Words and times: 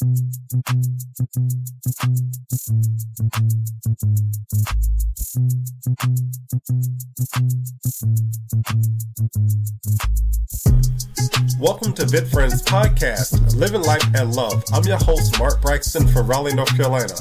Welcome 0.00 0.22
to 11.94 12.04
VitFriends 12.04 12.62
Podcast, 12.62 13.56
Living 13.56 13.82
Life 13.82 14.04
and 14.14 14.36
Love. 14.36 14.62
I'm 14.72 14.84
your 14.84 14.98
host, 14.98 15.36
Mark 15.40 15.60
Braxton 15.60 16.06
from 16.06 16.28
Raleigh, 16.28 16.54
North 16.54 16.76
Carolina. 16.76 17.14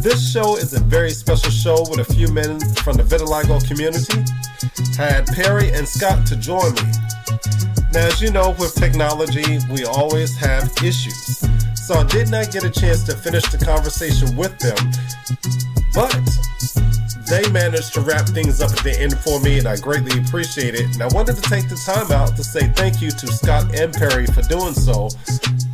This 0.00 0.32
show 0.32 0.56
is 0.56 0.72
a 0.72 0.80
very 0.80 1.10
special 1.10 1.50
show 1.50 1.84
with 1.90 1.98
a 1.98 2.14
few 2.14 2.32
men 2.32 2.58
from 2.76 2.96
the 2.96 3.02
vitiligo 3.02 3.62
community. 3.68 4.24
Had 4.96 5.26
Perry 5.26 5.70
and 5.72 5.86
Scott 5.86 6.26
to 6.28 6.36
join 6.36 6.72
me. 6.72 6.90
Now, 7.92 8.06
as 8.06 8.22
you 8.22 8.30
know, 8.30 8.56
with 8.58 8.74
technology, 8.74 9.58
we 9.70 9.84
always 9.84 10.34
have 10.38 10.72
issues. 10.82 11.44
So 11.88 11.94
I 11.94 12.04
did 12.04 12.30
not 12.30 12.52
get 12.52 12.64
a 12.64 12.70
chance 12.70 13.02
to 13.04 13.16
finish 13.16 13.44
the 13.48 13.56
conversation 13.56 14.36
with 14.36 14.58
them, 14.58 14.76
but 15.94 16.12
they 17.28 17.48
managed 17.50 17.94
to 17.94 18.00
wrap 18.00 18.26
things 18.26 18.60
up 18.60 18.70
at 18.72 18.78
the 18.78 18.98
end 18.98 19.18
for 19.18 19.40
me, 19.40 19.58
and 19.58 19.68
I 19.68 19.76
greatly 19.76 20.18
appreciate 20.20 20.74
it. 20.74 20.86
And 20.94 21.02
I 21.02 21.08
wanted 21.08 21.36
to 21.36 21.42
take 21.42 21.68
the 21.68 21.76
time 21.76 22.10
out 22.10 22.36
to 22.36 22.44
say 22.44 22.68
thank 22.68 23.02
you 23.02 23.10
to 23.10 23.26
Scott 23.26 23.74
and 23.74 23.92
Perry 23.92 24.26
for 24.26 24.42
doing 24.42 24.74
so. 24.74 25.08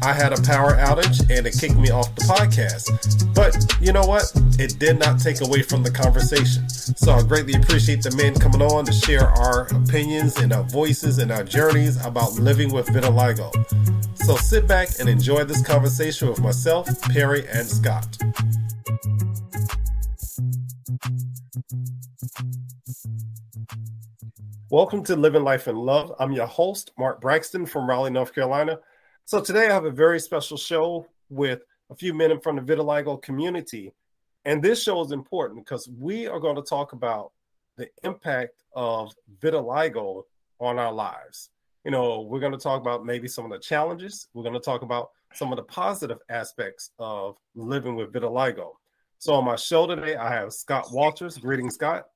I 0.02 0.12
had 0.12 0.32
a 0.32 0.42
power 0.42 0.76
outage 0.76 1.20
and 1.30 1.46
it 1.46 1.56
kicked 1.58 1.76
me 1.76 1.90
off 1.90 2.14
the 2.14 2.22
podcast. 2.22 3.34
But 3.34 3.56
you 3.80 3.92
know 3.92 4.04
what? 4.04 4.30
It 4.58 4.78
did 4.78 4.98
not 4.98 5.18
take 5.18 5.40
away 5.40 5.62
from 5.62 5.82
the 5.82 5.90
conversation. 5.90 6.68
So 6.68 7.12
I 7.12 7.22
greatly 7.22 7.54
appreciate 7.54 8.02
the 8.02 8.14
men 8.14 8.34
coming 8.34 8.60
on 8.60 8.84
to 8.84 8.92
share 8.92 9.28
our 9.28 9.66
opinions 9.68 10.36
and 10.36 10.52
our 10.52 10.64
voices 10.64 11.18
and 11.18 11.32
our 11.32 11.42
journeys 11.42 12.04
about 12.04 12.34
living 12.34 12.70
with 12.70 12.88
vitiligo. 12.88 13.50
So 14.18 14.36
sit 14.36 14.68
back 14.68 14.88
and 15.00 15.08
enjoy 15.08 15.44
this 15.44 15.62
conversation 15.62 16.28
with 16.28 16.40
myself, 16.40 17.00
Perry, 17.02 17.46
and 17.48 17.66
Scott. 17.66 18.18
Welcome 24.74 25.04
to 25.04 25.14
Living 25.14 25.44
Life 25.44 25.68
in 25.68 25.76
Love. 25.76 26.12
I'm 26.18 26.32
your 26.32 26.48
host, 26.48 26.90
Mark 26.98 27.20
Braxton 27.20 27.64
from 27.64 27.88
Raleigh, 27.88 28.10
North 28.10 28.34
Carolina. 28.34 28.80
So 29.24 29.40
today 29.40 29.68
I 29.68 29.72
have 29.72 29.84
a 29.84 29.90
very 29.92 30.18
special 30.18 30.56
show 30.56 31.06
with 31.28 31.62
a 31.90 31.94
few 31.94 32.12
men 32.12 32.40
from 32.40 32.56
the 32.56 32.62
vitiligo 32.62 33.22
community. 33.22 33.92
And 34.44 34.60
this 34.60 34.82
show 34.82 35.00
is 35.04 35.12
important 35.12 35.64
because 35.64 35.88
we 35.88 36.26
are 36.26 36.40
going 36.40 36.56
to 36.56 36.62
talk 36.62 36.92
about 36.92 37.30
the 37.76 37.88
impact 38.02 38.64
of 38.74 39.14
vitiligo 39.38 40.24
on 40.58 40.80
our 40.80 40.92
lives. 40.92 41.50
You 41.84 41.92
know, 41.92 42.22
we're 42.22 42.40
going 42.40 42.50
to 42.50 42.58
talk 42.58 42.80
about 42.80 43.06
maybe 43.06 43.28
some 43.28 43.44
of 43.44 43.52
the 43.52 43.60
challenges. 43.60 44.26
We're 44.34 44.42
going 44.42 44.54
to 44.54 44.60
talk 44.60 44.82
about 44.82 45.10
some 45.34 45.52
of 45.52 45.56
the 45.56 45.62
positive 45.62 46.18
aspects 46.30 46.90
of 46.98 47.36
living 47.54 47.94
with 47.94 48.12
vitiligo. 48.12 48.72
So 49.20 49.34
on 49.34 49.44
my 49.44 49.54
show 49.54 49.86
today, 49.86 50.16
I 50.16 50.32
have 50.32 50.52
Scott 50.52 50.88
Walters. 50.90 51.38
Greetings, 51.38 51.74
Scott. 51.74 52.08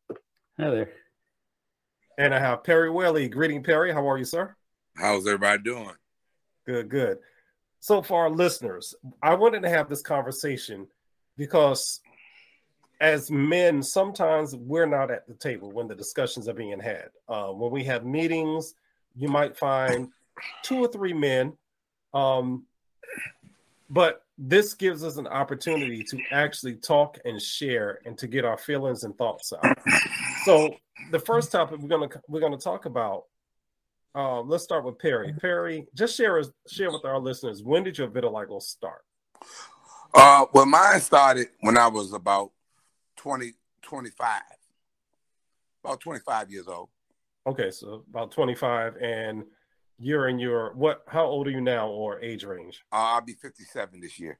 Hi 0.58 0.70
there. 0.70 0.90
And 2.18 2.34
I 2.34 2.40
have 2.40 2.64
Perry 2.64 2.90
Whaley. 2.90 3.28
Greeting, 3.28 3.62
Perry. 3.62 3.92
How 3.92 4.10
are 4.10 4.18
you, 4.18 4.24
sir? 4.24 4.54
How's 4.96 5.24
everybody 5.28 5.62
doing? 5.62 5.92
Good, 6.66 6.88
good. 6.88 7.18
So, 7.78 8.02
for 8.02 8.22
our 8.22 8.30
listeners, 8.30 8.92
I 9.22 9.36
wanted 9.36 9.62
to 9.62 9.68
have 9.68 9.88
this 9.88 10.02
conversation 10.02 10.88
because 11.36 12.00
as 13.00 13.30
men, 13.30 13.84
sometimes 13.84 14.56
we're 14.56 14.84
not 14.84 15.12
at 15.12 15.28
the 15.28 15.34
table 15.34 15.70
when 15.70 15.86
the 15.86 15.94
discussions 15.94 16.48
are 16.48 16.54
being 16.54 16.80
had. 16.80 17.10
Uh, 17.28 17.46
when 17.46 17.70
we 17.70 17.84
have 17.84 18.04
meetings, 18.04 18.74
you 19.14 19.28
might 19.28 19.56
find 19.56 20.08
two 20.62 20.78
or 20.78 20.88
three 20.88 21.12
men. 21.12 21.52
Um, 22.12 22.64
but 23.88 24.24
this 24.36 24.74
gives 24.74 25.04
us 25.04 25.18
an 25.18 25.28
opportunity 25.28 26.02
to 26.02 26.18
actually 26.32 26.74
talk 26.74 27.18
and 27.24 27.40
share 27.40 28.00
and 28.04 28.18
to 28.18 28.26
get 28.26 28.44
our 28.44 28.58
feelings 28.58 29.04
and 29.04 29.16
thoughts 29.16 29.52
out. 29.52 29.78
So 30.48 30.74
the 31.10 31.18
first 31.18 31.52
topic 31.52 31.78
we're 31.78 31.88
gonna 31.88 32.08
we're 32.26 32.40
gonna 32.40 32.56
talk 32.56 32.86
about. 32.86 33.24
Uh, 34.14 34.40
let's 34.40 34.64
start 34.64 34.82
with 34.82 34.98
Perry. 34.98 35.34
Perry, 35.34 35.86
just 35.94 36.16
share 36.16 36.42
share 36.66 36.90
with 36.90 37.04
our 37.04 37.18
listeners. 37.18 37.62
When 37.62 37.84
did 37.84 37.98
your 37.98 38.08
vitiligo 38.08 38.62
start? 38.62 39.02
Uh, 40.14 40.46
well, 40.54 40.64
mine 40.64 41.00
started 41.00 41.48
when 41.60 41.76
I 41.76 41.86
was 41.88 42.14
about 42.14 42.52
20, 43.16 43.52
25, 43.82 44.40
about 45.84 46.00
25 46.00 46.50
years 46.50 46.66
old. 46.66 46.88
Okay, 47.46 47.70
so 47.70 48.02
about 48.08 48.30
25, 48.30 48.96
and 49.02 49.44
you're 49.98 50.28
in 50.28 50.38
your 50.38 50.72
what? 50.72 51.02
How 51.08 51.26
old 51.26 51.46
are 51.46 51.50
you 51.50 51.60
now, 51.60 51.88
or 51.90 52.22
age 52.22 52.44
range? 52.44 52.82
Uh, 52.90 52.96
I'll 52.96 53.20
be 53.20 53.34
57 53.34 54.00
this 54.00 54.18
year. 54.18 54.38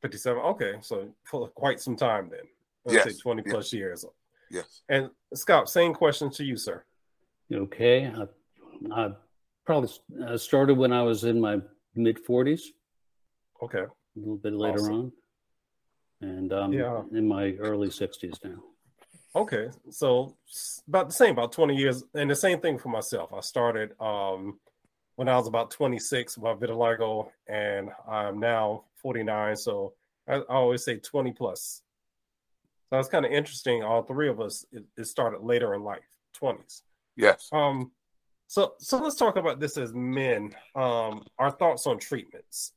57. 0.00 0.40
Okay, 0.42 0.76
so 0.80 1.10
for 1.24 1.48
quite 1.48 1.82
some 1.82 1.96
time 1.96 2.30
then. 2.30 2.48
Let's 2.86 3.04
Yes, 3.04 3.16
say 3.16 3.20
20 3.20 3.42
yes. 3.44 3.52
plus 3.52 3.72
years. 3.74 4.06
Yes. 4.50 4.82
And 4.88 5.10
Scott, 5.34 5.68
same 5.70 5.94
question 5.94 6.30
to 6.30 6.44
you, 6.44 6.56
sir. 6.56 6.84
Okay. 7.52 8.06
I, 8.06 8.26
I 8.92 9.12
probably 9.64 9.90
started 10.36 10.76
when 10.76 10.92
I 10.92 11.02
was 11.02 11.24
in 11.24 11.40
my 11.40 11.60
mid 11.94 12.24
40s, 12.24 12.62
Okay. 13.62 13.82
a 13.82 13.88
little 14.16 14.36
bit 14.36 14.52
later 14.54 14.78
Awesome. 14.80 14.94
on. 14.94 15.12
And 16.22 16.52
um, 16.52 16.72
Yeah. 16.72 17.02
in 17.12 17.26
my 17.26 17.52
early 17.60 17.88
60s 17.88 18.42
now. 18.44 18.62
Okay, 19.36 19.68
so 19.90 20.36
about 20.88 21.06
the 21.08 21.14
same, 21.14 21.30
about 21.32 21.52
20 21.52 21.76
years, 21.76 22.02
and 22.14 22.28
the 22.28 22.34
same 22.34 22.58
thing 22.60 22.76
for 22.78 22.88
myself. 22.88 23.32
I 23.32 23.38
started 23.40 23.92
um, 24.00 24.58
when 25.14 25.28
I 25.28 25.36
was 25.36 25.46
about 25.46 25.70
26 25.70 26.36
about 26.36 26.60
vitiligo, 26.60 27.30
and 27.46 27.90
I'm 28.08 28.40
now 28.40 28.86
49. 28.96 29.54
So 29.54 29.94
I, 30.26 30.34
I 30.34 30.40
always 30.48 30.82
say 30.84 30.96
20 30.96 31.30
plus. 31.30 31.82
So 32.90 32.98
it's 32.98 33.08
kind 33.08 33.24
of 33.24 33.30
interesting. 33.30 33.82
All 33.84 34.02
three 34.02 34.28
of 34.28 34.40
us, 34.40 34.66
it, 34.72 34.84
it 34.96 35.04
started 35.04 35.42
later 35.42 35.74
in 35.74 35.84
life, 35.84 36.02
20s. 36.42 36.82
Yes. 37.16 37.48
Um, 37.52 37.92
so 38.48 38.74
so 38.78 38.98
let's 38.98 39.14
talk 39.14 39.36
about 39.36 39.60
this 39.60 39.76
as 39.76 39.94
men. 39.94 40.52
Um, 40.74 41.24
our 41.38 41.52
thoughts 41.52 41.86
on 41.86 42.00
treatments, 42.00 42.72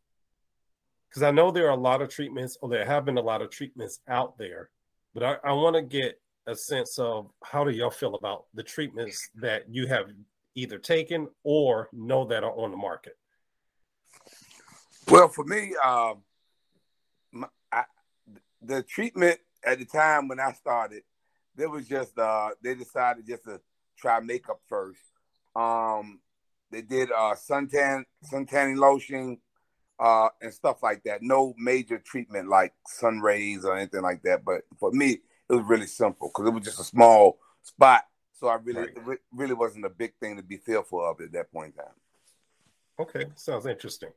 because 1.10 1.24
I 1.24 1.32
know 1.32 1.50
there 1.50 1.66
are 1.68 1.72
a 1.72 1.76
lot 1.76 2.04
of 2.04 2.10
treatments, 2.10 2.58
or 2.62 2.70
there 2.70 2.86
have 2.86 3.06
been 3.06 3.18
a 3.18 3.22
lot 3.22 3.42
of 3.42 3.50
treatments 3.50 4.00
out 4.08 4.38
there, 4.38 4.70
but 5.16 5.24
I, 5.24 5.50
I 5.50 5.54
want 5.54 5.76
to 5.76 5.82
get 5.82 6.22
a 6.46 6.56
sense 6.56 7.00
of 7.00 7.32
how 7.44 7.64
do 7.64 7.72
y'all 7.72 7.90
feel 7.90 8.14
about 8.14 8.46
the 8.54 8.62
treatments 8.62 9.30
that 9.36 9.64
you 9.68 9.88
have 9.88 10.12
either 10.54 10.78
taken 10.78 11.28
or 11.44 11.90
know 11.92 12.26
that 12.26 12.44
are 12.44 12.52
on 12.52 12.70
the 12.70 12.78
market. 12.78 13.18
Well, 15.10 15.28
for 15.28 15.44
me, 15.44 15.74
um, 15.84 16.18
my, 17.32 17.48
I, 17.72 17.86
the 18.62 18.84
treatment 18.84 19.40
at 19.66 19.80
the 19.80 19.86
time 19.86 20.28
when 20.28 20.40
I 20.40 20.52
started, 20.54 21.04
there 21.56 21.70
was 21.70 21.88
just 21.88 22.18
uh, 22.18 22.50
they 22.62 22.76
decided 22.76 23.28
just 23.28 23.44
to 23.46 23.60
try 23.98 24.20
makeup 24.20 24.60
first. 24.68 25.02
Um, 25.56 26.20
they 26.72 26.82
did 26.82 27.12
uh, 27.12 27.36
suntan, 27.36 28.06
suntanning 28.32 28.78
lotion, 28.78 29.38
uh, 30.00 30.30
and 30.42 30.54
stuff 30.54 30.82
like 30.82 31.04
that. 31.04 31.22
No 31.22 31.54
major 31.58 32.00
treatment 32.00 32.50
like 32.50 32.74
sun 32.88 33.20
rays 33.20 33.64
or 33.64 33.78
anything 33.78 34.02
like 34.02 34.24
that. 34.24 34.44
But 34.44 34.62
for 34.80 34.92
me, 34.92 35.20
it 35.50 35.54
was 35.54 35.66
really 35.66 35.88
simple 35.88 36.30
because 36.30 36.48
it 36.50 36.54
was 36.54 36.64
just 36.64 36.80
a 36.80 36.84
small 36.84 37.38
spot. 37.62 38.06
So 38.34 38.48
I 38.48 38.56
really, 38.56 38.82
Right. 38.82 38.90
it 38.98 39.04
re- 39.06 39.18
really 39.32 39.54
wasn't 39.54 39.86
a 39.86 39.90
big 39.90 40.16
thing 40.20 40.36
to 40.38 40.44
be 40.44 40.58
fearful 40.58 41.06
of 41.06 41.22
at 41.22 41.32
that 41.34 41.52
point 41.52 41.76
in 41.78 41.84
time. 41.84 41.94
Okay, 43.00 43.26
sounds 43.36 43.66
interesting. 43.66 44.10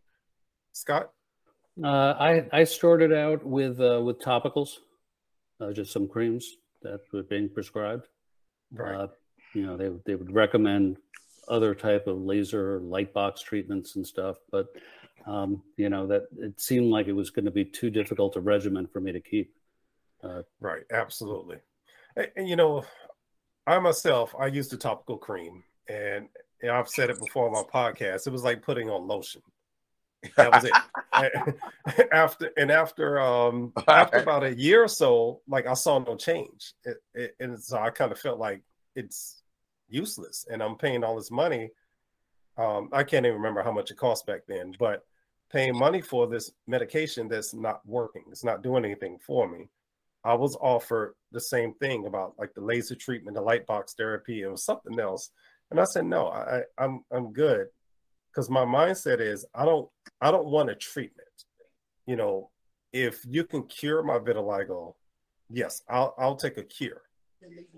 Scott, 0.72 1.12
Uh, 1.82 2.14
I, 2.18 2.48
I 2.52 2.64
started 2.64 3.12
out 3.12 3.44
with 3.44 3.80
uh, 3.80 4.00
with 4.02 4.18
topicals, 4.18 4.78
uh, 5.60 5.72
just 5.72 5.92
some 5.92 6.08
creams 6.08 6.56
that 6.82 7.00
were 7.12 7.22
being 7.22 7.48
prescribed. 7.48 8.06
right? 8.72 8.94
Uh, 8.94 9.08
you 9.54 9.64
know, 9.64 9.76
they, 9.76 9.90
they 10.04 10.14
would 10.14 10.32
recommend 10.32 10.98
other 11.48 11.74
type 11.74 12.06
of 12.06 12.20
laser 12.20 12.80
light 12.80 13.12
box 13.14 13.40
treatments 13.40 13.96
and 13.96 14.06
stuff, 14.06 14.36
but 14.50 14.66
um, 15.26 15.62
you 15.76 15.88
know 15.88 16.06
that 16.06 16.24
it 16.38 16.60
seemed 16.60 16.90
like 16.90 17.06
it 17.06 17.12
was 17.12 17.30
going 17.30 17.44
to 17.44 17.50
be 17.50 17.64
too 17.64 17.90
difficult 17.90 18.36
a 18.36 18.40
regimen 18.40 18.86
for 18.86 19.00
me 19.00 19.12
to 19.12 19.20
keep. 19.20 19.52
Uh, 20.22 20.42
Right, 20.60 20.82
absolutely. 20.92 21.58
And, 22.16 22.28
and, 22.36 22.48
you 22.48 22.56
know, 22.56 22.84
I 23.66 23.78
myself, 23.78 24.34
I 24.38 24.46
used 24.46 24.72
a 24.72 24.76
topical 24.76 25.18
cream, 25.18 25.62
and, 25.88 26.28
and 26.62 26.70
I've 26.70 26.88
said 26.88 27.10
it 27.10 27.18
before 27.18 27.46
on 27.46 27.52
my 27.52 27.62
podcast. 27.62 28.26
It 28.26 28.32
was 28.32 28.44
like 28.44 28.62
putting 28.62 28.90
on 28.90 29.06
lotion. 29.06 29.42
That 30.36 30.52
was 30.52 30.64
it. 30.64 32.08
After 32.12 32.50
and 32.56 32.70
after 32.70 33.20
um 33.20 33.72
after 33.88 34.18
about 34.18 34.44
a 34.44 34.54
year 34.54 34.84
or 34.84 34.88
so, 34.88 35.40
like 35.48 35.66
I 35.66 35.74
saw 35.74 35.98
no 35.98 36.16
change, 36.16 36.74
it, 36.84 36.98
it, 37.14 37.36
and 37.40 37.58
so 37.58 37.78
I 37.78 37.90
kind 37.90 38.12
of 38.12 38.18
felt 38.18 38.38
like 38.38 38.62
it's 38.94 39.42
useless, 39.88 40.46
and 40.50 40.62
I'm 40.62 40.76
paying 40.76 41.04
all 41.04 41.16
this 41.16 41.30
money. 41.30 41.70
Um, 42.58 42.88
I 42.92 43.02
can't 43.02 43.24
even 43.24 43.36
remember 43.36 43.62
how 43.62 43.72
much 43.72 43.90
it 43.90 43.96
cost 43.96 44.26
back 44.26 44.42
then, 44.46 44.74
but 44.78 45.06
paying 45.50 45.76
money 45.78 46.00
for 46.00 46.26
this 46.26 46.50
medication 46.66 47.28
that's 47.28 47.54
not 47.54 47.80
working, 47.86 48.24
it's 48.30 48.44
not 48.44 48.62
doing 48.62 48.84
anything 48.84 49.18
for 49.18 49.48
me. 49.48 49.68
I 50.24 50.34
was 50.34 50.56
offered 50.56 51.14
the 51.32 51.40
same 51.40 51.72
thing 51.74 52.06
about 52.06 52.34
like 52.38 52.52
the 52.54 52.60
laser 52.60 52.94
treatment, 52.94 53.36
the 53.36 53.42
light 53.42 53.66
box 53.66 53.94
therapy, 53.94 54.42
it 54.42 54.50
was 54.50 54.64
something 54.64 54.98
else, 54.98 55.30
and 55.70 55.80
I 55.80 55.84
said 55.84 56.04
no, 56.04 56.26
I, 56.28 56.58
I 56.58 56.84
I'm 56.84 57.04
I'm 57.10 57.32
good 57.32 57.68
because 58.36 58.50
my 58.50 58.64
mindset 58.64 59.18
is 59.20 59.46
I 59.54 59.64
don't 59.64 59.88
I 60.20 60.30
don't 60.30 60.46
want 60.46 60.68
a 60.70 60.74
treatment. 60.74 61.26
you 62.06 62.16
know, 62.16 62.50
if 62.92 63.24
you 63.28 63.42
can 63.42 63.64
cure 63.64 64.02
my 64.02 64.18
vitiligo, 64.18 64.94
yes, 65.48 65.82
I'll 65.88 66.14
I'll 66.18 66.36
take 66.36 66.58
a 66.58 66.62
cure. 66.62 67.02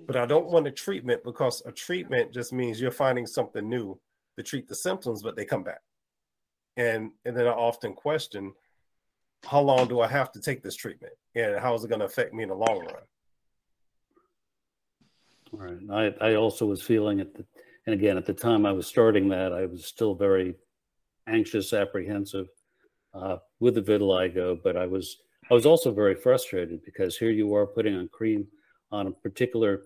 But 0.06 0.16
I 0.16 0.26
don't 0.26 0.50
want 0.50 0.66
a 0.66 0.70
treatment 0.70 1.22
because 1.24 1.62
a 1.64 1.72
treatment 1.72 2.32
just 2.32 2.52
means 2.52 2.80
you're 2.80 2.90
finding 2.90 3.26
something 3.26 3.68
new 3.68 4.00
to 4.36 4.42
treat 4.42 4.68
the 4.68 4.74
symptoms, 4.74 5.22
but 5.22 5.36
they 5.36 5.44
come 5.44 5.62
back. 5.62 5.80
And 6.76 7.12
and 7.24 7.36
then 7.36 7.46
I 7.46 7.50
often 7.50 7.92
question, 7.94 8.52
how 9.44 9.60
long 9.60 9.86
do 9.86 10.00
I 10.00 10.08
have 10.08 10.32
to 10.32 10.40
take 10.40 10.62
this 10.62 10.74
treatment? 10.74 11.12
And 11.36 11.58
how 11.60 11.74
is 11.74 11.84
it 11.84 11.88
going 11.88 12.00
to 12.00 12.06
affect 12.06 12.34
me 12.34 12.42
in 12.42 12.48
the 12.48 12.56
long 12.56 12.80
run? 12.80 13.06
All 15.52 15.60
right. 15.60 16.14
I, 16.20 16.30
I 16.30 16.34
also 16.34 16.66
was 16.66 16.82
feeling 16.82 17.20
it, 17.20 17.34
and 17.88 17.94
again, 17.94 18.18
at 18.18 18.26
the 18.26 18.34
time 18.34 18.66
I 18.66 18.72
was 18.72 18.86
starting 18.86 19.30
that, 19.30 19.50
I 19.50 19.64
was 19.64 19.86
still 19.86 20.14
very 20.14 20.56
anxious, 21.26 21.72
apprehensive 21.72 22.48
uh, 23.14 23.38
with 23.60 23.76
the 23.76 23.80
vitiligo, 23.80 24.62
but 24.62 24.76
I 24.76 24.84
was 24.84 25.16
I 25.50 25.54
was 25.54 25.64
also 25.64 25.90
very 25.90 26.14
frustrated 26.14 26.84
because 26.84 27.16
here 27.16 27.30
you 27.30 27.54
are 27.54 27.66
putting 27.66 27.96
on 27.96 28.08
cream 28.08 28.46
on 28.92 29.06
a 29.06 29.10
particular 29.10 29.84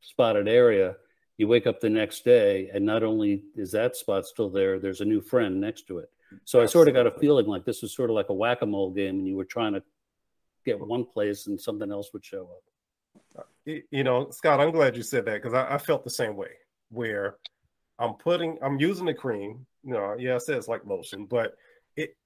spotted 0.00 0.46
area. 0.46 0.94
You 1.38 1.48
wake 1.48 1.66
up 1.66 1.80
the 1.80 1.90
next 1.90 2.24
day, 2.24 2.70
and 2.72 2.86
not 2.86 3.02
only 3.02 3.42
is 3.56 3.72
that 3.72 3.96
spot 3.96 4.26
still 4.26 4.48
there, 4.48 4.78
there's 4.78 5.00
a 5.00 5.04
new 5.04 5.20
friend 5.20 5.60
next 5.60 5.88
to 5.88 5.98
it. 5.98 6.08
So 6.44 6.60
Absolutely. 6.60 6.62
I 6.62 6.70
sort 6.70 6.88
of 6.88 6.94
got 6.94 7.06
a 7.08 7.18
feeling 7.18 7.46
like 7.46 7.64
this 7.64 7.82
was 7.82 7.92
sort 7.92 8.10
of 8.10 8.14
like 8.14 8.28
a 8.28 8.32
whack 8.32 8.62
a 8.62 8.66
mole 8.66 8.92
game, 8.92 9.18
and 9.18 9.26
you 9.26 9.34
were 9.34 9.44
trying 9.44 9.72
to 9.72 9.82
get 10.64 10.78
one 10.78 11.04
place 11.04 11.48
and 11.48 11.60
something 11.60 11.90
else 11.90 12.12
would 12.12 12.24
show 12.24 12.48
up. 13.36 13.48
You 13.64 14.04
know, 14.04 14.30
Scott, 14.30 14.60
I'm 14.60 14.70
glad 14.70 14.96
you 14.96 15.02
said 15.02 15.24
that 15.24 15.42
because 15.42 15.54
I, 15.54 15.74
I, 15.74 15.78
felt 15.78 16.04
the 16.04 16.10
same 16.10 16.36
way. 16.36 16.50
Where 16.90 17.36
I'm 17.98 18.14
putting, 18.14 18.58
I'm 18.62 18.80
using 18.80 19.06
the 19.06 19.14
cream. 19.14 19.66
You 19.84 19.94
know, 19.94 20.16
yeah, 20.18 20.36
it 20.36 20.42
says 20.42 20.68
like 20.68 20.84
lotion, 20.84 21.26
but 21.26 21.54
it 21.96 22.16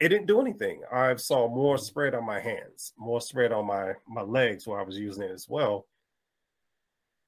it 0.00 0.08
didn't 0.08 0.26
do 0.26 0.40
anything. 0.40 0.82
I 0.92 1.16
saw 1.16 1.48
more 1.48 1.78
spread 1.78 2.14
on 2.14 2.24
my 2.24 2.40
hands, 2.40 2.92
more 2.98 3.20
spread 3.20 3.52
on 3.52 3.66
my 3.66 3.94
my 4.08 4.22
legs 4.22 4.66
where 4.66 4.80
I 4.80 4.84
was 4.84 4.98
using 4.98 5.24
it 5.24 5.30
as 5.30 5.48
well, 5.48 5.86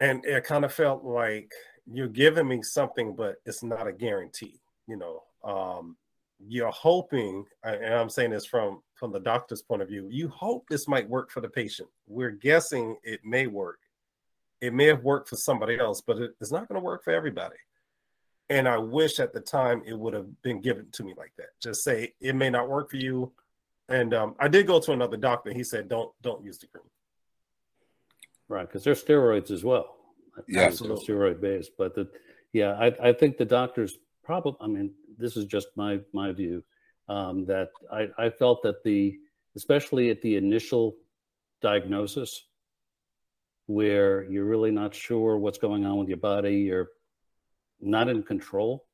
and 0.00 0.24
it 0.24 0.44
kind 0.44 0.64
of 0.64 0.72
felt 0.72 1.04
like 1.04 1.52
you're 1.86 2.08
giving 2.08 2.48
me 2.48 2.62
something, 2.62 3.14
but 3.14 3.36
it's 3.46 3.62
not 3.62 3.86
a 3.86 3.92
guarantee. 3.92 4.60
You 4.86 4.96
know, 4.96 5.22
um, 5.44 5.96
you're 6.38 6.70
hoping, 6.70 7.44
and 7.64 7.94
I'm 7.94 8.10
saying 8.10 8.30
this 8.30 8.46
from 8.46 8.82
from 8.94 9.12
the 9.12 9.20
doctor's 9.20 9.62
point 9.62 9.82
of 9.82 9.88
view, 9.88 10.08
you 10.10 10.28
hope 10.28 10.66
this 10.68 10.88
might 10.88 11.08
work 11.08 11.30
for 11.30 11.40
the 11.40 11.48
patient. 11.48 11.88
We're 12.06 12.30
guessing 12.30 12.96
it 13.02 13.20
may 13.24 13.46
work. 13.46 13.78
It 14.60 14.74
may 14.74 14.86
have 14.86 15.02
worked 15.02 15.28
for 15.28 15.36
somebody 15.36 15.78
else, 15.78 16.02
but 16.04 16.18
it's 16.40 16.52
not 16.52 16.68
going 16.68 16.80
to 16.80 16.84
work 16.84 17.04
for 17.04 17.12
everybody. 17.12 17.56
And 18.50 18.66
I 18.66 18.78
wish 18.78 19.20
at 19.20 19.32
the 19.32 19.40
time 19.40 19.82
it 19.86 19.98
would 19.98 20.14
have 20.14 20.42
been 20.42 20.60
given 20.60 20.86
to 20.92 21.04
me 21.04 21.14
like 21.16 21.32
that. 21.36 21.48
Just 21.62 21.84
say 21.84 22.14
it 22.20 22.34
may 22.34 22.50
not 22.50 22.68
work 22.68 22.90
for 22.90 22.96
you. 22.96 23.32
And 23.88 24.14
um, 24.14 24.34
I 24.38 24.48
did 24.48 24.66
go 24.66 24.80
to 24.80 24.92
another 24.92 25.16
doctor. 25.16 25.52
He 25.52 25.64
said, 25.64 25.88
"Don't 25.88 26.10
don't 26.22 26.44
use 26.44 26.58
the 26.58 26.66
cream." 26.66 26.84
Right, 28.48 28.66
because 28.66 28.84
they're 28.84 28.94
steroids 28.94 29.50
as 29.50 29.64
well. 29.64 29.96
Yeah, 30.46 30.62
absolutely. 30.62 31.06
steroid 31.06 31.40
based. 31.40 31.72
But 31.76 31.94
the 31.94 32.08
yeah, 32.52 32.72
I, 32.72 33.08
I 33.08 33.12
think 33.12 33.36
the 33.36 33.44
doctors 33.44 33.98
probably. 34.24 34.56
I 34.60 34.66
mean, 34.66 34.92
this 35.16 35.36
is 35.36 35.44
just 35.46 35.68
my 35.76 36.00
my 36.12 36.32
view 36.32 36.62
um, 37.08 37.44
that 37.46 37.70
I, 37.92 38.08
I 38.18 38.30
felt 38.30 38.62
that 38.62 38.82
the 38.84 39.18
especially 39.56 40.10
at 40.10 40.22
the 40.22 40.36
initial 40.36 40.96
diagnosis 41.60 42.44
where 43.68 44.24
you're 44.24 44.44
really 44.44 44.70
not 44.70 44.94
sure 44.94 45.38
what's 45.38 45.58
going 45.58 45.84
on 45.84 45.98
with 45.98 46.08
your 46.08 46.18
body 46.18 46.56
you're 46.56 46.88
not 47.80 48.08
in 48.08 48.22
control 48.22 48.84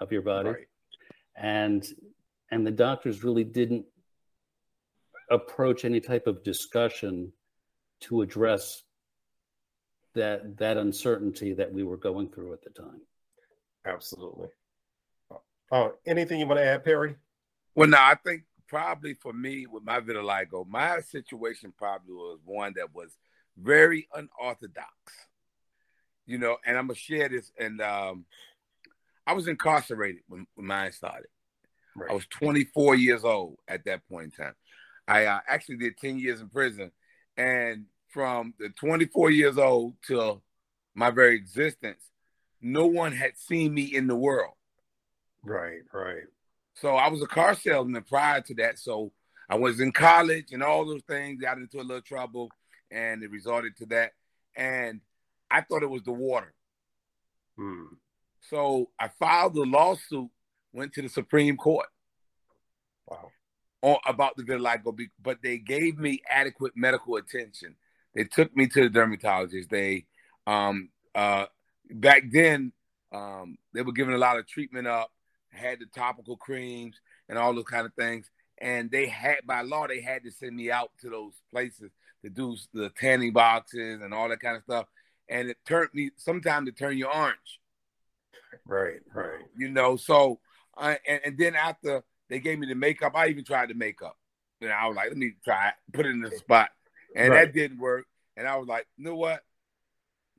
of 0.00 0.12
your 0.12 0.22
body 0.22 0.50
right. 0.50 0.66
and 1.36 1.86
and 2.50 2.66
the 2.66 2.70
doctors 2.70 3.24
really 3.24 3.44
didn't 3.44 3.84
approach 5.30 5.84
any 5.84 6.00
type 6.00 6.26
of 6.26 6.42
discussion 6.42 7.32
to 8.00 8.20
address 8.20 8.82
that 10.14 10.56
that 10.58 10.76
uncertainty 10.76 11.54
that 11.54 11.72
we 11.72 11.82
were 11.82 11.96
going 11.96 12.28
through 12.28 12.52
at 12.52 12.62
the 12.62 12.70
time 12.70 13.00
absolutely 13.86 14.48
Oh, 15.72 15.92
anything 16.04 16.40
you 16.40 16.46
want 16.46 16.58
to 16.58 16.64
add, 16.64 16.84
Perry? 16.84 17.14
Well, 17.74 17.88
no, 17.88 17.98
I 17.98 18.16
think 18.24 18.42
probably 18.66 19.14
for 19.14 19.32
me 19.32 19.66
with 19.66 19.84
my 19.84 20.00
vitiligo, 20.00 20.66
my 20.66 21.00
situation 21.00 21.72
probably 21.76 22.14
was 22.14 22.40
one 22.44 22.72
that 22.76 22.92
was 22.92 23.16
very 23.56 24.08
unorthodox. 24.14 24.88
You 26.26 26.38
know, 26.38 26.56
and 26.64 26.76
I'm 26.76 26.86
gonna 26.86 26.96
share 26.96 27.28
this. 27.28 27.50
And 27.58 27.80
um, 27.80 28.24
I 29.26 29.32
was 29.32 29.48
incarcerated 29.48 30.22
when, 30.28 30.46
when 30.54 30.66
mine 30.66 30.92
started. 30.92 31.28
Right. 31.96 32.10
I 32.10 32.14
was 32.14 32.26
24 32.26 32.94
years 32.94 33.24
old 33.24 33.58
at 33.66 33.84
that 33.84 34.08
point 34.08 34.32
in 34.38 34.44
time. 34.44 34.54
I 35.08 35.26
uh, 35.26 35.40
actually 35.48 35.78
did 35.78 35.98
10 35.98 36.18
years 36.18 36.40
in 36.40 36.48
prison, 36.48 36.92
and 37.36 37.86
from 38.08 38.54
the 38.58 38.68
24 38.70 39.30
years 39.30 39.58
old 39.58 39.94
till 40.06 40.42
my 40.94 41.10
very 41.10 41.34
existence, 41.36 42.02
no 42.60 42.86
one 42.86 43.12
had 43.12 43.36
seen 43.36 43.74
me 43.74 43.84
in 43.84 44.06
the 44.06 44.16
world. 44.16 44.54
Right, 45.42 45.80
right. 45.92 46.24
So 46.74 46.96
I 46.96 47.08
was 47.08 47.22
a 47.22 47.26
car 47.26 47.54
salesman 47.54 48.02
prior 48.02 48.40
to 48.42 48.54
that. 48.56 48.78
So 48.78 49.12
I 49.48 49.56
was 49.56 49.80
in 49.80 49.92
college 49.92 50.52
and 50.52 50.62
all 50.62 50.86
those 50.86 51.02
things, 51.08 51.40
got 51.40 51.58
into 51.58 51.80
a 51.80 51.82
little 51.82 52.02
trouble, 52.02 52.50
and 52.90 53.22
it 53.22 53.30
resulted 53.30 53.76
to 53.78 53.86
that. 53.86 54.12
And 54.56 55.00
I 55.50 55.62
thought 55.62 55.82
it 55.82 55.90
was 55.90 56.02
the 56.02 56.12
water. 56.12 56.52
Hmm. 57.56 57.84
So 58.48 58.90
I 58.98 59.08
filed 59.08 59.54
the 59.54 59.64
lawsuit, 59.64 60.30
went 60.72 60.92
to 60.94 61.02
the 61.02 61.08
Supreme 61.08 61.56
Court. 61.56 61.88
Wow. 63.06 63.30
On, 63.82 63.96
about 64.06 64.36
the 64.36 64.42
vitiligo, 64.42 64.94
but 65.22 65.38
they 65.42 65.58
gave 65.58 65.98
me 65.98 66.20
adequate 66.28 66.72
medical 66.76 67.16
attention. 67.16 67.76
They 68.14 68.24
took 68.24 68.54
me 68.54 68.66
to 68.68 68.82
the 68.82 68.90
dermatologist. 68.90 69.70
They, 69.70 70.06
um, 70.46 70.90
uh, 71.14 71.46
back 71.90 72.24
then, 72.30 72.72
um, 73.12 73.56
they 73.72 73.82
were 73.82 73.92
giving 73.92 74.14
a 74.14 74.18
lot 74.18 74.38
of 74.38 74.46
treatment 74.46 74.86
up 74.86 75.10
had 75.52 75.80
the 75.80 75.86
topical 75.86 76.36
creams 76.36 76.96
and 77.28 77.38
all 77.38 77.54
those 77.54 77.64
kind 77.64 77.86
of 77.86 77.94
things. 77.94 78.30
And 78.58 78.90
they 78.90 79.06
had 79.06 79.38
by 79.46 79.62
law 79.62 79.86
they 79.86 80.00
had 80.00 80.24
to 80.24 80.30
send 80.30 80.56
me 80.56 80.70
out 80.70 80.90
to 81.00 81.10
those 81.10 81.32
places 81.50 81.90
to 82.22 82.30
do 82.30 82.56
the 82.72 82.90
tanning 82.90 83.32
boxes 83.32 84.00
and 84.02 84.12
all 84.12 84.28
that 84.28 84.40
kind 84.40 84.56
of 84.56 84.62
stuff. 84.62 84.86
And 85.28 85.48
it 85.48 85.58
turned 85.66 85.90
me 85.94 86.10
sometimes 86.16 86.66
to 86.68 86.72
turn 86.72 86.98
you 86.98 87.06
orange. 87.06 87.60
Right, 88.66 89.00
right. 89.14 89.40
You 89.56 89.70
know, 89.70 89.96
so 89.96 90.40
uh, 90.76 90.94
and, 91.06 91.20
and 91.24 91.38
then 91.38 91.54
after 91.54 92.02
they 92.28 92.40
gave 92.40 92.58
me 92.58 92.66
the 92.66 92.74
makeup, 92.74 93.12
I 93.14 93.28
even 93.28 93.44
tried 93.44 93.70
the 93.70 93.74
makeup. 93.74 94.16
And 94.60 94.72
I 94.72 94.86
was 94.86 94.96
like, 94.96 95.08
let 95.08 95.16
me 95.16 95.32
try 95.44 95.68
it, 95.68 95.74
put 95.92 96.06
it 96.06 96.10
in 96.10 96.20
the 96.20 96.30
spot. 96.30 96.70
And 97.14 97.30
right. 97.30 97.46
that 97.46 97.54
didn't 97.54 97.78
work. 97.78 98.06
And 98.36 98.46
I 98.46 98.56
was 98.56 98.68
like, 98.68 98.86
you 98.96 99.04
know 99.04 99.16
what? 99.16 99.40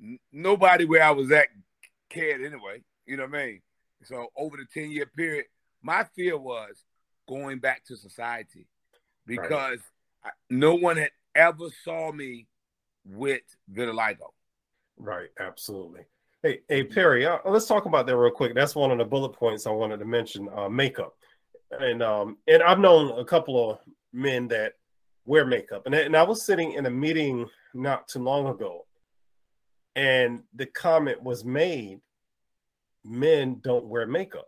N- 0.02 0.20
nobody 0.32 0.86
where 0.86 1.04
I 1.04 1.12
was 1.12 1.32
at 1.32 1.48
cared 2.10 2.42
anyway. 2.42 2.84
You 3.06 3.18
know 3.18 3.26
what 3.26 3.40
I 3.40 3.46
mean? 3.46 3.62
So 4.04 4.28
over 4.38 4.58
the 4.58 4.66
10 4.74 4.92
year 4.92 5.06
period, 5.06 5.46
my 5.82 6.06
fear 6.16 6.38
was 6.38 6.84
going 7.28 7.60
back 7.60 7.86
to 7.86 7.96
society 7.96 8.68
because 9.26 9.80
right. 10.24 10.34
no 10.50 10.76
one 10.76 10.98
had 10.98 11.12
ever 11.36 11.68
saw 11.84 12.12
me 12.12 12.48
with 13.06 13.42
vitiligo. 13.72 14.30
Right, 14.98 15.30
absolutely. 15.40 16.02
Hey, 16.44 16.60
hey 16.68 16.84
Perry, 16.84 17.26
uh, 17.26 17.38
let's 17.46 17.68
talk 17.68 17.86
about 17.86 18.08
that 18.08 18.18
real 18.18 18.32
quick. 18.32 18.56
That's 18.56 18.76
one 18.76 18.92
of 18.92 18.98
the 18.98 19.06
bullet 19.06 19.34
points 19.34 19.68
I 19.68 19.72
wanted 19.72 20.00
to 20.00 20.06
mention. 20.06 20.50
Uh, 20.56 20.70
makeup, 20.70 21.14
and 21.72 22.02
um, 22.02 22.38
and 22.48 22.64
I've 22.64 22.80
known 22.80 23.20
a 23.20 23.26
couple 23.26 23.72
of 23.72 23.80
men 24.12 24.48
that 24.50 24.74
wear 25.26 25.46
makeup, 25.46 25.84
and 25.86 25.94
and 25.94 26.16
I 26.16 26.24
was 26.24 26.44
sitting 26.44 26.74
in 26.74 26.86
a 26.86 26.90
meeting 26.90 27.48
not 27.74 28.08
too 28.08 28.20
long 28.20 28.48
ago, 28.48 28.86
and 29.96 30.42
the 30.56 30.66
comment 30.66 31.22
was 31.22 31.46
made 31.46 32.00
men 33.04 33.60
don't 33.62 33.86
wear 33.86 34.06
makeup. 34.08 34.48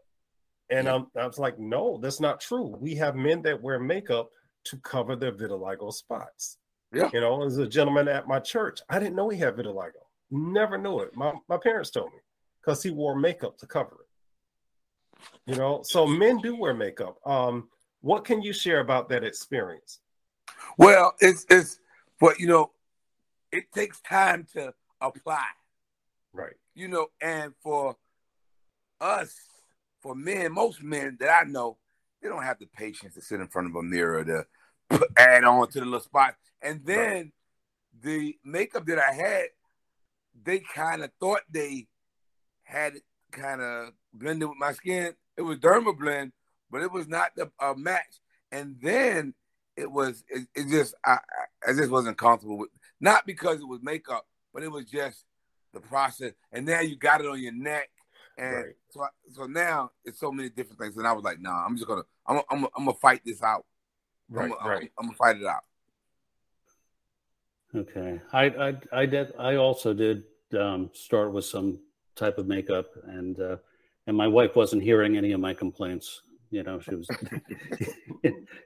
And 0.69 0.87
yeah. 0.87 1.01
I 1.15 1.27
was 1.27 1.37
like, 1.37 1.59
no, 1.59 1.99
that's 2.01 2.19
not 2.19 2.39
true. 2.39 2.75
We 2.79 2.95
have 2.95 3.15
men 3.15 3.41
that 3.43 3.61
wear 3.61 3.79
makeup 3.79 4.29
to 4.65 4.77
cover 4.77 5.15
their 5.15 5.31
vitiligo 5.31 5.93
spots. 5.93 6.57
Yeah. 6.93 7.09
You 7.11 7.21
know, 7.21 7.43
as 7.43 7.57
a 7.57 7.67
gentleman 7.67 8.07
at 8.07 8.27
my 8.27 8.39
church, 8.39 8.79
I 8.89 8.99
didn't 8.99 9.15
know 9.15 9.29
he 9.29 9.39
had 9.39 9.55
vitiligo. 9.55 9.91
Never 10.29 10.77
knew 10.77 10.99
it. 10.99 11.15
My, 11.15 11.33
my 11.49 11.57
parents 11.57 11.89
told 11.89 12.11
me 12.11 12.19
because 12.61 12.83
he 12.83 12.91
wore 12.91 13.15
makeup 13.15 13.57
to 13.59 13.67
cover 13.67 13.97
it. 14.01 15.51
You 15.51 15.55
know, 15.55 15.81
so 15.83 16.05
men 16.05 16.39
do 16.39 16.55
wear 16.55 16.73
makeup. 16.73 17.17
Um, 17.25 17.69
what 18.01 18.25
can 18.25 18.41
you 18.41 18.53
share 18.53 18.79
about 18.79 19.09
that 19.09 19.23
experience? 19.23 19.99
Well, 20.77 21.13
it's 21.19 21.45
it's 21.49 21.79
but 22.19 22.39
you 22.39 22.47
know, 22.47 22.71
it 23.51 23.71
takes 23.73 24.01
time 24.01 24.45
to 24.53 24.73
apply. 25.01 25.45
Right. 26.33 26.55
You 26.75 26.89
know, 26.89 27.07
and 27.21 27.53
for 27.61 27.95
us, 28.99 29.35
for 30.01 30.15
men, 30.15 30.51
most 30.51 30.83
men 30.83 31.17
that 31.19 31.29
I 31.29 31.49
know, 31.49 31.77
they 32.21 32.29
don't 32.29 32.43
have 32.43 32.59
the 32.59 32.65
patience 32.65 33.13
to 33.13 33.21
sit 33.21 33.39
in 33.39 33.47
front 33.47 33.69
of 33.69 33.75
a 33.75 33.83
mirror 33.83 34.23
to 34.25 34.45
add 35.17 35.43
on 35.43 35.67
to 35.69 35.79
the 35.79 35.85
little 35.85 35.99
spot. 35.99 36.35
And 36.61 36.81
then 36.85 37.11
right. 37.11 37.31
the 38.01 38.37
makeup 38.43 38.85
that 38.85 38.99
I 38.99 39.13
had, 39.13 39.45
they 40.43 40.59
kind 40.59 41.03
of 41.03 41.11
thought 41.19 41.41
they 41.49 41.87
had 42.63 42.95
it 42.95 43.03
kind 43.31 43.61
of 43.61 43.89
blended 44.13 44.49
with 44.49 44.57
my 44.57 44.73
skin. 44.73 45.13
It 45.37 45.41
was 45.41 45.57
Dermablend, 45.57 46.31
but 46.69 46.81
it 46.81 46.91
was 46.91 47.07
not 47.07 47.31
the 47.35 47.51
uh, 47.59 47.73
match. 47.75 48.19
and 48.51 48.77
then 48.81 49.33
it 49.75 49.91
was 49.91 50.23
it, 50.29 50.47
it 50.55 50.69
just 50.69 50.93
I 51.05 51.17
I 51.67 51.73
just 51.73 51.91
wasn't 51.91 52.17
comfortable 52.17 52.57
with 52.57 52.69
not 52.99 53.25
because 53.25 53.59
it 53.59 53.67
was 53.67 53.81
makeup, 53.81 54.25
but 54.53 54.63
it 54.63 54.71
was 54.71 54.85
just 54.85 55.25
the 55.73 55.79
process. 55.79 56.33
And 56.51 56.65
now 56.65 56.81
you 56.81 56.95
got 56.95 57.21
it 57.21 57.27
on 57.27 57.41
your 57.41 57.53
neck, 57.53 57.89
and 58.37 58.55
right. 58.55 58.75
so 58.89 59.05
so 59.31 59.45
now 59.45 59.91
it's 60.05 60.19
so 60.19 60.31
many 60.31 60.49
different 60.49 60.79
things. 60.79 60.95
And 60.97 61.07
I 61.07 61.13
was 61.13 61.23
like, 61.23 61.41
nah, 61.41 61.65
I'm 61.65 61.75
just 61.75 61.87
gonna 61.87 62.03
I'm 62.27 62.41
I'm 62.49 62.65
I'm 62.77 62.85
gonna 62.85 62.93
fight 62.93 63.21
this 63.25 63.41
out. 63.41 63.65
Right, 64.33 64.51
I'm, 64.61 64.69
right. 64.69 64.81
I'm, 64.81 64.89
I'm 64.97 65.05
gonna 65.05 65.17
fight 65.17 65.37
it 65.37 65.45
out. 65.45 65.63
Okay, 67.75 68.19
I 68.31 68.45
I 68.45 68.75
I 68.91 69.05
did 69.05 69.33
I 69.37 69.55
also 69.55 69.93
did 69.93 70.23
um, 70.59 70.89
start 70.93 71.31
with 71.31 71.45
some 71.45 71.79
type 72.15 72.37
of 72.39 72.47
makeup, 72.47 72.87
and 73.05 73.39
uh, 73.39 73.57
and 74.07 74.17
my 74.17 74.27
wife 74.27 74.55
wasn't 74.55 74.81
hearing 74.81 75.17
any 75.17 75.33
of 75.33 75.39
my 75.39 75.53
complaints. 75.53 76.23
You 76.49 76.63
know, 76.63 76.79
she 76.79 76.95
was, 76.95 77.07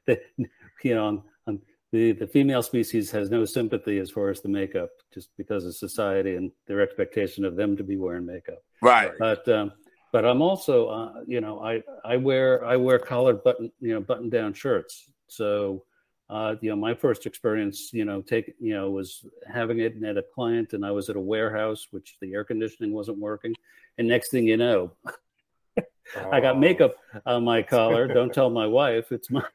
the, 0.06 0.20
you 0.84 0.96
know, 0.96 1.24
um, 1.48 1.62
the 1.92 2.14
the 2.14 2.28
female 2.28 2.62
species 2.62 3.12
has 3.12 3.30
no 3.30 3.44
sympathy 3.44 4.00
as 4.00 4.10
far 4.10 4.30
as 4.30 4.40
the 4.42 4.50
makeup, 4.50 4.90
just 5.14 5.30
because 5.38 5.66
of 5.66 5.76
society 5.76 6.36
and 6.36 6.52
their 6.66 6.80
expectation 6.80 7.44
of 7.44 7.58
them 7.58 7.76
to 7.76 7.84
be 7.84 7.98
wearing 7.98 8.26
makeup. 8.26 8.64
Right. 8.82 9.12
But 9.20 9.48
um, 9.50 9.74
but 10.14 10.26
I'm 10.26 10.42
also, 10.42 10.88
uh, 10.88 11.14
you 11.28 11.42
know, 11.42 11.60
I 11.62 11.84
I 12.06 12.16
wear 12.16 12.64
I 12.64 12.78
wear 12.78 13.00
collared 13.00 13.44
button, 13.44 13.70
you 13.82 13.94
know, 13.94 14.02
button 14.02 14.30
down 14.30 14.54
shirts. 14.54 15.12
So 15.28 15.84
uh, 16.30 16.56
you 16.62 16.70
know, 16.70 16.76
my 16.76 16.94
first 16.94 17.26
experience, 17.26 17.94
you 17.94 18.04
know, 18.04 18.22
take, 18.22 18.54
you 18.60 18.74
know, 18.74 18.90
was 18.90 19.26
having 19.52 19.80
it 19.80 20.02
at 20.04 20.18
a 20.18 20.24
client, 20.24 20.74
and 20.74 20.86
I 20.86 20.92
was 20.92 21.10
at 21.10 21.16
a 21.16 21.22
warehouse, 21.22 21.88
which 21.92 22.18
the 22.22 22.34
air 22.34 22.44
conditioning 22.44 22.92
wasn't 22.92 23.20
working, 23.20 23.54
and 23.98 24.08
next 24.08 24.30
thing 24.30 24.46
you 24.46 24.58
know, 24.58 24.92
oh. 25.08 25.82
I 26.32 26.42
got 26.42 26.60
makeup 26.60 26.96
on 27.26 27.46
my 27.46 27.62
collar. 27.62 28.08
Don't 28.08 28.34
tell 28.34 28.50
my 28.50 28.68
wife; 28.68 29.12
it's 29.12 29.30
my. 29.30 29.44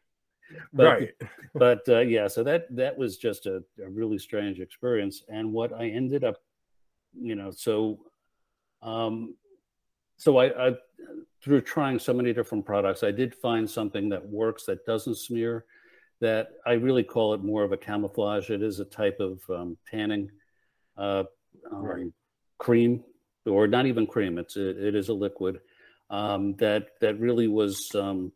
But, 0.75 0.85
right. 0.85 1.11
but 1.55 1.81
uh, 1.89 2.01
yeah, 2.01 2.29
so 2.29 2.43
that 2.43 2.67
that 2.77 2.99
was 2.99 3.17
just 3.17 3.47
a, 3.47 3.65
a 3.83 3.89
really 3.89 4.19
strange 4.19 4.61
experience, 4.61 5.23
and 5.31 5.51
what 5.51 5.73
I 5.73 5.89
ended 5.89 6.25
up, 6.25 6.43
you 7.19 7.35
know, 7.35 7.51
so, 7.51 8.01
um, 8.83 9.35
so 10.23 10.37
I, 10.37 10.69
I 10.69 10.75
through 11.43 11.63
trying 11.63 11.99
so 11.99 12.13
many 12.13 12.33
different 12.33 12.65
products, 12.65 13.03
I 13.03 13.11
did 13.11 13.35
find 13.35 13.69
something 13.69 14.09
that 14.11 14.25
works 14.25 14.65
that 14.67 14.87
doesn't 14.87 15.17
smear 15.17 15.65
that 16.21 16.53
I 16.65 16.75
really 16.75 17.03
call 17.03 17.35
it 17.35 17.43
more 17.43 17.65
of 17.65 17.73
a 17.73 17.77
camouflage. 17.77 18.49
It 18.49 18.63
is 18.63 18.79
a 18.79 18.85
type 18.85 19.19
of 19.19 19.41
um, 19.51 19.77
tanning 19.91 20.31
uh, 20.97 21.25
um, 21.73 21.83
right. 21.85 22.07
cream, 22.59 23.03
or 23.45 23.67
not 23.67 23.87
even 23.87 24.07
cream. 24.07 24.39
It's 24.39 24.55
a, 24.57 24.87
it 24.87 24.95
is 24.95 25.09
a 25.09 25.13
liquid 25.13 25.59
um, 26.09 26.55
that 26.59 26.91
that 27.01 27.19
really 27.19 27.49
was 27.49 27.91
um, 27.97 28.31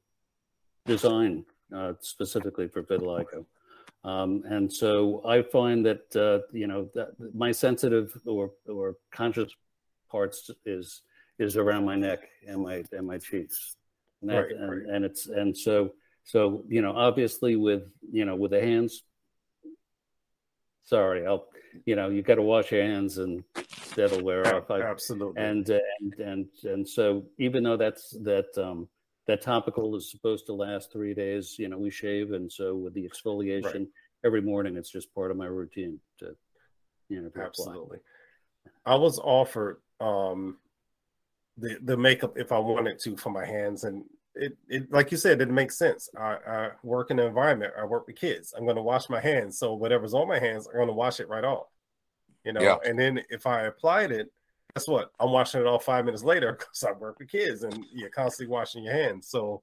designed 0.87 1.45
uh, 1.73 1.93
specifically 2.01 2.67
for 2.67 2.83
vitiligo. 2.83 3.47
Um, 4.03 4.43
and 4.47 4.73
so 4.73 5.23
I 5.25 5.43
find 5.43 5.87
that 5.87 6.17
uh, 6.17 6.49
you 6.53 6.67
know 6.67 6.91
that 6.97 7.11
my 7.33 7.53
sensitive 7.53 8.21
or 8.27 8.51
or 8.69 8.97
conscious 9.13 9.53
parts 10.11 10.51
is 10.65 11.03
is 11.39 11.57
around 11.57 11.85
my 11.85 11.97
neck 11.97 12.21
and 12.47 12.63
my 12.63 12.85
and 12.93 13.07
my 13.07 13.19
cheeks, 13.19 13.77
and, 14.21 14.31
that, 14.31 14.37
right, 14.37 14.53
and, 14.53 14.71
right. 14.71 14.95
and 14.95 15.05
it's 15.05 15.27
and 15.27 15.57
so 15.57 15.93
so, 16.27 16.65
you 16.69 16.83
know, 16.83 16.91
obviously 16.91 17.55
with, 17.55 17.85
you 18.11 18.25
know, 18.25 18.35
with 18.35 18.51
the 18.51 18.61
hands, 18.61 19.05
sorry, 20.83 21.25
I'll, 21.25 21.47
you 21.85 21.95
know, 21.95 22.09
you 22.09 22.21
got 22.21 22.35
to 22.35 22.43
wash 22.43 22.73
your 22.73 22.83
hands 22.83 23.19
and 23.19 23.45
that'll 23.95 24.25
wear 24.25 24.45
off. 24.57 24.69
I, 24.69 24.83
Absolutely. 24.83 25.41
And, 25.41 25.71
uh, 25.71 25.79
and, 26.01 26.15
and, 26.19 26.49
and 26.65 26.89
so 26.89 27.27
even 27.39 27.63
though 27.63 27.77
that's, 27.77 28.11
that, 28.25 28.47
um, 28.59 28.89
that 29.29 29.41
topical 29.41 29.95
is 29.95 30.11
supposed 30.11 30.47
to 30.47 30.53
last 30.53 30.93
three 30.93 31.15
days, 31.15 31.55
you 31.61 31.69
know, 31.69 31.79
we 31.79 31.91
shave. 31.91 32.33
And 32.33 32.51
so 32.51 32.75
with 32.75 32.95
the 32.95 33.09
exfoliation 33.09 33.75
right. 33.75 33.87
every 34.25 34.43
morning, 34.43 34.77
it's 34.77 34.91
just 34.91 35.15
part 35.15 35.31
of 35.31 35.37
my 35.37 35.47
routine 35.47 36.01
to, 36.19 36.35
you 37.09 37.23
know, 37.23 37.29
to 37.29 37.41
Absolutely. 37.41 37.99
Apply. 38.85 38.95
I 38.95 38.97
was 38.97 39.21
offered, 39.21 39.81
um, 40.01 40.57
the, 41.59 41.79
the 41.83 41.97
makeup 41.97 42.37
if 42.37 42.53
I 42.53 42.59
wanted 42.59 42.99
to 43.01 43.17
for 43.17 43.31
my 43.31 43.45
hands 43.45 43.85
and 43.85 44.05
it, 44.37 44.57
it 44.69 44.93
like 44.93 45.11
you 45.11 45.17
said, 45.17 45.41
it 45.41 45.51
makes 45.51 45.79
sense. 45.79 46.09
I, 46.17 46.37
I 46.47 46.71
work 46.83 47.11
in 47.11 47.19
an 47.19 47.27
environment. 47.27 47.73
I 47.79 47.85
work 47.85 48.07
with 48.07 48.17
kids. 48.17 48.53
I'm 48.57 48.65
going 48.65 48.77
to 48.77 48.83
wash 48.83 49.09
my 49.09 49.21
hands, 49.21 49.59
so 49.59 49.75
whatever's 49.75 50.15
on 50.15 50.29
my 50.29 50.39
hands, 50.39 50.67
I'm 50.67 50.75
going 50.75 50.89
to 50.89 50.93
wash 50.93 51.21
it 51.21 51.29
right 51.29 51.45
off. 51.45 51.69
You 52.45 52.53
know, 52.53 52.61
yeah. 52.61 52.77
and 52.85 52.99
then 52.99 53.23
if 53.31 53.47
I 53.47 53.63
applied 53.63 54.13
it, 54.13 54.31
guess 54.75 54.87
what? 54.87 55.11
I'm 55.19 55.33
washing 55.33 55.63
it 55.63 55.67
off 55.67 55.85
five 55.85 56.05
minutes 56.05 56.23
later 56.23 56.53
because 56.59 56.85
I 56.85 56.93
work 56.93 57.19
with 57.19 57.31
kids, 57.31 57.63
and 57.63 57.85
you're 57.93 58.11
constantly 58.11 58.53
washing 58.53 58.85
your 58.85 58.93
hands. 58.93 59.29
So, 59.29 59.63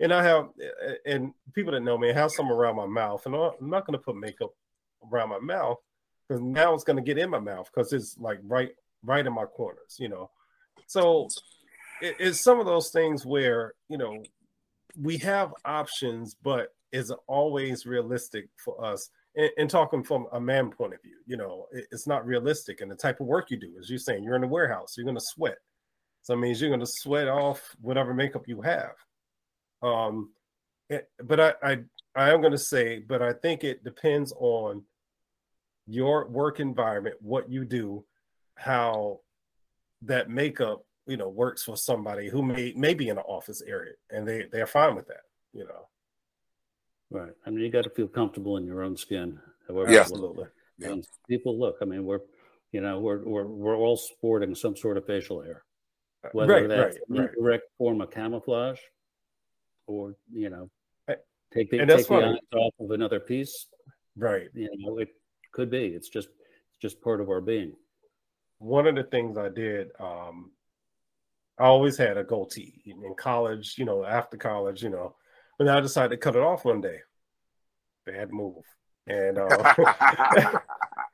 and 0.00 0.12
I 0.12 0.22
have, 0.22 0.48
eh, 0.60 0.88
eh, 0.88 1.12
and 1.14 1.32
people 1.54 1.72
that 1.72 1.80
know 1.80 1.98
me 1.98 2.12
have 2.12 2.30
some 2.30 2.50
around 2.50 2.76
my 2.76 2.86
mouth, 2.86 3.24
and 3.26 3.34
I'm 3.34 3.52
not 3.60 3.86
going 3.86 3.98
to 3.98 4.04
put 4.04 4.16
makeup 4.16 4.52
around 5.12 5.28
my 5.28 5.38
mouth 5.38 5.78
because 6.26 6.42
now 6.42 6.74
it's 6.74 6.84
going 6.84 6.96
to 6.96 7.02
get 7.02 7.18
in 7.18 7.30
my 7.30 7.38
mouth 7.38 7.70
because 7.72 7.92
it's 7.92 8.16
like 8.18 8.38
right, 8.44 8.70
right 9.04 9.26
in 9.26 9.32
my 9.32 9.44
corners. 9.44 9.96
You 9.98 10.08
know, 10.08 10.30
so 10.86 11.28
it, 12.00 12.16
it's 12.18 12.40
some 12.40 12.60
of 12.60 12.66
those 12.66 12.90
things 12.90 13.24
where 13.24 13.74
you 13.88 13.98
know 13.98 14.22
we 15.00 15.18
have 15.18 15.52
options, 15.64 16.34
but 16.42 16.68
is 16.92 17.12
always 17.26 17.86
realistic 17.86 18.48
for 18.56 18.82
us. 18.84 19.10
And, 19.36 19.50
and, 19.58 19.70
talking 19.70 20.02
from 20.02 20.26
a 20.32 20.40
man 20.40 20.70
point 20.70 20.94
of 20.94 21.02
view, 21.02 21.16
you 21.26 21.36
know, 21.36 21.66
it, 21.72 21.86
it's 21.90 22.06
not 22.06 22.26
realistic. 22.26 22.80
And 22.80 22.90
the 22.90 22.96
type 22.96 23.20
of 23.20 23.26
work 23.26 23.50
you 23.50 23.58
do, 23.58 23.74
as 23.78 23.90
you're 23.90 23.98
saying, 23.98 24.24
you're 24.24 24.36
in 24.36 24.44
a 24.44 24.48
warehouse, 24.48 24.94
you're 24.96 25.04
going 25.04 25.16
to 25.16 25.24
sweat. 25.24 25.58
So 26.22 26.34
it 26.34 26.38
means 26.38 26.60
you're 26.60 26.70
going 26.70 26.80
to 26.80 26.86
sweat 26.86 27.28
off 27.28 27.76
whatever 27.80 28.14
makeup 28.14 28.48
you 28.48 28.62
have. 28.62 28.94
Um, 29.82 30.30
it, 30.88 31.08
but 31.22 31.40
I, 31.40 31.54
I, 31.62 31.78
I 32.14 32.30
am 32.30 32.40
going 32.40 32.52
to 32.52 32.58
say, 32.58 33.00
but 33.00 33.20
I 33.20 33.32
think 33.32 33.62
it 33.62 33.84
depends 33.84 34.32
on 34.38 34.82
your 35.86 36.26
work 36.28 36.58
environment, 36.58 37.16
what 37.20 37.50
you 37.50 37.64
do, 37.64 38.04
how 38.54 39.20
that 40.02 40.28
makeup 40.28 40.84
you 41.06 41.16
know 41.16 41.28
works 41.28 41.62
for 41.62 41.76
somebody 41.76 42.28
who 42.28 42.42
may 42.42 42.72
may 42.76 42.94
be 42.94 43.08
in 43.08 43.18
an 43.18 43.24
office 43.26 43.62
area 43.66 43.92
and 44.10 44.26
they 44.26 44.44
they're 44.50 44.66
fine 44.66 44.94
with 44.94 45.06
that 45.08 45.22
you 45.52 45.64
know. 45.64 45.88
Right. 47.10 47.32
I 47.46 47.50
mean 47.50 47.60
you 47.60 47.70
got 47.70 47.84
to 47.84 47.90
feel 47.90 48.08
comfortable 48.08 48.56
in 48.56 48.66
your 48.66 48.82
own 48.82 48.96
skin. 48.96 49.38
However 49.68 49.92
yeah, 49.92 50.00
absolutely. 50.00 50.46
Yeah. 50.78 50.96
people 51.26 51.58
look 51.58 51.76
i 51.80 51.86
mean 51.86 52.04
we're 52.04 52.20
you 52.72 52.80
know 52.82 53.00
we're, 53.00 53.24
we're 53.24 53.46
we're 53.46 53.76
all 53.76 53.96
sporting 53.96 54.54
some 54.54 54.76
sort 54.76 54.96
of 54.96 55.06
facial 55.06 55.40
hair. 55.42 55.64
Uh, 56.24 56.28
whether 56.32 56.52
right, 56.52 56.68
that's 56.68 56.98
right, 57.08 57.20
right. 57.20 57.30
direct 57.38 57.64
form 57.78 58.00
of 58.00 58.10
camouflage 58.10 58.80
or 59.86 60.16
you 60.32 60.50
know 60.50 60.68
take 61.54 61.70
the, 61.70 61.78
take 61.78 62.06
the 62.08 62.14
eyes 62.14 62.36
off 62.54 62.74
of 62.80 62.90
another 62.90 63.20
piece. 63.20 63.66
Right. 64.16 64.48
You 64.54 64.68
know 64.78 64.98
it 64.98 65.08
could 65.52 65.70
be. 65.70 65.86
It's 65.86 66.08
just 66.08 66.28
it's 66.28 66.78
just 66.80 67.00
part 67.00 67.20
of 67.20 67.30
our 67.30 67.40
being 67.40 67.72
one 68.58 68.86
of 68.86 68.94
the 68.94 69.04
things 69.04 69.36
i 69.36 69.48
did 69.48 69.88
um 70.00 70.50
I 71.58 71.64
always 71.64 71.96
had 71.96 72.18
a 72.18 72.24
goatee 72.24 72.82
in 72.84 73.14
college, 73.16 73.76
you 73.78 73.86
know, 73.86 74.04
after 74.04 74.36
college, 74.36 74.82
you 74.82 74.90
know, 74.90 75.16
but 75.58 75.68
I 75.68 75.80
decided 75.80 76.10
to 76.10 76.16
cut 76.18 76.36
it 76.36 76.42
off 76.42 76.64
one 76.64 76.80
day. 76.80 76.98
Bad 78.04 78.30
move. 78.30 78.62
And 79.06 79.38
uh, 79.38 79.74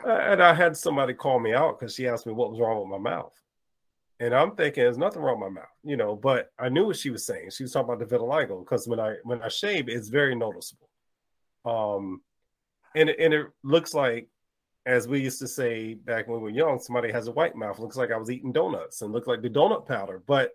and 0.04 0.42
I 0.42 0.52
had 0.52 0.76
somebody 0.76 1.14
call 1.14 1.38
me 1.38 1.54
out 1.54 1.78
because 1.78 1.94
she 1.94 2.08
asked 2.08 2.26
me 2.26 2.32
what 2.32 2.50
was 2.50 2.60
wrong 2.60 2.80
with 2.80 3.00
my 3.00 3.10
mouth. 3.10 3.34
And 4.18 4.34
I'm 4.34 4.56
thinking 4.56 4.82
there's 4.82 4.98
nothing 4.98 5.22
wrong 5.22 5.40
with 5.40 5.52
my 5.52 5.60
mouth, 5.60 5.70
you 5.84 5.96
know, 5.96 6.16
but 6.16 6.50
I 6.58 6.68
knew 6.68 6.86
what 6.86 6.96
she 6.96 7.10
was 7.10 7.26
saying. 7.26 7.50
She 7.50 7.64
was 7.64 7.72
talking 7.72 7.92
about 7.92 8.08
the 8.08 8.16
vitiligo 8.16 8.64
because 8.64 8.88
when 8.88 8.98
I 8.98 9.16
when 9.24 9.42
I 9.42 9.48
shave, 9.48 9.88
it's 9.88 10.08
very 10.08 10.34
noticeable. 10.34 10.88
Um 11.64 12.22
and 12.96 13.10
and 13.10 13.32
it 13.32 13.46
looks 13.62 13.94
like 13.94 14.28
as 14.86 15.06
we 15.06 15.20
used 15.20 15.38
to 15.38 15.48
say 15.48 15.94
back 15.94 16.26
when 16.26 16.38
we 16.38 16.44
were 16.44 16.56
young, 16.56 16.78
somebody 16.78 17.12
has 17.12 17.28
a 17.28 17.32
white 17.32 17.54
mouth. 17.54 17.78
Looks 17.78 17.96
like 17.96 18.10
I 18.10 18.16
was 18.16 18.30
eating 18.30 18.52
donuts 18.52 19.02
and 19.02 19.12
looked 19.12 19.28
like 19.28 19.42
the 19.42 19.50
donut 19.50 19.86
powder. 19.86 20.22
But 20.26 20.52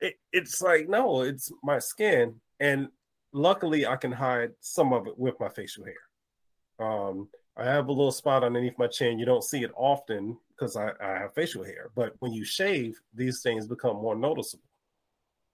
it, 0.00 0.14
it's 0.32 0.60
like, 0.60 0.88
no, 0.88 1.22
it's 1.22 1.52
my 1.62 1.78
skin. 1.78 2.40
And 2.58 2.88
luckily, 3.32 3.86
I 3.86 3.96
can 3.96 4.12
hide 4.12 4.50
some 4.60 4.92
of 4.92 5.06
it 5.06 5.16
with 5.16 5.38
my 5.38 5.48
facial 5.48 5.84
hair. 5.84 6.86
Um, 6.86 7.28
I 7.56 7.64
have 7.64 7.88
a 7.88 7.92
little 7.92 8.12
spot 8.12 8.42
underneath 8.42 8.78
my 8.78 8.88
chin. 8.88 9.18
You 9.18 9.26
don't 9.26 9.44
see 9.44 9.62
it 9.62 9.70
often 9.76 10.36
because 10.50 10.76
I, 10.76 10.92
I 11.00 11.18
have 11.18 11.34
facial 11.34 11.62
hair. 11.62 11.90
But 11.94 12.14
when 12.18 12.32
you 12.32 12.44
shave, 12.44 12.98
these 13.14 13.42
things 13.42 13.66
become 13.66 13.96
more 13.96 14.16
noticeable. 14.16 14.64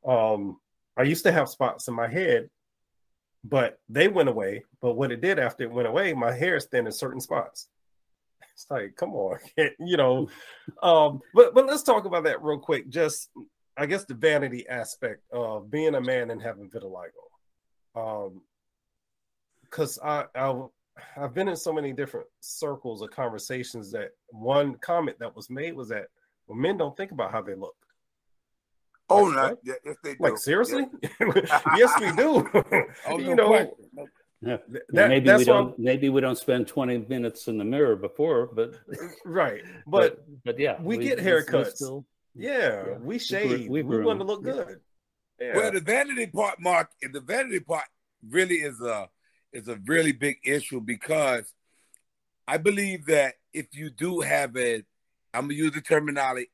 Um, 0.07 0.61
I 0.97 1.03
used 1.03 1.25
to 1.25 1.33
have 1.33 1.49
spots 1.49 1.89
in 1.89 1.95
my 1.95 2.09
head, 2.09 2.49
but 3.45 3.81
they 3.89 4.09
went 4.09 4.29
away. 4.29 4.65
But 4.81 4.95
what 4.95 5.13
it 5.13 5.21
did 5.21 5.39
after 5.39 5.65
it 5.65 5.71
went 5.71 5.89
away, 5.89 6.15
my 6.15 6.33
hair 6.33 6.57
is 6.57 6.67
thin 6.67 6.87
in 6.87 6.93
certain 6.93 7.21
spots. 7.21 7.69
It's 8.59 8.67
like, 8.71 8.97
come 8.97 9.15
on, 9.15 9.39
you 9.79 9.97
know. 9.97 10.29
Um, 10.83 11.21
but 11.33 11.55
but 11.55 11.67
let's 11.67 11.85
talk 11.85 12.07
about 12.07 12.25
that 12.25 12.43
real 12.43 12.59
quick. 12.59 12.89
Just 12.89 13.31
I 13.77 13.87
guess 13.87 14.05
the 14.05 14.15
vanity 14.15 14.69
aspect 14.69 15.23
of 15.31 15.71
being 15.71 15.95
a 15.95 16.01
man 16.01 16.33
and 16.33 16.43
having 16.43 16.69
vitiligo. 16.69 17.13
Um, 17.95 18.43
because 19.63 20.01
I, 20.05 20.25
I 20.35 20.61
I've 21.17 21.35
been 21.35 21.47
in 21.47 21.55
so 21.55 21.73
many 21.73 21.93
different 21.93 22.27
circles 22.41 23.01
of 23.01 23.11
conversations 23.11 23.93
that 23.93 24.11
one 24.31 24.75
comment 24.79 25.21
that 25.21 25.37
was 25.37 25.49
made 25.51 25.75
was 25.75 25.91
that 25.91 26.09
well, 26.49 26.59
men 26.59 26.79
don't 26.79 26.97
think 26.97 27.13
about 27.13 27.31
how 27.31 27.43
they 27.43 27.55
look. 27.55 27.77
Oh, 29.09 29.23
Like, 29.23 29.35
no, 29.53 29.59
yeah, 29.63 29.75
yes, 29.85 29.97
they 30.03 30.15
do. 30.15 30.17
Like 30.19 30.37
seriously? 30.37 30.87
Yeah. 31.03 31.61
yes, 31.77 32.01
we 32.01 32.11
do. 32.13 32.49
Oh, 33.07 33.19
you 33.19 33.35
no 33.35 33.35
know, 33.35 33.49
question. 33.49 34.09
No- 34.41 34.51
Yeah. 34.51 34.57
th- 34.59 34.69
Yeah, 34.73 34.81
that, 35.03 35.09
maybe 35.09 35.27
that's 35.27 35.39
we 35.41 35.45
don't. 35.45 35.79
Maybe 35.79 36.09
we 36.11 36.21
don't 36.21 36.39
spend 36.39 36.67
twenty 36.69 36.99
minutes 36.99 37.49
in 37.49 37.59
the 37.59 37.65
mirror 37.65 37.97
before, 37.97 38.47
but 38.55 38.75
right. 39.25 39.63
But 39.87 40.25
but 40.45 40.59
yeah, 40.59 40.81
we 40.81 40.99
get 40.99 41.19
we 41.19 41.25
haircuts. 41.25 41.77
still- 41.77 42.07
yeah, 42.35 42.87
Yeah. 42.87 42.99
we 42.99 43.07
We 43.15 43.19
shave. 43.19 43.67
gr- 43.67 43.73
we 43.73 43.83
We, 43.83 44.05
want 44.05 44.21
to 44.21 44.25
look 44.25 44.43
good. 44.45 44.81
Yeah. 45.41 45.57
Well, 45.57 45.73
the 45.73 45.81
vanity 45.81 46.27
part, 46.27 46.61
Mark, 46.61 46.91
the 47.03 47.21
vanity 47.21 47.61
part 47.61 47.87
really 48.29 48.57
is 48.57 48.81
a 48.81 49.09
is 49.53 49.67
a 49.69 49.77
really 49.87 50.13
big 50.13 50.37
issue 50.45 50.81
because 50.81 51.53
I 52.47 52.59
believe 52.59 53.07
that 53.07 53.35
if 53.53 53.67
you 53.73 53.91
do 53.91 54.21
have 54.21 54.57
a, 54.57 54.85
I'm 55.35 55.43
gonna 55.49 55.55
use 55.55 55.73
the 55.73 55.81
terminology, 55.81 56.49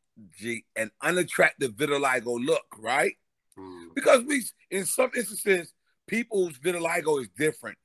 an 0.77 0.91
unattractive 1.03 1.73
vitiligo 1.73 2.45
look, 2.45 2.65
right? 2.79 3.15
Mm, 3.59 3.95
Because 3.95 4.23
we, 4.25 4.43
in 4.71 4.85
some 4.87 5.11
instances, 5.17 5.73
people's 6.07 6.55
vitiligo 6.59 7.21
is 7.21 7.29
different. 7.37 7.79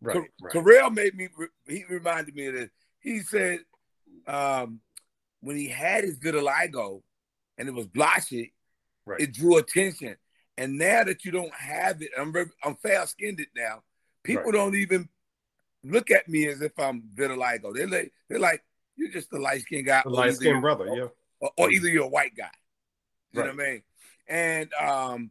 right, 0.00 0.16
right. 0.40 0.52
Terrell 0.52 0.90
made 0.90 1.14
me. 1.14 1.28
He 1.66 1.84
reminded 1.88 2.34
me 2.34 2.46
of 2.46 2.54
this. 2.54 2.70
He 3.00 3.20
said 3.20 3.60
um, 4.26 4.80
when 5.40 5.56
he 5.56 5.68
had 5.68 6.04
his 6.04 6.18
vitiligo 6.18 7.02
and 7.58 7.68
it 7.68 7.74
was 7.74 7.86
blotchy, 7.86 8.52
Right. 9.04 9.20
it 9.20 9.32
drew 9.34 9.56
attention. 9.58 10.16
And 10.56 10.78
now 10.78 11.02
that 11.02 11.24
you 11.24 11.32
don't 11.32 11.52
have 11.54 12.00
it, 12.02 12.10
I'm 12.16 12.32
very, 12.32 12.46
I'm 12.62 12.76
fair 12.76 13.04
skinned 13.06 13.40
it 13.40 13.48
now. 13.56 13.82
People 14.22 14.44
Right. 14.44 14.52
don't 14.52 14.76
even 14.76 15.08
look 15.82 16.12
at 16.12 16.28
me 16.28 16.46
as 16.46 16.60
if 16.62 16.70
I'm 16.78 17.02
vitiligo. 17.14 17.74
They're 17.74 17.88
like, 17.88 18.12
they're 18.28 18.38
like, 18.38 18.62
you're 18.94 19.10
just 19.10 19.32
a 19.32 19.38
light 19.38 19.62
skinned 19.62 19.86
guy, 19.86 20.02
light 20.06 20.34
skinned 20.34 20.60
brother, 20.62 20.86
yeah. 20.94 21.06
or, 21.40 21.50
or 21.58 21.70
either 21.72 21.88
you're 21.88 22.04
a 22.04 22.08
white 22.08 22.36
guy. 22.36 22.50
You 23.32 23.40
know 23.40 23.46
what 23.46 23.60
I 23.60 23.70
mean? 23.70 23.82
And 24.28 24.72
um, 24.74 25.30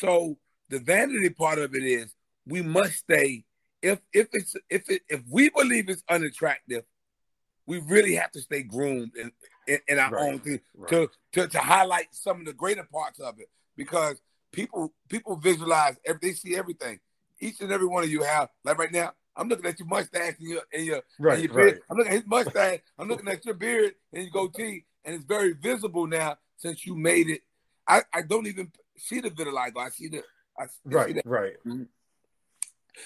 so 0.00 0.36
the 0.72 0.78
vanity 0.80 1.28
part 1.28 1.58
of 1.58 1.74
it 1.74 1.84
is 1.84 2.14
we 2.46 2.62
must 2.62 2.94
stay. 2.94 3.44
If 3.82 4.00
if 4.12 4.28
it's 4.32 4.56
if 4.70 4.88
it 4.88 5.02
if 5.08 5.20
we 5.30 5.50
believe 5.50 5.90
it's 5.90 6.02
unattractive, 6.08 6.84
we 7.66 7.78
really 7.80 8.14
have 8.14 8.30
to 8.32 8.40
stay 8.40 8.62
groomed 8.62 9.12
in, 9.16 9.30
in, 9.68 9.78
in 9.86 9.98
our 9.98 10.10
Right. 10.12 10.32
own 10.32 10.38
thing 10.40 10.60
Right. 10.74 10.88
to, 10.90 11.10
to 11.34 11.48
to 11.48 11.58
highlight 11.58 12.06
some 12.12 12.40
of 12.40 12.46
the 12.46 12.54
greater 12.54 12.84
parts 12.90 13.20
of 13.20 13.38
it 13.38 13.50
because 13.76 14.22
people 14.50 14.94
people 15.10 15.36
visualize 15.36 15.96
every, 16.06 16.20
they 16.22 16.32
see 16.32 16.56
everything. 16.56 16.98
Each 17.38 17.60
and 17.60 17.70
every 17.70 17.86
one 17.86 18.02
of 18.04 18.10
you 18.10 18.22
have 18.22 18.48
like 18.64 18.78
right 18.78 18.92
now. 18.92 19.12
I'm 19.36 19.48
looking 19.48 19.66
at 19.66 19.78
your 19.78 19.88
mustache 19.88 20.34
and 20.38 20.48
your 20.48 20.62
and 20.72 20.86
your 20.86 21.02
Right, 21.18 21.34
and 21.34 21.44
your 21.44 21.54
beard. 21.54 21.80
I'm 21.90 21.98
looking 21.98 22.12
at 22.12 22.18
his 22.18 22.26
mustache. 22.26 22.80
I'm 22.98 23.08
looking 23.08 23.28
at 23.28 23.44
your 23.44 23.54
beard 23.54 23.92
and 24.12 24.22
your 24.22 24.30
goatee, 24.30 24.86
and 25.04 25.14
it's 25.14 25.24
very 25.24 25.52
visible 25.52 26.06
now 26.06 26.36
since 26.56 26.86
you 26.86 26.94
made 26.94 27.28
it. 27.28 27.42
I, 27.86 28.02
I 28.14 28.22
don't 28.22 28.46
even 28.46 28.70
see 28.96 29.20
the 29.20 29.30
vitiligo. 29.30 29.78
I 29.78 29.88
see 29.88 30.08
the 30.08 30.22
I 30.58 30.66
Right, 30.84 31.20
right. 31.24 31.54
Mm-hmm. 31.66 31.84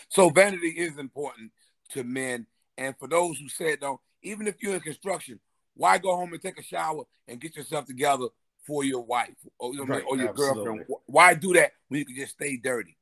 So 0.08 0.30
vanity 0.30 0.68
is 0.68 0.98
important 0.98 1.52
to 1.90 2.04
men, 2.04 2.46
and 2.76 2.96
for 2.98 3.08
those 3.08 3.38
who 3.38 3.48
said 3.48 3.80
don't, 3.80 4.00
even 4.22 4.46
if 4.46 4.56
you're 4.60 4.74
in 4.74 4.80
construction, 4.80 5.38
why 5.74 5.98
go 5.98 6.16
home 6.16 6.32
and 6.32 6.42
take 6.42 6.58
a 6.58 6.62
shower 6.62 7.04
and 7.28 7.40
get 7.40 7.56
yourself 7.56 7.86
together 7.86 8.26
for 8.66 8.84
your 8.84 9.02
wife 9.02 9.36
or, 9.58 9.72
you 9.72 9.78
know, 9.78 9.84
what 9.84 9.90
I 9.90 9.96
mean, 9.96 10.04
Right, 10.04 10.10
or 10.10 10.16
your 10.16 10.28
absolutely. 10.30 10.64
girlfriend? 10.64 10.86
Why 11.06 11.34
do 11.34 11.52
that 11.52 11.72
when 11.88 12.00
you 12.00 12.06
can 12.06 12.16
just 12.16 12.32
stay 12.32 12.56
dirty? 12.56 12.96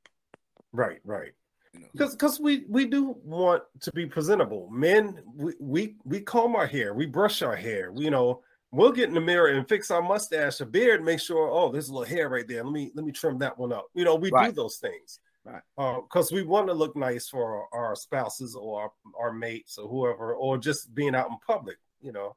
Right, 0.72 1.00
right. 1.04 1.32
You 1.72 1.80
know? 1.80 1.86
Because 1.92 2.14
because 2.14 2.40
we 2.40 2.64
we 2.68 2.84
do 2.84 3.16
want 3.24 3.62
to 3.80 3.92
be 3.92 4.06
presentable. 4.06 4.68
Men, 4.70 5.22
we, 5.34 5.54
we 5.58 5.96
we 6.04 6.20
comb 6.20 6.54
our 6.54 6.66
hair, 6.66 6.94
we 6.94 7.06
brush 7.06 7.42
our 7.42 7.56
hair. 7.56 7.92
We, 7.92 8.04
you 8.04 8.10
know, 8.10 8.42
we'll 8.74 8.92
get 8.92 9.08
in 9.08 9.14
the 9.14 9.20
mirror 9.20 9.48
and 9.48 9.68
fix 9.68 9.90
our 9.90 10.02
mustache 10.02 10.60
a 10.60 10.66
beard, 10.66 11.04
make 11.04 11.20
sure, 11.20 11.48
oh, 11.50 11.70
there's 11.70 11.88
a 11.88 11.92
little 11.92 12.16
hair 12.16 12.28
right 12.28 12.46
there. 12.46 12.64
Let 12.64 12.72
me 12.72 12.90
let 12.94 13.04
me 13.04 13.12
trim 13.12 13.38
that 13.38 13.58
one 13.58 13.72
up. 13.72 13.86
You 13.94 14.04
know, 14.04 14.16
we 14.16 14.30
do 14.30 14.52
those 14.52 14.76
things. 14.76 15.20
Right. 15.44 15.62
Uh, 15.76 16.00
because 16.00 16.32
we 16.32 16.42
want 16.42 16.68
to 16.68 16.74
look 16.74 16.96
nice 16.96 17.28
for 17.28 17.66
our, 17.74 17.88
our 17.88 17.96
spouses 17.96 18.54
or 18.54 18.82
our, 18.82 18.92
our 19.18 19.32
mates 19.32 19.76
or 19.76 19.86
whoever, 19.86 20.34
or 20.34 20.56
just 20.56 20.94
being 20.94 21.14
out 21.14 21.28
in 21.28 21.36
public, 21.46 21.76
you 22.00 22.12
know. 22.12 22.34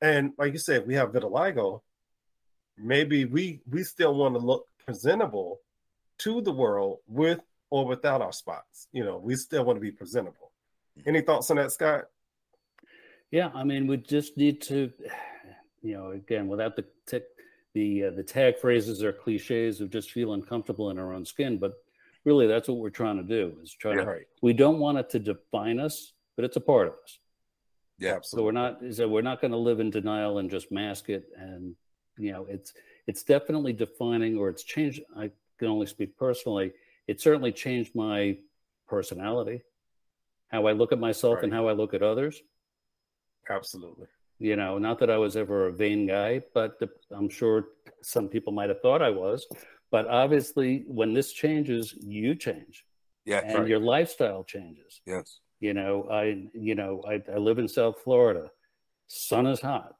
And 0.00 0.32
like 0.38 0.52
you 0.52 0.60
said, 0.60 0.86
we 0.86 0.94
have 0.94 1.10
vitiligo. 1.10 1.80
Maybe 2.76 3.24
we 3.24 3.60
we 3.68 3.82
still 3.82 4.14
want 4.14 4.34
to 4.34 4.40
look 4.40 4.66
presentable 4.86 5.60
to 6.18 6.40
the 6.40 6.52
world 6.52 6.98
with 7.08 7.40
or 7.70 7.86
without 7.86 8.22
our 8.22 8.32
spots. 8.32 8.86
You 8.92 9.04
know, 9.04 9.18
we 9.18 9.34
still 9.34 9.64
want 9.64 9.76
to 9.76 9.80
be 9.80 9.90
presentable. 9.90 10.52
Any 11.06 11.20
thoughts 11.20 11.50
on 11.50 11.56
that, 11.56 11.72
Scott? 11.72 12.04
Yeah, 13.30 13.50
I 13.54 13.62
mean, 13.64 13.86
we 13.86 13.98
just 13.98 14.36
need 14.36 14.62
to, 14.62 14.90
you 15.82 15.94
know, 15.94 16.10
again, 16.10 16.48
without 16.48 16.76
the 16.76 16.84
tick, 17.06 17.24
the 17.74 18.04
uh, 18.04 18.10
the 18.10 18.22
tag 18.22 18.58
phrases 18.58 19.02
or 19.02 19.12
cliches 19.12 19.80
of 19.80 19.90
just 19.90 20.10
feeling 20.10 20.40
uncomfortable 20.40 20.90
in 20.90 20.98
our 20.98 21.12
own 21.12 21.24
skin, 21.24 21.58
but 21.58 21.74
really, 22.24 22.46
that's 22.46 22.68
what 22.68 22.78
we're 22.78 22.90
trying 22.90 23.16
to 23.16 23.22
do. 23.22 23.56
Is 23.62 23.72
try 23.72 23.94
to. 23.94 24.20
We 24.42 24.52
don't 24.52 24.78
want 24.78 24.98
it 24.98 25.10
to 25.10 25.18
define 25.18 25.78
us, 25.78 26.12
but 26.36 26.44
it's 26.44 26.56
a 26.56 26.60
part 26.60 26.88
of 26.88 26.94
us. 26.94 27.18
Yeah. 27.98 28.18
So 28.22 28.42
we're 28.42 28.52
not. 28.52 28.80
So 28.92 29.08
we're 29.08 29.22
not 29.22 29.40
going 29.40 29.52
to 29.52 29.58
live 29.58 29.80
in 29.80 29.90
denial 29.90 30.38
and 30.38 30.50
just 30.50 30.72
mask 30.72 31.08
it. 31.08 31.28
And 31.36 31.74
you 32.16 32.32
know, 32.32 32.46
it's 32.48 32.72
it's 33.06 33.22
definitely 33.22 33.72
defining, 33.72 34.36
or 34.36 34.48
it's 34.48 34.64
changed. 34.64 35.02
I 35.16 35.30
can 35.58 35.68
only 35.68 35.86
speak 35.86 36.16
personally. 36.16 36.72
It 37.06 37.20
certainly 37.20 37.52
changed 37.52 37.94
my 37.94 38.36
personality, 38.86 39.62
how 40.48 40.66
I 40.66 40.72
look 40.72 40.92
at 40.92 40.98
myself, 40.98 41.42
and 41.42 41.52
how 41.52 41.68
I 41.68 41.72
look 41.72 41.94
at 41.94 42.02
others 42.02 42.42
Absolutely. 43.50 44.06
You 44.38 44.56
know 44.56 44.78
not 44.78 44.98
that 44.98 45.10
i 45.10 45.16
was 45.18 45.36
ever 45.36 45.66
a 45.66 45.72
vain 45.72 46.06
guy 46.06 46.40
but 46.54 46.78
the, 46.78 46.88
i'm 47.10 47.28
sure 47.28 47.68
some 48.02 48.28
people 48.28 48.52
might 48.52 48.68
have 48.68 48.80
thought 48.80 49.02
i 49.02 49.10
was 49.10 49.46
but 49.90 50.06
obviously 50.06 50.84
when 50.86 51.12
this 51.12 51.32
changes 51.32 51.94
you 52.00 52.34
change 52.34 52.84
Yeah. 53.24 53.40
and 53.44 53.58
Right. 53.60 53.68
your 53.68 53.80
lifestyle 53.80 54.44
changes 54.44 55.00
Yes. 55.06 55.40
you 55.60 55.74
know 55.74 56.08
i 56.10 56.46
you 56.54 56.74
know 56.74 57.02
I, 57.08 57.22
I 57.32 57.38
live 57.38 57.58
in 57.58 57.68
south 57.68 58.00
florida 58.04 58.50
sun 59.08 59.46
is 59.46 59.60
hot 59.60 59.96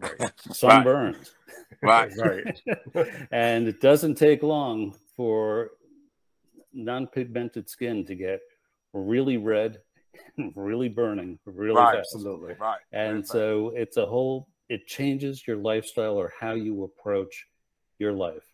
sun 0.52 0.82
burns 0.84 1.34
Right. 1.82 2.10
right. 2.18 2.60
and 3.30 3.66
it 3.68 3.80
doesn't 3.80 4.16
take 4.16 4.42
long 4.42 4.94
for 5.16 5.70
non-pigmented 6.72 7.68
skin 7.70 8.04
to 8.06 8.14
get 8.14 8.40
really 8.92 9.36
red 9.36 9.78
really 10.54 10.88
burning 10.88 11.38
really 11.44 11.76
Right. 11.76 11.96
fast 11.96 12.14
Absolutely. 12.14 12.54
Right. 12.54 12.78
and 12.92 13.16
Right. 13.16 13.26
so 13.26 13.70
it's 13.76 13.96
a 13.96 14.06
whole 14.06 14.48
it 14.68 14.86
changes 14.86 15.46
your 15.46 15.56
lifestyle 15.56 16.16
or 16.16 16.32
how 16.38 16.52
you 16.52 16.84
approach 16.84 17.46
your 17.98 18.12
life 18.12 18.44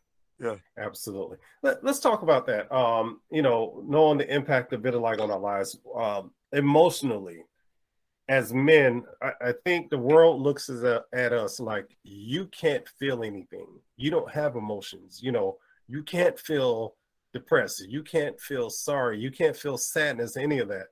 yeah 0.40 0.57
Absolutely. 0.79 1.38
Let, 1.62 1.83
us 1.85 1.99
talk 2.01 2.23
about 2.23 2.47
that. 2.47 2.71
Um, 2.71 3.21
you 3.31 3.40
know, 3.42 3.83
knowing 3.87 4.19
the 4.19 4.33
impact 4.35 4.73
of 4.75 4.83
vitiligo 4.83 5.21
on 5.23 5.31
our 5.31 5.38
lives, 5.38 5.79
um, 5.97 6.31
emotionally, 6.53 7.42
as 8.29 8.53
men, 8.53 9.05
I, 9.23 9.33
I 9.40 9.53
think 9.64 9.88
the 9.88 9.97
world 9.99 10.42
looks 10.42 10.69
as 10.69 10.83
a, 10.83 11.05
at 11.14 11.33
us 11.33 11.59
like 11.61 11.87
you 12.03 12.47
can't 12.47 12.87
feel 12.99 13.23
anything. 13.23 13.66
You 13.97 14.11
don't 14.11 14.31
have 14.31 14.57
emotions. 14.57 15.21
You 15.23 15.33
know, 15.33 15.57
you 15.88 16.03
can't 16.03 16.38
feel 16.38 16.97
depressed. 17.33 17.87
You 17.88 18.03
can't 18.03 18.38
feel 18.40 18.69
sorry. 18.69 19.19
You 19.19 19.31
can't 19.31 19.57
feel 19.57 19.79
sadness. 19.79 20.37
Any 20.37 20.59
of 20.59 20.69
that. 20.69 20.88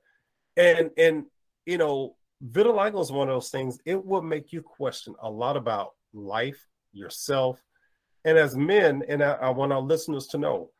And 0.57 0.89
and 0.97 1.25
you 1.65 1.77
know, 1.77 2.15
vitiligo 2.45 3.01
is 3.01 3.11
one 3.11 3.29
of 3.29 3.35
those 3.35 3.49
things. 3.49 3.79
It 3.85 4.03
will 4.03 4.21
make 4.21 4.53
you 4.53 4.61
question 4.61 5.15
a 5.21 5.29
lot 5.29 5.57
about 5.57 5.93
life, 6.13 6.65
yourself, 6.93 7.61
and 8.23 8.37
as 8.37 8.55
men, 8.55 9.03
and 9.07 9.23
I, 9.23 9.33
I 9.33 9.49
want 9.49 9.73
our 9.73 9.81
listeners 9.81 10.27
to 10.27 10.37
know, 10.37 10.71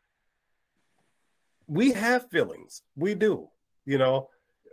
we 1.67 1.91
have 1.91 2.29
feelings. 2.29 2.81
We 2.95 3.15
do. 3.15 3.49
You 3.85 3.97
know, 3.99 4.29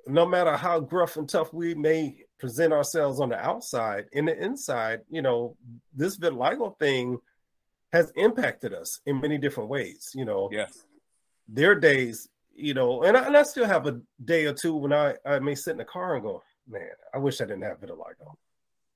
no 0.07 0.27
matter 0.27 0.57
how 0.57 0.81
gruff 0.81 1.17
and 1.17 1.29
tough 1.29 1.53
we 1.53 1.75
may 1.75 2.25
present 2.39 2.73
ourselves 2.73 3.21
on 3.21 3.29
the 3.29 3.39
outside, 3.39 4.07
in 4.13 4.25
the 4.27 4.37
inside, 4.43 5.01
you 5.11 5.23
know, 5.23 5.57
this 5.95 6.17
vitiligo 6.19 6.79
thing 6.79 7.19
has 7.93 8.11
impacted 8.17 8.73
us 8.73 9.01
in 9.07 9.21
many 9.21 9.37
different 9.39 9.69
ways. 9.69 10.13
You 10.15 10.25
know, 10.25 10.49
Yes. 10.51 10.87
there 11.47 11.73
are 11.73 11.75
days, 11.79 12.29
you 12.55 12.75
know, 12.75 13.03
and 13.03 13.17
I, 13.17 13.27
and 13.27 13.37
I 13.37 13.43
still 13.43 13.67
have 13.67 13.87
a 13.87 14.01
day 14.25 14.47
or 14.47 14.53
two 14.53 14.75
when 14.77 14.93
I, 14.93 15.15
I 15.25 15.39
may 15.39 15.55
sit 15.55 15.73
in 15.73 15.79
the 15.79 15.85
car 15.85 16.15
and 16.15 16.25
go, 16.25 16.43
man, 16.69 16.89
I 17.15 17.19
wish 17.19 17.41
I 17.41 17.45
didn't 17.45 17.63
have 17.63 17.81
vitiligo. 17.81 18.37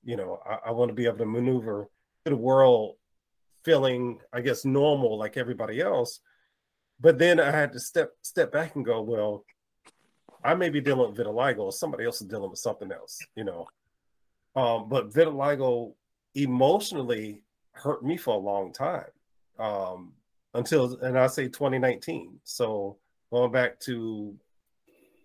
You 0.04 0.16
know, 0.16 0.40
I, 0.48 0.68
I 0.68 0.70
want 0.70 0.88
to 0.88 0.94
be 0.94 1.06
able 1.06 1.18
to 1.18 1.26
maneuver 1.26 1.88
the 2.24 2.36
world 2.36 2.96
feeling, 3.64 4.20
I 4.32 4.40
guess, 4.40 4.64
normal 4.64 5.18
like 5.18 5.36
everybody 5.36 5.80
else. 5.80 6.20
But 7.00 7.18
then 7.18 7.40
I 7.40 7.50
had 7.50 7.72
to 7.72 7.80
step 7.80 8.12
step 8.22 8.52
back 8.52 8.76
and 8.76 8.84
go, 8.84 9.02
well, 9.02 9.44
I 10.44 10.54
may 10.54 10.70
be 10.70 10.80
dealing 10.80 11.10
with 11.10 11.18
vitiligo, 11.18 11.58
or 11.58 11.72
somebody 11.72 12.04
else 12.04 12.20
is 12.20 12.28
dealing 12.28 12.50
with 12.50 12.58
something 12.58 12.92
else, 12.92 13.18
you 13.34 13.44
know. 13.44 13.66
Um, 14.54 14.88
but 14.88 15.12
vitiligo 15.12 15.94
emotionally 16.34 17.42
hurt 17.72 18.04
me 18.04 18.16
for 18.16 18.34
a 18.34 18.38
long 18.38 18.72
time. 18.72 19.04
Um, 19.58 20.12
until 20.54 20.98
and 21.00 21.18
I 21.18 21.26
say 21.26 21.48
2019. 21.48 22.40
So 22.44 22.98
going 23.30 23.52
back 23.52 23.80
to 23.80 24.34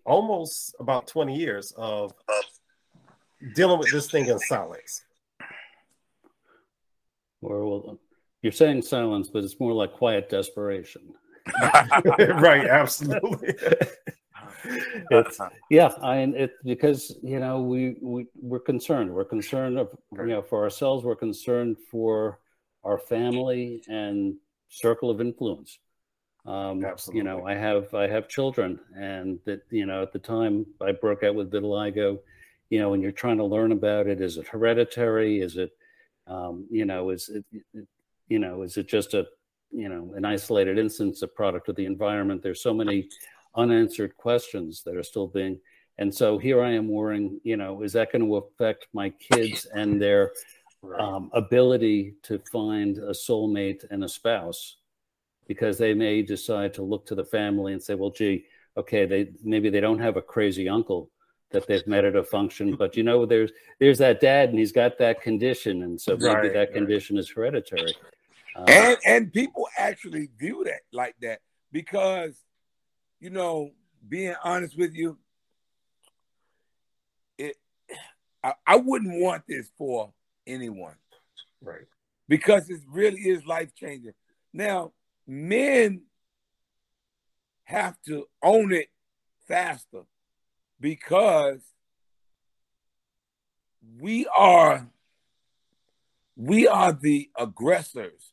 almost 0.04 0.74
about 0.80 1.06
20 1.06 1.36
years 1.36 1.72
of 1.76 2.12
dealing 3.54 3.78
with 3.78 3.90
this 3.90 4.10
thing 4.10 4.26
in 4.26 4.38
silence. 4.38 5.02
or 7.40 7.66
well 7.66 7.98
you're 8.42 8.52
saying 8.52 8.82
silence, 8.82 9.30
but 9.32 9.44
it's 9.44 9.58
more 9.60 9.72
like 9.72 9.92
quiet 9.92 10.28
desperation. 10.28 11.14
right, 12.18 12.66
absolutely. 12.66 13.54
it's 15.10 15.40
yeah, 15.70 15.92
I 16.02 16.18
it's 16.18 16.54
because 16.64 17.16
you 17.22 17.38
know 17.38 17.62
we 17.62 17.96
we 18.00 18.26
we're 18.34 18.60
concerned. 18.60 19.12
We're 19.12 19.24
concerned 19.24 19.78
of 19.78 19.90
you 20.12 20.26
know 20.26 20.42
for 20.42 20.64
ourselves. 20.64 21.04
We're 21.04 21.16
concerned 21.16 21.76
for 21.90 22.40
our 22.84 22.98
family 22.98 23.82
and 23.88 24.34
circle 24.68 25.08
of 25.08 25.20
influence. 25.20 25.78
Um, 26.44 26.84
Absolutely. 26.84 27.18
You 27.18 27.24
know, 27.24 27.46
I 27.46 27.54
have 27.54 27.94
I 27.94 28.08
have 28.08 28.28
children, 28.28 28.80
and 28.96 29.38
that 29.44 29.62
you 29.70 29.86
know 29.86 30.02
at 30.02 30.12
the 30.12 30.18
time 30.18 30.66
I 30.80 30.92
broke 30.92 31.22
out 31.22 31.34
with 31.34 31.52
vitiligo. 31.52 32.18
You 32.68 32.80
know, 32.80 32.90
when 32.90 33.00
you're 33.00 33.12
trying 33.12 33.36
to 33.36 33.44
learn 33.44 33.70
about 33.72 34.06
it, 34.06 34.20
is 34.20 34.38
it 34.38 34.48
hereditary? 34.48 35.40
Is 35.40 35.56
it, 35.56 35.72
um, 36.26 36.66
you 36.70 36.86
know, 36.86 37.10
is 37.10 37.28
it, 37.28 37.44
you 38.28 38.38
know, 38.38 38.62
is 38.62 38.78
it 38.78 38.88
just 38.88 39.12
a, 39.12 39.26
you 39.70 39.90
know, 39.90 40.14
an 40.16 40.24
isolated 40.24 40.78
instance, 40.78 41.20
a 41.20 41.28
product 41.28 41.68
of 41.68 41.76
the 41.76 41.84
environment? 41.84 42.42
There's 42.42 42.62
so 42.62 42.72
many 42.72 43.08
unanswered 43.54 44.16
questions 44.16 44.82
that 44.84 44.96
are 44.96 45.02
still 45.02 45.28
being, 45.28 45.60
and 45.98 46.12
so 46.12 46.38
here 46.38 46.62
I 46.62 46.72
am 46.72 46.88
worrying. 46.88 47.40
You 47.44 47.56
know, 47.56 47.82
is 47.82 47.92
that 47.92 48.10
going 48.10 48.26
to 48.26 48.36
affect 48.36 48.88
my 48.92 49.10
kids 49.10 49.66
and 49.66 50.02
their 50.02 50.32
right. 50.80 51.00
um, 51.00 51.30
ability 51.34 52.14
to 52.24 52.40
find 52.50 52.98
a 52.98 53.10
soulmate 53.12 53.84
and 53.90 54.02
a 54.02 54.08
spouse? 54.08 54.78
Because 55.52 55.76
they 55.76 55.92
may 55.92 56.22
decide 56.22 56.72
to 56.72 56.82
look 56.82 57.04
to 57.04 57.14
the 57.14 57.26
family 57.26 57.74
and 57.74 57.82
say, 57.82 57.94
well, 57.94 58.08
gee, 58.08 58.46
okay, 58.78 59.04
they 59.04 59.32
maybe 59.44 59.68
they 59.68 59.80
don't 59.80 59.98
have 59.98 60.16
a 60.16 60.22
crazy 60.22 60.66
uncle 60.66 61.10
that 61.50 61.66
they've 61.66 61.86
met 61.86 62.06
at 62.06 62.16
a 62.16 62.24
function, 62.24 62.74
but 62.74 62.96
you 62.96 63.02
know, 63.02 63.26
there's 63.26 63.52
there's 63.78 63.98
that 63.98 64.18
dad 64.18 64.48
and 64.48 64.58
he's 64.58 64.72
got 64.72 64.96
that 64.96 65.20
condition, 65.20 65.82
and 65.82 66.00
so 66.00 66.16
maybe 66.16 66.24
right, 66.24 66.54
that 66.54 66.72
condition 66.72 67.18
is 67.18 67.28
hereditary. 67.28 67.94
Uh, 68.56 68.64
and 68.66 68.96
and 69.04 69.32
people 69.32 69.68
actually 69.76 70.30
view 70.38 70.64
that 70.64 70.80
like 70.90 71.14
that 71.20 71.40
because, 71.70 72.32
you 73.20 73.28
know, 73.28 73.70
being 74.08 74.34
honest 74.42 74.74
with 74.78 74.94
you, 74.94 75.18
it 77.36 77.56
I, 78.42 78.54
I 78.66 78.76
wouldn't 78.76 79.20
want 79.20 79.42
this 79.46 79.70
for 79.76 80.14
anyone, 80.46 80.96
right? 81.62 81.84
Because 82.26 82.70
it 82.70 82.80
really 82.88 83.20
is 83.20 83.44
life 83.44 83.74
changing. 83.74 84.14
Now, 84.54 84.92
men 85.26 86.02
have 87.64 87.96
to 88.02 88.26
own 88.42 88.72
it 88.72 88.88
faster 89.46 90.02
because 90.80 91.60
we 93.98 94.26
are 94.36 94.86
we 96.36 96.66
are 96.66 96.92
the 96.92 97.30
aggressors. 97.38 98.32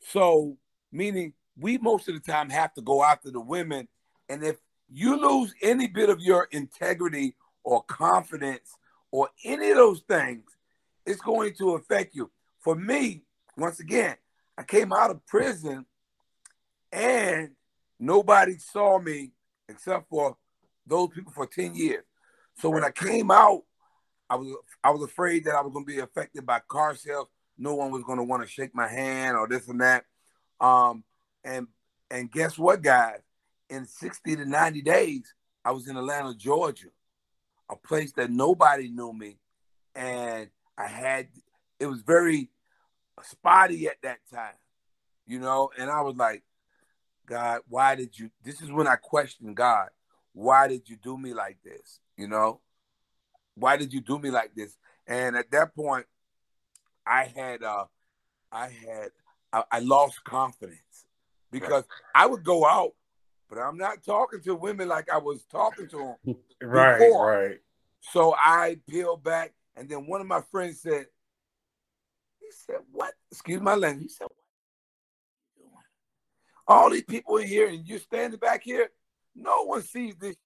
So 0.00 0.56
meaning 0.92 1.32
we 1.58 1.78
most 1.78 2.08
of 2.08 2.14
the 2.14 2.20
time 2.20 2.50
have 2.50 2.74
to 2.74 2.82
go 2.82 3.02
after 3.02 3.30
the 3.30 3.40
women. 3.40 3.88
And 4.28 4.44
if 4.44 4.56
you 4.88 5.20
lose 5.20 5.54
any 5.62 5.86
bit 5.86 6.10
of 6.10 6.20
your 6.20 6.48
integrity 6.50 7.34
or 7.64 7.82
confidence 7.84 8.76
or 9.10 9.28
any 9.44 9.70
of 9.70 9.76
those 9.76 10.00
things 10.00 10.44
it's 11.06 11.20
going 11.20 11.54
to 11.54 11.74
affect 11.74 12.14
you. 12.14 12.30
For 12.60 12.74
me 12.74 13.24
once 13.56 13.80
again 13.80 14.16
i 14.56 14.62
came 14.62 14.92
out 14.92 15.10
of 15.10 15.26
prison 15.26 15.84
and 16.92 17.50
nobody 17.98 18.56
saw 18.58 18.98
me 18.98 19.32
except 19.68 20.08
for 20.08 20.36
those 20.86 21.10
people 21.14 21.32
for 21.32 21.46
10 21.46 21.74
years. 21.74 22.04
So 22.56 22.70
when 22.70 22.84
I 22.84 22.90
came 22.90 23.30
out, 23.30 23.62
I 24.28 24.36
was 24.36 24.54
I 24.84 24.90
was 24.90 25.02
afraid 25.02 25.44
that 25.44 25.56
I 25.56 25.60
was 25.60 25.72
going 25.72 25.84
to 25.84 25.92
be 25.92 25.98
affected 25.98 26.46
by 26.46 26.60
car 26.60 26.94
sales. 26.94 27.26
No 27.58 27.74
one 27.74 27.90
was 27.90 28.04
going 28.04 28.18
to 28.18 28.24
want 28.24 28.42
to 28.42 28.48
shake 28.48 28.74
my 28.74 28.86
hand 28.86 29.36
or 29.36 29.48
this 29.48 29.68
and 29.68 29.80
that. 29.80 30.04
Um, 30.60 31.04
and 31.42 31.66
and 32.10 32.30
guess 32.30 32.56
what, 32.56 32.82
guys? 32.82 33.20
In 33.68 33.86
60 33.86 34.36
to 34.36 34.44
90 34.44 34.82
days, 34.82 35.34
I 35.64 35.72
was 35.72 35.88
in 35.88 35.96
Atlanta, 35.96 36.34
Georgia, 36.34 36.88
a 37.68 37.76
place 37.76 38.12
that 38.12 38.30
nobody 38.30 38.88
knew 38.88 39.12
me, 39.12 39.38
and 39.94 40.48
I 40.76 40.86
had 40.86 41.28
it 41.78 41.86
was 41.86 42.02
very 42.02 42.50
spotty 43.22 43.86
at 43.86 44.00
that 44.02 44.18
time, 44.32 44.54
you 45.26 45.40
know. 45.40 45.70
And 45.76 45.90
I 45.90 46.02
was 46.02 46.16
like, 46.16 46.42
God, 47.30 47.60
why 47.68 47.94
did 47.94 48.18
you? 48.18 48.28
This 48.42 48.60
is 48.60 48.72
when 48.72 48.88
I 48.88 48.96
questioned 48.96 49.56
God. 49.56 49.88
Why 50.32 50.66
did 50.66 50.88
you 50.88 50.96
do 50.96 51.16
me 51.16 51.32
like 51.32 51.58
this? 51.64 52.00
You 52.16 52.26
know, 52.26 52.60
why 53.54 53.76
did 53.76 53.92
you 53.92 54.00
do 54.00 54.18
me 54.18 54.30
like 54.30 54.52
this? 54.56 54.76
And 55.06 55.36
at 55.36 55.48
that 55.52 55.74
point, 55.74 56.06
I 57.06 57.24
had, 57.24 57.62
uh, 57.62 57.84
I 58.50 58.64
had, 58.66 59.10
I, 59.52 59.62
I 59.70 59.78
lost 59.78 60.24
confidence 60.24 61.04
because 61.52 61.84
I 62.14 62.26
would 62.26 62.42
go 62.42 62.66
out, 62.66 62.92
but 63.48 63.58
I'm 63.58 63.78
not 63.78 64.02
talking 64.02 64.40
to 64.42 64.56
women 64.56 64.88
like 64.88 65.08
I 65.08 65.18
was 65.18 65.44
talking 65.44 65.86
to 65.88 66.16
them. 66.24 66.36
right, 66.62 66.98
before. 66.98 67.30
right. 67.30 67.58
So 68.00 68.34
I 68.36 68.78
peeled 68.88 69.22
back, 69.22 69.54
and 69.76 69.88
then 69.88 70.08
one 70.08 70.20
of 70.20 70.26
my 70.26 70.40
friends 70.50 70.80
said, 70.82 71.06
"He 72.40 72.46
said 72.50 72.80
what? 72.90 73.14
Excuse 73.30 73.60
my 73.60 73.76
language." 73.76 74.02
He 74.02 74.08
said, 74.08 74.28
all 76.70 76.88
these 76.88 77.02
people 77.02 77.36
in 77.38 77.48
here 77.48 77.68
and 77.68 77.86
you're 77.86 77.98
standing 77.98 78.38
back 78.38 78.62
here, 78.62 78.88
no 79.34 79.64
one 79.64 79.82
sees 79.82 80.14
this. 80.16 80.36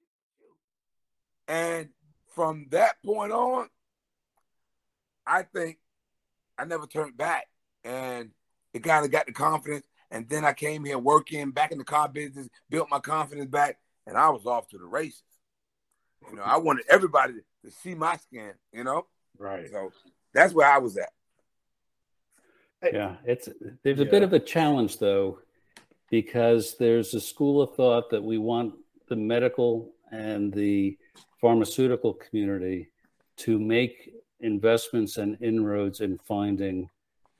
And 1.46 1.90
from 2.34 2.66
that 2.70 2.94
point 3.04 3.30
on, 3.30 3.68
I 5.26 5.42
think 5.42 5.78
I 6.58 6.64
never 6.64 6.86
turned 6.86 7.16
back. 7.16 7.46
And 7.84 8.30
it 8.72 8.82
kind 8.82 9.04
of 9.04 9.10
got 9.10 9.26
the 9.26 9.32
confidence. 9.32 9.86
And 10.10 10.26
then 10.28 10.44
I 10.44 10.54
came 10.54 10.84
here 10.84 10.98
working 10.98 11.50
back 11.50 11.72
in 11.72 11.78
the 11.78 11.84
car 11.84 12.08
business, 12.08 12.48
built 12.70 12.88
my 12.90 13.00
confidence 13.00 13.50
back, 13.50 13.78
and 14.06 14.16
I 14.16 14.30
was 14.30 14.46
off 14.46 14.68
to 14.68 14.78
the 14.78 14.84
races. 14.84 15.22
You 16.30 16.36
know, 16.36 16.42
I 16.42 16.56
wanted 16.56 16.86
everybody 16.88 17.34
to 17.64 17.70
see 17.70 17.94
my 17.94 18.16
skin, 18.16 18.52
you 18.72 18.84
know? 18.84 19.06
Right. 19.36 19.70
So 19.70 19.92
that's 20.32 20.54
where 20.54 20.70
I 20.70 20.78
was 20.78 20.96
at. 20.96 21.10
Yeah, 22.92 23.16
it's 23.24 23.48
there's 23.82 24.00
a 24.00 24.04
yeah. 24.04 24.10
bit 24.10 24.22
of 24.22 24.34
a 24.34 24.38
challenge 24.38 24.98
though 24.98 25.38
because 26.10 26.76
there's 26.78 27.14
a 27.14 27.20
school 27.20 27.60
of 27.62 27.74
thought 27.74 28.10
that 28.10 28.22
we 28.22 28.38
want 28.38 28.74
the 29.08 29.16
medical 29.16 29.92
and 30.12 30.52
the 30.52 30.96
pharmaceutical 31.40 32.14
community 32.14 32.88
to 33.36 33.58
make 33.58 34.12
investments 34.40 35.16
and 35.16 35.36
inroads 35.40 36.00
in 36.00 36.18
finding 36.18 36.88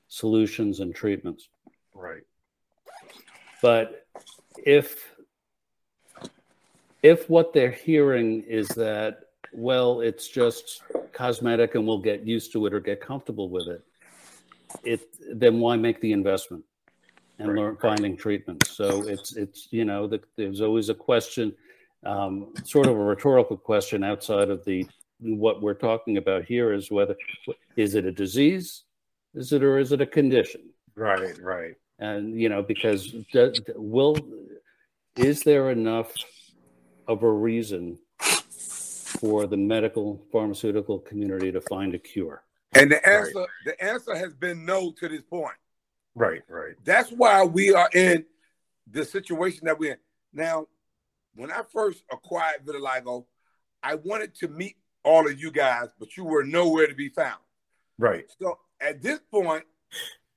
solutions 0.07 0.79
and 0.79 0.93
treatments. 0.93 1.49
Right. 1.93 2.23
But 3.61 4.05
if 4.65 5.15
if 7.01 7.29
what 7.29 7.53
they're 7.53 7.71
hearing 7.71 8.41
is 8.43 8.67
that 8.69 9.19
well 9.53 10.01
it's 10.01 10.27
just 10.27 10.81
cosmetic 11.13 11.75
and 11.75 11.85
we'll 11.85 11.99
get 11.99 12.25
used 12.25 12.51
to 12.51 12.65
it 12.65 12.73
or 12.73 12.79
get 12.79 12.99
comfortable 12.99 13.49
with 13.49 13.67
it 13.67 13.83
it 14.83 15.01
then 15.31 15.59
why 15.59 15.75
make 15.77 16.01
the 16.01 16.11
investment 16.11 16.63
and 17.39 17.49
right. 17.49 17.57
learn 17.57 17.77
finding 17.81 18.15
treatments. 18.15 18.71
So 18.71 19.07
it's 19.07 19.35
it's 19.35 19.67
you 19.71 19.85
know 19.85 20.07
the, 20.07 20.21
there's 20.37 20.61
always 20.61 20.89
a 20.89 20.93
question, 20.93 21.53
um, 22.05 22.53
sort 22.63 22.87
of 22.87 22.93
a 22.93 23.03
rhetorical 23.03 23.57
question 23.57 24.03
outside 24.03 24.49
of 24.49 24.63
the 24.65 24.87
what 25.19 25.61
we're 25.61 25.73
talking 25.73 26.17
about 26.17 26.45
here 26.45 26.73
is 26.73 26.91
whether 26.91 27.15
is 27.75 27.95
it 27.95 28.05
a 28.05 28.11
disease, 28.11 28.83
is 29.33 29.51
it 29.51 29.63
or 29.63 29.79
is 29.79 29.91
it 29.91 30.01
a 30.01 30.05
condition? 30.05 30.61
Right, 30.95 31.37
right. 31.41 31.75
And 31.99 32.39
you 32.39 32.49
know 32.49 32.61
because 32.61 33.15
will 33.75 34.17
is 35.15 35.43
there 35.43 35.71
enough 35.71 36.11
of 37.07 37.23
a 37.23 37.31
reason 37.31 37.97
for 38.19 39.47
the 39.47 39.57
medical 39.57 40.21
pharmaceutical 40.31 40.99
community 40.99 41.51
to 41.51 41.61
find 41.61 41.95
a 41.95 41.99
cure? 41.99 42.43
And 42.73 42.91
the 42.91 43.07
answer 43.07 43.39
right. 43.39 43.47
the 43.65 43.83
answer 43.83 44.15
has 44.15 44.33
been 44.33 44.65
no 44.65 44.91
to 44.99 45.07
this 45.07 45.21
point. 45.21 45.55
Right, 46.15 46.41
right. 46.47 46.75
That's 46.83 47.09
why 47.11 47.43
we 47.43 47.73
are 47.73 47.89
in 47.93 48.25
the 48.89 49.03
situation 49.03 49.65
that 49.65 49.77
we're 49.77 49.93
in. 49.93 49.97
Now, 50.33 50.67
when 51.35 51.51
I 51.51 51.61
first 51.71 52.03
acquired 52.11 52.65
vitiligo, 52.65 53.25
I 53.83 53.95
wanted 53.95 54.33
to 54.35 54.47
meet 54.47 54.77
all 55.03 55.27
of 55.27 55.39
you 55.39 55.51
guys, 55.51 55.87
but 55.99 56.15
you 56.17 56.23
were 56.23 56.43
nowhere 56.43 56.87
to 56.87 56.95
be 56.95 57.09
found. 57.09 57.39
Right. 57.97 58.25
So 58.39 58.59
at 58.81 59.01
this 59.01 59.19
point, 59.31 59.63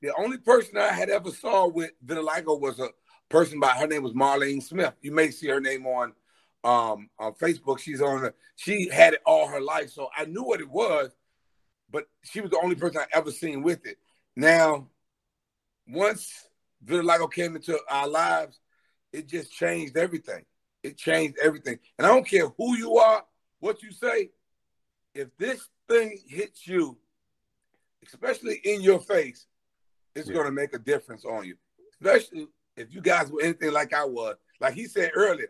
the 0.02 0.12
only 0.18 0.38
person 0.38 0.76
I 0.76 0.92
had 0.92 1.10
ever 1.10 1.30
saw 1.30 1.66
with 1.68 1.92
vitiligo 2.04 2.60
was 2.60 2.78
a 2.80 2.88
person 3.28 3.60
by 3.60 3.70
her 3.70 3.86
name 3.86 4.02
was 4.02 4.12
Marlene 4.12 4.62
Smith. 4.62 4.94
You 5.00 5.12
may 5.12 5.30
see 5.30 5.48
her 5.48 5.60
name 5.60 5.86
on 5.86 6.12
um 6.64 7.08
on 7.18 7.34
Facebook. 7.34 7.78
She's 7.78 8.00
on 8.00 8.22
the, 8.22 8.34
she 8.56 8.88
had 8.88 9.14
it 9.14 9.20
all 9.24 9.46
her 9.46 9.60
life. 9.60 9.90
So 9.90 10.08
I 10.16 10.24
knew 10.24 10.42
what 10.42 10.60
it 10.60 10.68
was, 10.68 11.10
but 11.90 12.04
she 12.24 12.40
was 12.40 12.50
the 12.50 12.60
only 12.62 12.74
person 12.74 13.00
I 13.00 13.16
ever 13.16 13.30
seen 13.30 13.62
with 13.62 13.86
it. 13.86 13.98
Now 14.36 14.88
once 15.88 16.48
vitiligo 16.84 17.30
came 17.32 17.56
into 17.56 17.78
our 17.90 18.08
lives, 18.08 18.60
it 19.12 19.26
just 19.26 19.52
changed 19.52 19.96
everything. 19.96 20.44
It 20.82 20.96
changed 20.96 21.38
everything. 21.42 21.78
And 21.98 22.06
I 22.06 22.10
don't 22.10 22.26
care 22.26 22.48
who 22.56 22.76
you 22.76 22.96
are, 22.98 23.24
what 23.60 23.82
you 23.82 23.90
say. 23.92 24.30
If 25.14 25.28
this 25.38 25.66
thing 25.88 26.18
hits 26.26 26.66
you, 26.66 26.96
especially 28.06 28.60
in 28.64 28.80
your 28.80 29.00
face, 29.00 29.46
it's 30.14 30.28
yeah. 30.28 30.34
going 30.34 30.46
to 30.46 30.52
make 30.52 30.74
a 30.74 30.78
difference 30.78 31.24
on 31.24 31.44
you, 31.44 31.56
especially 31.92 32.48
if 32.76 32.94
you 32.94 33.00
guys 33.00 33.30
were 33.30 33.42
anything 33.42 33.72
like 33.72 33.92
I 33.92 34.04
was. 34.04 34.36
Like 34.60 34.74
he 34.74 34.86
said 34.86 35.12
earlier, 35.14 35.48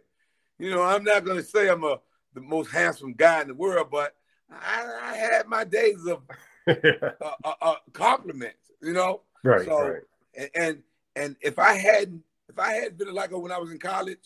you 0.59 0.71
know, 0.71 0.83
I'm 0.83 1.05
not 1.05 1.25
going 1.25 1.39
to 1.39 1.45
say 1.45 1.69
I'm 1.69 1.85
a 1.85 2.01
the 2.35 2.41
most 2.41 2.71
handsome 2.71 3.15
guy 3.15 3.41
in 3.43 3.49
the 3.49 3.55
world, 3.55 3.89
but 3.91 4.15
I, 4.51 4.85
I 5.03 5.17
had 5.17 5.47
my 5.47 5.65
days 5.65 6.07
of 6.07 6.23
uh, 6.69 7.31
uh, 7.45 7.53
uh, 7.61 7.75
compliments, 7.93 8.71
you 8.83 8.93
know. 8.93 9.23
Right. 9.43 9.65
So, 9.65 9.89
right. 9.89 10.03
And, 10.37 10.51
and 10.55 10.83
and 11.17 11.37
if 11.41 11.59
I 11.59 11.75
hadn't 11.75 12.23
if 12.49 12.59
I 12.59 12.73
had 12.73 12.97
been 12.97 13.13
like 13.15 13.31
her 13.31 13.39
when 13.39 13.53
I 13.53 13.59
was 13.59 13.71
in 13.71 13.79
college 13.79 14.19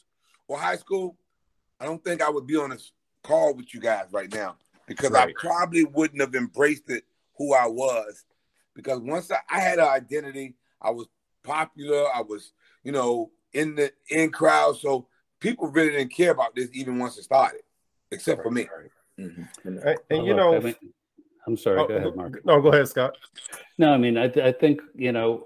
or 0.49 0.59
high 0.59 0.77
school, 0.77 1.17
I 1.81 1.87
don't 1.87 2.03
think 2.05 2.23
I 2.23 2.31
would 2.31 2.47
be 2.47 2.57
on 2.57 2.73
a 2.73 2.79
call 3.23 3.55
with 3.55 3.75
you 3.75 3.81
guys 3.81 4.07
right 4.11 4.33
now 4.33 4.57
because 4.87 5.11
right. 5.11 5.29
I 5.29 5.33
probably 5.37 5.85
wouldn't 5.85 6.21
have 6.21 6.35
embraced 6.35 6.91
it 6.91 7.05
who 7.37 7.55
I 7.55 7.67
was. 7.67 8.25
Because 8.75 9.01
once 9.01 9.31
I, 9.31 9.39
I 9.51 9.61
had 9.61 9.79
an 9.79 9.89
identity, 9.89 10.55
I 10.81 10.91
was 10.91 11.07
popular, 11.43 12.07
I 12.15 12.23
was, 12.23 12.53
you 12.85 12.93
know, 12.93 13.31
in 13.53 13.75
the 13.75 13.93
in 14.09 14.31
crowd. 14.31 14.79
So 14.79 15.09
people 15.41 15.69
really 15.69 15.91
didn't 15.91 16.15
care 16.15 16.31
about 16.31 16.55
this 16.55 16.71
even 16.73 16.99
once 16.99 17.19
it 17.19 17.25
started, 17.25 17.63
except 18.11 18.39
right, 18.39 18.45
for 18.45 18.51
me. 18.51 18.69
Right. 18.75 19.27
Mm-hmm. 19.27 19.69
And, 19.69 19.99
and 20.11 20.27
you 20.27 20.35
know, 20.35 20.55
I 20.55 20.61
mean, 20.61 20.75
I'm 21.47 21.57
sorry. 21.57 21.81
Oh, 21.81 21.87
go 21.87 21.95
ahead, 21.95 22.17
Mark. 22.17 22.45
No, 22.45 22.61
go 22.61 22.69
ahead, 22.69 22.89
Scott. 22.89 23.17
No, 23.79 23.93
I 23.93 23.99
mean, 23.99 24.17
I, 24.17 24.29
th- 24.29 24.45
I 24.45 24.53
think 24.53 24.81
you 24.95 25.13
know, 25.13 25.45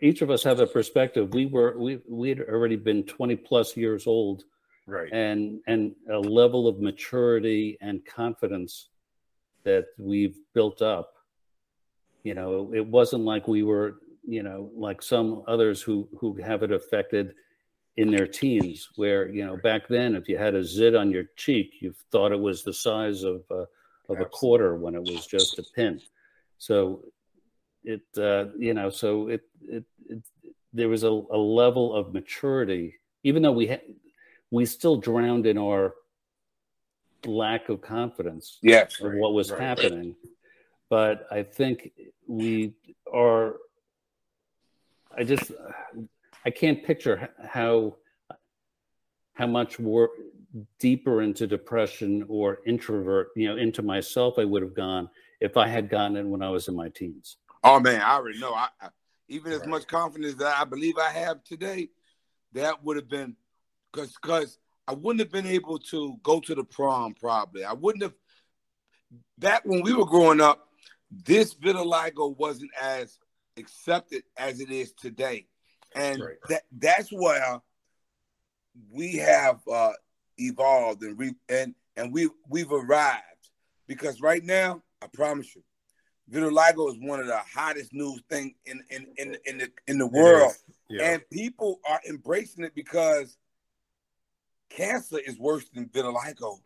each 0.00 0.22
of 0.22 0.30
us 0.30 0.42
have 0.44 0.60
a 0.60 0.66
perspective. 0.66 1.32
We 1.32 1.46
were 1.46 1.76
we 1.78 2.00
we 2.08 2.28
had 2.28 2.40
already 2.40 2.76
been 2.76 3.04
20 3.04 3.36
plus 3.36 3.76
years 3.76 4.06
old, 4.06 4.44
right? 4.86 5.12
And 5.12 5.60
and 5.66 5.94
a 6.10 6.18
level 6.18 6.68
of 6.68 6.80
maturity 6.80 7.76
and 7.80 8.04
confidence 8.06 8.90
that 9.64 9.86
we've 9.98 10.36
built 10.54 10.80
up. 10.80 11.14
You 12.22 12.34
know, 12.34 12.72
it 12.72 12.86
wasn't 12.86 13.24
like 13.24 13.48
we 13.48 13.64
were, 13.64 13.96
you 14.24 14.44
know, 14.44 14.70
like 14.76 15.02
some 15.02 15.42
others 15.48 15.82
who 15.82 16.08
who 16.18 16.34
have 16.36 16.62
it 16.62 16.70
affected 16.70 17.34
in 17.96 18.12
their 18.12 18.28
teens, 18.28 18.90
where 18.94 19.28
you 19.28 19.44
know 19.44 19.56
back 19.56 19.88
then, 19.88 20.14
if 20.14 20.28
you 20.28 20.38
had 20.38 20.54
a 20.54 20.62
zit 20.62 20.94
on 20.94 21.10
your 21.10 21.24
cheek, 21.36 21.72
you 21.80 21.92
thought 22.12 22.30
it 22.30 22.40
was 22.40 22.62
the 22.62 22.72
size 22.72 23.24
of. 23.24 23.42
Uh, 23.50 23.64
of 24.12 24.18
Absolutely. 24.18 24.36
a 24.36 24.38
quarter 24.38 24.76
when 24.76 24.94
it 24.94 25.02
was 25.02 25.26
just 25.26 25.58
a 25.58 25.64
pin. 25.74 26.00
So 26.58 27.04
it, 27.84 28.02
uh, 28.16 28.46
you 28.56 28.74
know, 28.74 28.90
so 28.90 29.28
it, 29.28 29.42
it, 29.62 29.84
it 30.08 30.22
there 30.72 30.88
was 30.88 31.02
a, 31.02 31.08
a, 31.08 31.36
level 31.36 31.94
of 31.94 32.14
maturity, 32.14 32.94
even 33.24 33.42
though 33.42 33.52
we 33.52 33.66
had, 33.66 33.82
we 34.50 34.64
still 34.64 34.96
drowned 34.96 35.46
in 35.46 35.58
our 35.58 35.94
lack 37.26 37.68
of 37.68 37.80
confidence 37.80 38.58
yes, 38.62 39.00
of 39.00 39.10
right, 39.12 39.18
what 39.18 39.34
was 39.34 39.50
right, 39.50 39.60
happening. 39.60 40.08
Right. 40.08 40.32
But 40.88 41.26
I 41.30 41.42
think 41.42 41.92
we 42.26 42.74
are, 43.12 43.56
I 45.16 45.24
just, 45.24 45.52
I 46.44 46.50
can't 46.50 46.84
picture 46.84 47.30
how, 47.46 47.96
how 49.34 49.46
much 49.46 49.78
work 49.78 50.10
deeper 50.78 51.22
into 51.22 51.46
depression 51.46 52.24
or 52.28 52.58
introvert, 52.66 53.28
you 53.36 53.48
know, 53.48 53.56
into 53.56 53.82
myself, 53.82 54.34
I 54.38 54.44
would 54.44 54.62
have 54.62 54.74
gone 54.74 55.08
if 55.40 55.56
I 55.56 55.66
had 55.66 55.88
gotten 55.88 56.16
it 56.16 56.26
when 56.26 56.42
I 56.42 56.50
was 56.50 56.68
in 56.68 56.76
my 56.76 56.88
teens. 56.88 57.36
Oh 57.64 57.80
man, 57.80 58.00
I 58.00 58.14
already 58.14 58.38
know. 58.38 58.52
I, 58.52 58.68
I 58.80 58.88
even 59.28 59.52
as 59.52 59.66
much 59.66 59.86
confidence 59.86 60.34
that 60.34 60.58
I 60.58 60.64
believe 60.64 60.94
I 60.98 61.10
have 61.10 61.42
today, 61.44 61.88
that 62.52 62.82
would 62.84 62.96
have 62.96 63.08
been 63.08 63.36
because 63.92 64.14
because 64.20 64.58
I 64.86 64.94
wouldn't 64.94 65.20
have 65.20 65.32
been 65.32 65.46
able 65.46 65.78
to 65.78 66.16
go 66.22 66.40
to 66.40 66.54
the 66.54 66.64
prom 66.64 67.14
probably. 67.14 67.64
I 67.64 67.72
wouldn't 67.72 68.02
have 68.02 68.14
back 69.38 69.62
when 69.64 69.82
we 69.82 69.94
were 69.94 70.06
growing 70.06 70.40
up, 70.40 70.68
this 71.10 71.54
vitiligo 71.54 72.36
wasn't 72.36 72.70
as 72.80 73.18
accepted 73.56 74.22
as 74.36 74.60
it 74.60 74.70
is 74.70 74.92
today. 74.92 75.46
And 75.94 76.20
right. 76.20 76.36
that 76.48 76.62
that's 76.78 77.10
where 77.10 77.60
we 78.90 79.16
have 79.16 79.60
uh, 79.70 79.92
evolved 80.38 81.02
and 81.02 81.16
we 81.18 81.34
and 81.48 81.74
and 81.96 82.12
we 82.12 82.28
we've 82.48 82.72
arrived 82.72 83.22
because 83.86 84.20
right 84.20 84.44
now 84.44 84.82
I 85.02 85.06
promise 85.12 85.54
you, 85.54 85.62
vitiligo 86.30 86.90
is 86.90 86.98
one 87.00 87.20
of 87.20 87.26
the 87.26 87.38
hottest 87.38 87.92
news 87.92 88.22
thing 88.30 88.54
in 88.66 88.82
in 88.90 89.06
in 89.16 89.36
in 89.46 89.58
the 89.58 89.70
in 89.86 89.98
the 89.98 90.06
world, 90.06 90.52
yeah. 90.88 91.12
and 91.12 91.22
people 91.30 91.80
are 91.88 92.00
embracing 92.08 92.64
it 92.64 92.74
because 92.74 93.36
cancer 94.70 95.18
is 95.18 95.38
worse 95.38 95.68
than 95.74 95.86
vitiligo, 95.86 96.58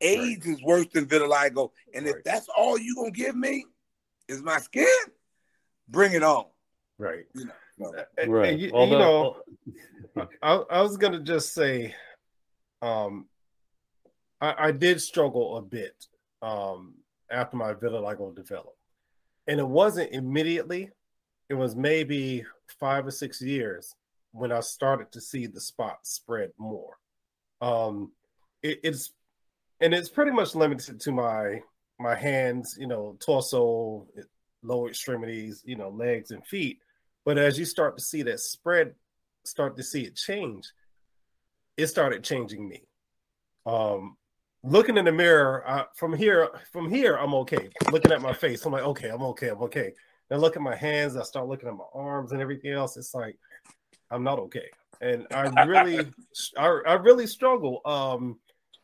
AIDS 0.00 0.46
right. 0.46 0.54
is 0.54 0.62
worse 0.62 0.86
than 0.92 1.06
vitiligo, 1.06 1.70
and 1.94 2.06
right. 2.06 2.14
if 2.16 2.24
that's 2.24 2.48
all 2.56 2.78
you 2.78 2.94
gonna 2.94 3.10
give 3.10 3.36
me 3.36 3.64
is 4.28 4.42
my 4.42 4.58
skin, 4.58 4.86
bring 5.88 6.12
it 6.12 6.22
on. 6.22 6.44
Right. 6.98 7.24
You 7.34 7.46
know, 7.78 7.94
uh, 7.96 8.02
uh, 8.22 8.28
right. 8.28 8.50
And 8.50 8.60
you, 8.60 8.70
Although, 8.72 8.92
you 8.92 8.98
know, 8.98 9.36
oh. 10.16 10.28
I, 10.42 10.78
I 10.78 10.82
was 10.82 10.96
gonna 10.96 11.20
just 11.20 11.54
say 11.54 11.94
um, 12.82 13.26
I, 14.40 14.54
I 14.58 14.72
did 14.72 15.00
struggle 15.00 15.56
a 15.56 15.62
bit 15.62 16.06
um, 16.42 16.94
after 17.30 17.56
my 17.56 17.74
vitiligo 17.74 18.34
developed, 18.34 18.78
and 19.46 19.60
it 19.60 19.68
wasn't 19.68 20.12
immediately. 20.12 20.90
It 21.48 21.54
was 21.54 21.74
maybe 21.74 22.44
five 22.78 23.06
or 23.06 23.10
six 23.10 23.42
years 23.42 23.94
when 24.32 24.52
I 24.52 24.60
started 24.60 25.10
to 25.12 25.20
see 25.20 25.46
the 25.46 25.60
spots 25.60 26.12
spread 26.12 26.52
more. 26.58 26.96
Um, 27.60 28.12
it, 28.62 28.80
it's 28.84 29.12
and 29.80 29.94
it's 29.94 30.08
pretty 30.08 30.30
much 30.30 30.54
limited 30.54 31.00
to 31.00 31.12
my 31.12 31.60
my 31.98 32.14
hands, 32.14 32.76
you 32.78 32.86
know, 32.86 33.16
torso, 33.20 34.06
lower 34.62 34.88
extremities, 34.88 35.62
you 35.64 35.76
know, 35.76 35.90
legs 35.90 36.30
and 36.30 36.46
feet. 36.46 36.78
But 37.24 37.36
as 37.36 37.58
you 37.58 37.64
start 37.64 37.98
to 37.98 38.02
see 38.02 38.22
that 38.22 38.40
spread, 38.40 38.94
start 39.44 39.76
to 39.76 39.82
see 39.82 40.02
it 40.02 40.16
change, 40.16 40.66
it 41.76 41.86
started 41.86 42.24
changing 42.24 42.68
me. 42.68 42.82
Um, 43.66 44.16
looking 44.62 44.96
in 44.96 45.04
the 45.04 45.12
mirror 45.12 45.64
uh, 45.68 45.84
from 45.94 46.14
here, 46.14 46.48
from 46.72 46.90
here, 46.90 47.16
I'm 47.16 47.34
okay. 47.34 47.70
Looking 47.90 48.12
at 48.12 48.22
my 48.22 48.32
face, 48.32 48.64
I'm 48.64 48.72
like, 48.72 48.82
okay, 48.82 49.08
I'm 49.08 49.22
okay, 49.22 49.48
I'm 49.48 49.62
okay. 49.62 49.92
Then 50.28 50.40
look 50.40 50.56
at 50.56 50.62
my 50.62 50.76
hands, 50.76 51.16
I 51.16 51.22
start 51.22 51.48
looking 51.48 51.68
at 51.68 51.74
my 51.74 51.84
arms 51.94 52.32
and 52.32 52.40
everything 52.40 52.72
else. 52.72 52.96
It's 52.96 53.14
like 53.14 53.36
I'm 54.10 54.22
not 54.22 54.38
okay, 54.38 54.68
and 55.00 55.26
I 55.32 55.64
really, 55.64 56.06
I, 56.56 56.80
I 56.86 56.92
really 56.94 57.26
struggle. 57.26 57.80
Um, 57.84 58.38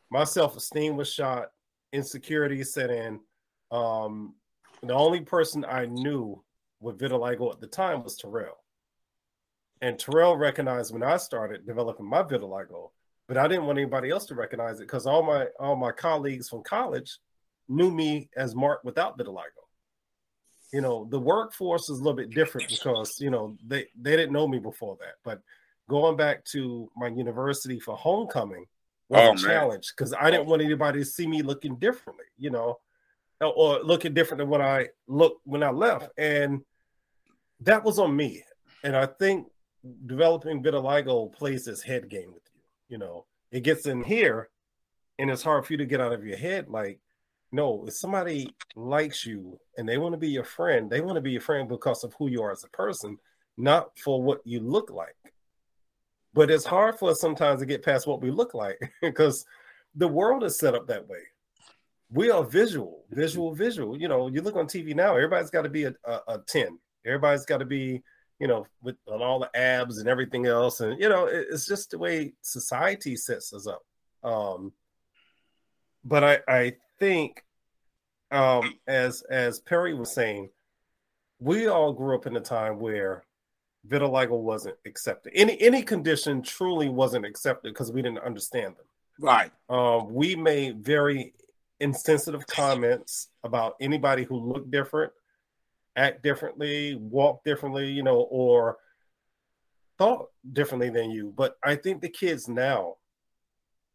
my 0.09 0.23
self 0.23 0.55
esteem 0.57 0.97
was 0.97 1.11
shot, 1.11 1.49
insecurity 1.93 2.63
set 2.63 2.89
in. 2.89 3.19
Um, 3.71 4.35
the 4.83 4.93
only 4.93 5.21
person 5.21 5.65
I 5.65 5.85
knew 5.85 6.43
with 6.79 6.99
vitiligo 6.99 7.51
at 7.51 7.59
the 7.59 7.67
time 7.67 8.03
was 8.03 8.15
Terrell. 8.15 8.57
And 9.81 9.99
Terrell 9.99 10.37
recognized 10.37 10.91
when 10.91 11.03
I 11.03 11.17
started 11.17 11.65
developing 11.65 12.05
my 12.07 12.23
vitiligo, 12.23 12.91
but 13.27 13.37
I 13.37 13.47
didn't 13.47 13.65
want 13.65 13.77
anybody 13.77 14.09
else 14.09 14.25
to 14.27 14.35
recognize 14.35 14.79
it 14.79 14.83
because 14.83 15.05
all 15.05 15.23
my 15.23 15.47
all 15.59 15.75
my 15.75 15.91
colleagues 15.91 16.49
from 16.49 16.63
college 16.63 17.19
knew 17.69 17.91
me 17.91 18.29
as 18.35 18.55
Mark 18.55 18.83
without 18.83 19.17
vitiligo. 19.17 19.65
You 20.73 20.81
know, 20.81 21.07
the 21.09 21.19
workforce 21.19 21.89
is 21.89 21.99
a 21.99 22.03
little 22.03 22.15
bit 22.15 22.31
different 22.31 22.69
because 22.69 23.19
you 23.21 23.29
know 23.29 23.55
they 23.65 23.87
they 23.99 24.15
didn't 24.15 24.33
know 24.33 24.47
me 24.47 24.59
before 24.59 24.97
that. 24.99 25.15
But 25.23 25.41
going 25.89 26.17
back 26.17 26.43
to 26.45 26.89
my 26.97 27.07
university 27.07 27.79
for 27.79 27.95
homecoming 27.95 28.65
was 29.09 29.21
oh, 29.21 29.33
a 29.33 29.37
challenge 29.37 29.93
because 29.95 30.13
I 30.13 30.31
didn't 30.31 30.47
want 30.47 30.61
anybody 30.61 30.99
to 30.99 31.05
see 31.05 31.27
me 31.27 31.41
looking 31.41 31.75
differently. 31.75 32.25
You 32.37 32.49
know, 32.49 32.79
or 33.41 33.79
looking 33.83 34.13
different 34.13 34.39
than 34.39 34.49
what 34.49 34.61
I 34.61 34.89
looked 35.07 35.41
when 35.45 35.61
I 35.61 35.69
left, 35.69 36.09
and 36.17 36.61
that 37.61 37.83
was 37.83 37.99
on 37.99 38.15
me. 38.15 38.43
And 38.83 38.95
I 38.95 39.05
think 39.05 39.47
developing 40.05 40.63
vitiligo 40.63 41.31
plays 41.33 41.65
this 41.65 41.81
head 41.81 42.09
game 42.09 42.33
with 42.33 42.43
you. 42.53 42.61
You 42.89 42.97
know, 42.97 43.25
it 43.51 43.61
gets 43.61 43.85
in 43.85 44.03
here, 44.03 44.49
and 45.19 45.29
it's 45.29 45.43
hard 45.43 45.65
for 45.65 45.73
you 45.73 45.77
to 45.77 45.85
get 45.85 46.01
out 46.01 46.13
of 46.13 46.25
your 46.25 46.37
head. 46.37 46.69
Like, 46.69 46.99
no, 47.51 47.85
if 47.87 47.93
somebody 47.93 48.53
likes 48.75 49.25
you 49.25 49.59
and 49.77 49.87
they 49.87 49.97
want 49.97 50.13
to 50.13 50.17
be 50.17 50.29
your 50.29 50.43
friend, 50.43 50.89
they 50.89 51.01
want 51.01 51.15
to 51.15 51.21
be 51.21 51.31
your 51.31 51.41
friend 51.41 51.67
because 51.67 52.03
of 52.03 52.13
who 52.17 52.27
you 52.27 52.41
are 52.43 52.51
as 52.51 52.63
a 52.63 52.69
person, 52.69 53.17
not 53.57 53.97
for 53.97 54.21
what 54.21 54.41
you 54.45 54.59
look 54.59 54.89
like. 54.89 55.15
But 56.33 56.51
it's 56.51 56.65
hard 56.65 56.99
for 56.99 57.11
us 57.11 57.21
sometimes 57.21 57.61
to 57.61 57.65
get 57.65 57.83
past 57.83 58.05
what 58.05 58.21
we 58.21 58.31
look 58.31 58.53
like 58.53 58.79
because 59.01 59.45
the 59.95 60.07
world 60.07 60.43
is 60.43 60.59
set 60.59 60.75
up 60.75 60.87
that 60.87 61.07
way. 61.07 61.19
We 62.11 62.29
are 62.29 62.43
visual, 62.43 63.03
visual, 63.09 63.53
visual. 63.53 63.99
You 63.99 64.07
know, 64.07 64.27
you 64.27 64.41
look 64.41 64.55
on 64.55 64.67
TV 64.67 64.95
now, 64.95 65.15
everybody's 65.15 65.49
got 65.49 65.63
to 65.63 65.69
be 65.69 65.85
a, 65.85 65.93
a, 66.05 66.19
a 66.27 66.39
10. 66.47 66.77
Everybody's 67.05 67.45
got 67.45 67.57
to 67.57 67.65
be 67.65 68.01
you 68.39 68.47
know, 68.47 68.67
with 68.81 68.95
all 69.07 69.39
the 69.39 69.49
abs 69.55 69.97
and 69.97 70.07
everything 70.07 70.45
else. 70.45 70.81
And, 70.81 70.99
you 70.99 71.09
know, 71.09 71.25
it, 71.25 71.47
it's 71.49 71.65
just 71.65 71.91
the 71.91 71.97
way 71.97 72.33
society 72.41 73.15
sets 73.15 73.53
us 73.53 73.67
up. 73.67 73.83
Um, 74.23 74.73
but 76.03 76.23
I, 76.23 76.39
I 76.47 76.75
think, 76.99 77.43
um, 78.31 78.75
as, 78.87 79.21
as 79.23 79.59
Perry 79.59 79.93
was 79.93 80.13
saying, 80.13 80.49
we 81.39 81.67
all 81.67 81.93
grew 81.93 82.15
up 82.15 82.27
in 82.27 82.35
a 82.35 82.41
time 82.41 82.79
where 82.79 83.23
vitiligo 83.87 84.39
wasn't 84.39 84.75
accepted. 84.85 85.33
Any, 85.35 85.59
any 85.61 85.81
condition 85.81 86.41
truly 86.41 86.89
wasn't 86.89 87.25
accepted 87.25 87.73
because 87.73 87.91
we 87.91 88.01
didn't 88.01 88.19
understand 88.19 88.75
them. 88.75 88.85
Right. 89.19 89.51
Um, 89.69 90.13
we 90.13 90.35
made 90.35 90.83
very 90.83 91.33
insensitive 91.79 92.45
comments 92.47 93.29
about 93.43 93.75
anybody 93.79 94.23
who 94.23 94.37
looked 94.37 94.71
different 94.71 95.11
act 95.97 96.23
differently, 96.23 96.95
walk 96.95 97.43
differently, 97.43 97.89
you 97.89 98.03
know, 98.03 98.19
or 98.29 98.77
thought 99.97 100.29
differently 100.53 100.89
than 100.89 101.11
you. 101.11 101.33
But 101.35 101.57
I 101.63 101.75
think 101.75 102.01
the 102.01 102.09
kids 102.09 102.47
now 102.47 102.95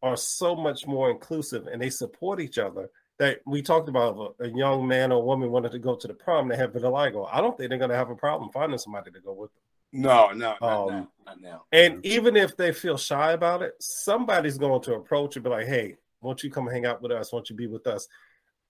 are 0.01 0.17
so 0.17 0.55
much 0.55 0.85
more 0.85 1.09
inclusive 1.09 1.67
and 1.67 1.81
they 1.81 1.89
support 1.89 2.41
each 2.41 2.57
other 2.57 2.89
that 3.19 3.39
we 3.45 3.61
talked 3.61 3.87
about 3.89 4.35
a, 4.39 4.45
a 4.45 4.49
young 4.49 4.87
man 4.87 5.11
or 5.11 5.23
woman 5.23 5.49
wanted 5.49 5.71
to 5.71 5.79
go 5.79 5.95
to 5.95 6.07
the 6.07 6.13
prom, 6.13 6.49
they 6.49 6.57
have 6.57 6.73
vitiligo. 6.73 7.27
I 7.31 7.39
don't 7.39 7.57
think 7.57 7.69
they're 7.69 7.77
going 7.77 7.91
to 7.91 7.95
have 7.95 8.09
a 8.09 8.15
problem 8.15 8.51
finding 8.51 8.77
somebody 8.77 9.11
to 9.11 9.19
go 9.21 9.33
with 9.33 9.51
them. 9.53 9.61
No, 9.93 10.31
no, 10.31 10.55
not 10.59 10.61
um, 10.61 10.87
now. 10.89 11.07
Not 11.25 11.41
now. 11.41 11.63
And 11.71 12.05
even 12.05 12.35
if 12.35 12.57
they 12.57 12.73
feel 12.73 12.97
shy 12.97 13.33
about 13.33 13.61
it, 13.61 13.75
somebody's 13.79 14.57
going 14.57 14.81
to 14.81 14.95
approach 14.95 15.35
and 15.35 15.43
be 15.43 15.51
like, 15.51 15.67
hey, 15.67 15.97
won't 16.21 16.43
you 16.43 16.49
come 16.49 16.67
hang 16.67 16.85
out 16.85 17.01
with 17.01 17.11
us? 17.11 17.31
Won't 17.31 17.49
you 17.49 17.55
be 17.55 17.67
with 17.67 17.85
us? 17.85 18.07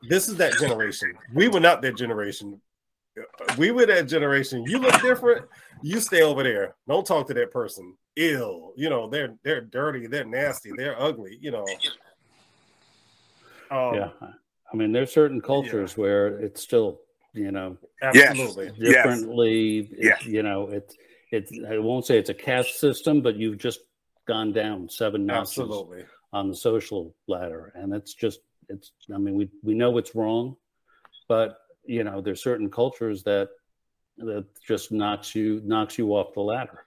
This 0.10 0.28
is 0.28 0.36
that 0.36 0.54
generation. 0.60 1.14
We 1.34 1.48
were 1.48 1.62
not 1.62 1.82
that 1.82 1.96
generation. 1.96 2.60
We 3.58 3.72
were 3.72 3.86
that 3.86 4.08
generation. 4.08 4.64
You 4.66 4.80
look 4.80 5.00
different. 5.02 5.46
You 5.82 6.00
stay 6.00 6.22
over 6.22 6.44
there. 6.44 6.76
Don't 6.88 7.06
talk 7.06 7.28
to 7.28 7.34
that 7.36 7.52
person. 7.52 7.96
Ill. 8.16 8.74
You 8.76 8.90
know, 8.90 9.10
they're 9.10 9.36
they're 9.44 9.62
dirty. 9.62 10.08
They're 10.08 10.26
nasty. 10.26 10.72
They're 10.76 11.00
ugly. 11.00 11.38
You 11.42 11.52
know. 11.52 11.66
Um, 13.72 13.96
yeah, 13.96 14.10
I 14.72 14.76
mean, 14.76 14.92
there's 14.92 15.12
certain 15.12 15.42
cultures 15.42 15.94
yeah. 15.96 16.02
where 16.02 16.28
it's 16.40 16.62
still, 16.62 17.02
you 17.34 17.52
know, 17.52 17.78
absolutely 18.02 18.72
differently. 18.72 19.90
Yes. 19.98 20.26
you 20.26 20.44
know, 20.44 20.68
it's 20.70 20.96
it's. 21.32 21.52
I 21.70 21.78
won't 21.78 22.06
say 22.06 22.18
it's 22.18 22.30
a 22.30 22.36
caste 22.36 22.80
system, 22.80 23.22
but 23.22 23.36
you've 23.36 23.58
just 23.58 23.80
gone 24.28 24.54
down 24.54 24.90
seven 24.90 25.26
notches 25.26 25.60
absolutely. 25.60 26.06
on 26.32 26.50
the 26.50 26.56
social 26.56 27.16
ladder, 27.28 27.72
and 27.76 27.94
it's 27.94 28.14
just 28.14 28.40
it's. 28.70 28.92
I 29.14 29.18
mean, 29.18 29.36
we 29.36 29.50
we 29.64 29.74
know 29.74 29.98
it's 29.98 30.16
wrong, 30.16 30.56
but 31.28 31.58
you 31.86 32.04
know, 32.04 32.22
there's 32.22 32.44
certain 32.44 32.70
cultures 32.70 33.24
that 33.24 33.50
that 34.18 34.46
just 34.66 34.92
knocks 34.92 35.34
you 35.34 35.62
knocks 35.64 35.98
you 35.98 36.10
off 36.10 36.34
the 36.34 36.42
ladder. 36.42 36.86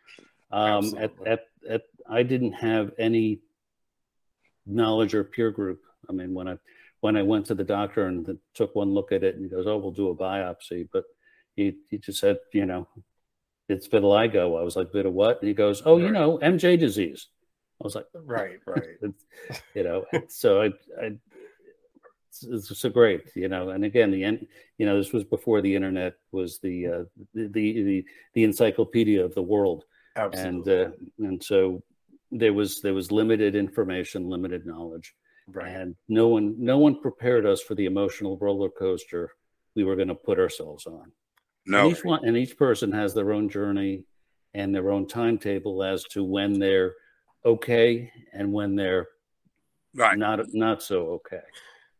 Um, 0.50 0.94
at, 0.98 1.12
at 1.26 1.40
at 1.68 1.82
I 2.08 2.22
didn't 2.22 2.52
have 2.52 2.92
any 2.98 3.40
knowledge 4.66 5.14
or 5.14 5.24
peer 5.24 5.50
group. 5.50 5.82
I 6.08 6.12
mean, 6.12 6.34
when 6.34 6.48
I 6.48 6.58
when 7.00 7.16
I 7.16 7.22
went 7.22 7.46
to 7.46 7.54
the 7.54 7.64
doctor 7.64 8.06
and 8.06 8.24
the, 8.24 8.38
took 8.54 8.74
one 8.74 8.92
look 8.92 9.12
at 9.12 9.22
it, 9.24 9.34
and 9.34 9.44
he 9.44 9.50
goes, 9.50 9.66
"Oh, 9.66 9.76
we'll 9.76 9.90
do 9.90 10.10
a 10.10 10.16
biopsy," 10.16 10.88
but 10.92 11.04
he 11.54 11.76
he 11.90 11.98
just 11.98 12.20
said, 12.20 12.38
you 12.52 12.66
know, 12.66 12.88
it's 13.68 13.88
vitiligo. 13.88 14.58
I 14.58 14.62
was 14.62 14.76
like, 14.76 14.92
"Bit 14.92 15.06
of 15.06 15.12
what?" 15.12 15.40
And 15.40 15.48
he 15.48 15.54
goes, 15.54 15.82
"Oh, 15.84 15.96
right. 15.96 16.06
you 16.06 16.12
know, 16.12 16.38
MJ 16.38 16.78
disease." 16.78 17.28
I 17.80 17.84
was 17.84 17.94
like, 17.94 18.06
"Right, 18.14 18.58
right." 18.66 18.96
you 19.74 19.82
know, 19.82 20.04
so 20.28 20.62
I, 20.62 20.66
I 21.00 21.12
it's 22.42 22.78
so 22.78 22.90
great, 22.90 23.30
you 23.34 23.48
know. 23.48 23.70
And 23.70 23.84
again, 23.84 24.10
the 24.10 24.24
end, 24.24 24.46
you 24.78 24.86
know, 24.86 24.96
this 24.96 25.12
was 25.12 25.24
before 25.24 25.60
the 25.60 25.74
internet 25.74 26.14
was 26.32 26.58
the 26.58 26.86
uh, 26.86 27.04
the, 27.34 27.48
the 27.48 28.04
the 28.34 28.44
encyclopedia 28.44 29.24
of 29.24 29.34
the 29.34 29.42
world, 29.42 29.84
Absolutely. 30.16 30.72
and 30.72 30.86
uh, 30.86 31.26
and 31.26 31.42
so 31.42 31.82
there 32.30 32.52
was 32.52 32.80
there 32.80 32.94
was 32.94 33.12
limited 33.12 33.54
information, 33.54 34.28
limited 34.28 34.66
knowledge, 34.66 35.14
right. 35.48 35.68
and 35.68 35.96
no 36.08 36.28
one 36.28 36.54
no 36.58 36.78
one 36.78 37.00
prepared 37.00 37.46
us 37.46 37.62
for 37.62 37.74
the 37.74 37.86
emotional 37.86 38.38
roller 38.38 38.70
coaster 38.70 39.32
we 39.74 39.84
were 39.84 39.96
going 39.96 40.08
to 40.08 40.14
put 40.14 40.38
ourselves 40.38 40.86
on. 40.86 41.12
No, 41.66 41.86
and 41.86 41.96
each 41.96 42.04
one 42.04 42.24
and 42.24 42.36
each 42.36 42.56
person 42.56 42.92
has 42.92 43.14
their 43.14 43.32
own 43.32 43.48
journey 43.48 44.04
and 44.54 44.74
their 44.74 44.90
own 44.90 45.06
timetable 45.06 45.82
as 45.82 46.02
to 46.04 46.24
when 46.24 46.58
they're 46.58 46.94
okay 47.44 48.10
and 48.32 48.52
when 48.52 48.74
they're 48.74 49.08
right. 49.94 50.18
not 50.18 50.40
not 50.52 50.82
so 50.82 51.20
okay. 51.26 51.42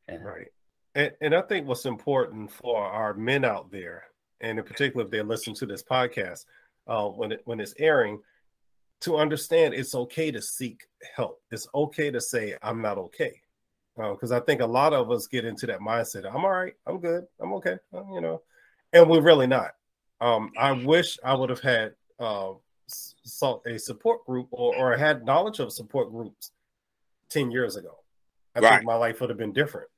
And, 0.09 0.25
right. 0.25 0.49
And, 0.95 1.13
and 1.21 1.35
I 1.35 1.43
think 1.43 1.67
what's 1.67 1.85
important 1.85 2.51
for 2.51 2.83
our 2.83 3.15
men 3.15 3.45
out 3.45 3.71
there, 3.71 4.05
and 4.41 4.59
in 4.59 4.65
particular 4.65 5.05
if 5.05 5.11
they 5.11 5.23
listen 5.23 5.55
to 5.55 5.67
this 5.67 5.83
podcast 5.83 6.47
uh, 6.87 7.07
when 7.07 7.33
it, 7.33 7.43
when 7.45 7.61
it's 7.61 7.75
airing, 7.79 8.21
to 9.03 9.17
understand 9.17 9.75
it's 9.75 9.95
okay 9.95 10.31
to 10.31 10.41
seek 10.41 10.85
help. 11.15 11.41
It's 11.51 11.69
okay 11.75 12.11
to 12.11 12.21
say 12.21 12.57
I'm 12.63 12.81
not 12.81 12.99
okay, 12.99 13.41
because 13.97 14.33
uh, 14.33 14.39
I 14.39 14.41
think 14.41 14.63
a 14.63 14.67
lot 14.67 14.95
of 14.95 15.11
us 15.11 15.27
get 15.27 15.45
into 15.45 15.67
that 15.67 15.81
mindset. 15.81 16.25
I'm 16.27 16.45
all 16.45 16.51
right. 16.51 16.75
I'm 16.87 16.99
good. 16.99 17.27
I'm 17.41 17.53
okay. 17.55 17.77
Uh, 17.93 18.05
you 18.13 18.21
know, 18.23 18.41
and 18.93 19.09
we're 19.09 19.21
really 19.21 19.47
not. 19.47 19.73
Um, 20.21 20.51
I 20.57 20.73
wish 20.73 21.19
I 21.23 21.35
would 21.35 21.51
have 21.51 21.61
had 21.61 21.93
uh, 22.19 22.53
a 23.67 23.79
support 23.79 24.25
group 24.25 24.49
or, 24.51 24.75
or 24.75 24.97
had 24.97 25.27
knowledge 25.27 25.59
of 25.59 25.73
support 25.73 26.11
groups 26.11 26.53
ten 27.29 27.51
years 27.51 27.77
ago. 27.77 27.99
I 28.55 28.61
right. 28.61 28.71
think 28.77 28.87
my 28.87 28.95
life 28.95 29.21
would 29.21 29.29
have 29.29 29.39
been 29.39 29.53
different 29.53 29.91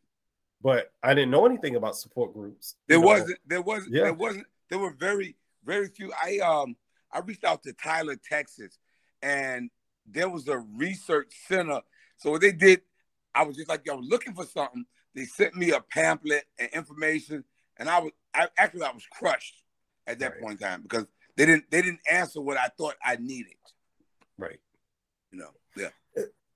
but 0.61 0.93
I 1.03 1.15
didn't 1.15 1.31
know 1.31 1.47
anything 1.47 1.77
about 1.77 1.97
support 1.97 2.35
groups. 2.35 2.77
There 2.89 3.01
wasn't. 3.01 3.39
There 3.47 3.63
wasn't. 3.63 3.95
Yeah. 3.95 4.05
There 4.05 4.15
wasn't. 4.15 4.47
There 4.69 4.79
were 4.79 4.93
very, 4.93 5.37
very 5.65 5.89
few. 5.89 6.13
I 6.13 6.39
um, 6.39 6.77
I 7.13 7.21
reached 7.21 7.45
out 7.45 7.63
to 7.63 7.73
Tyler, 7.73 8.17
Texas, 8.17 8.79
and 9.23 9.71
there 10.07 10.29
was 10.29 10.49
a 10.49 10.59
research 10.59 11.33
center. 11.47 11.81
So 12.17 12.31
what 12.31 12.41
they 12.41 12.53
did, 12.53 12.83
I 13.35 13.45
was 13.45 13.57
just 13.57 13.69
like, 13.69 13.89
I 13.89 13.95
was 13.95 14.07
looking 14.09 14.35
for 14.35 14.45
something. 14.45 14.85
They 15.15 15.25
sent 15.25 15.55
me 15.55 15.71
a 15.71 15.81
pamphlet 15.81 16.45
and 16.59 16.69
information, 16.71 17.45
and 17.77 17.89
I 17.89 18.01
was, 18.01 18.13
I 18.35 18.49
actually, 18.59 18.83
I 18.83 18.93
was 18.93 19.07
crushed 19.11 19.63
at 20.07 20.19
that 20.19 20.33
right. 20.33 20.41
point 20.41 20.61
in 20.61 20.67
time 20.67 20.83
because 20.83 21.07
they 21.37 21.47
didn't, 21.47 21.71
they 21.71 21.83
didn't 21.83 22.01
answer 22.11 22.41
what 22.41 22.57
I 22.57 22.69
thought 22.77 22.95
I 23.05 23.17
needed. 23.17 23.55
Right. 24.37 24.59
You 25.31 25.39
know. 25.39 25.51
Yeah 25.77 25.89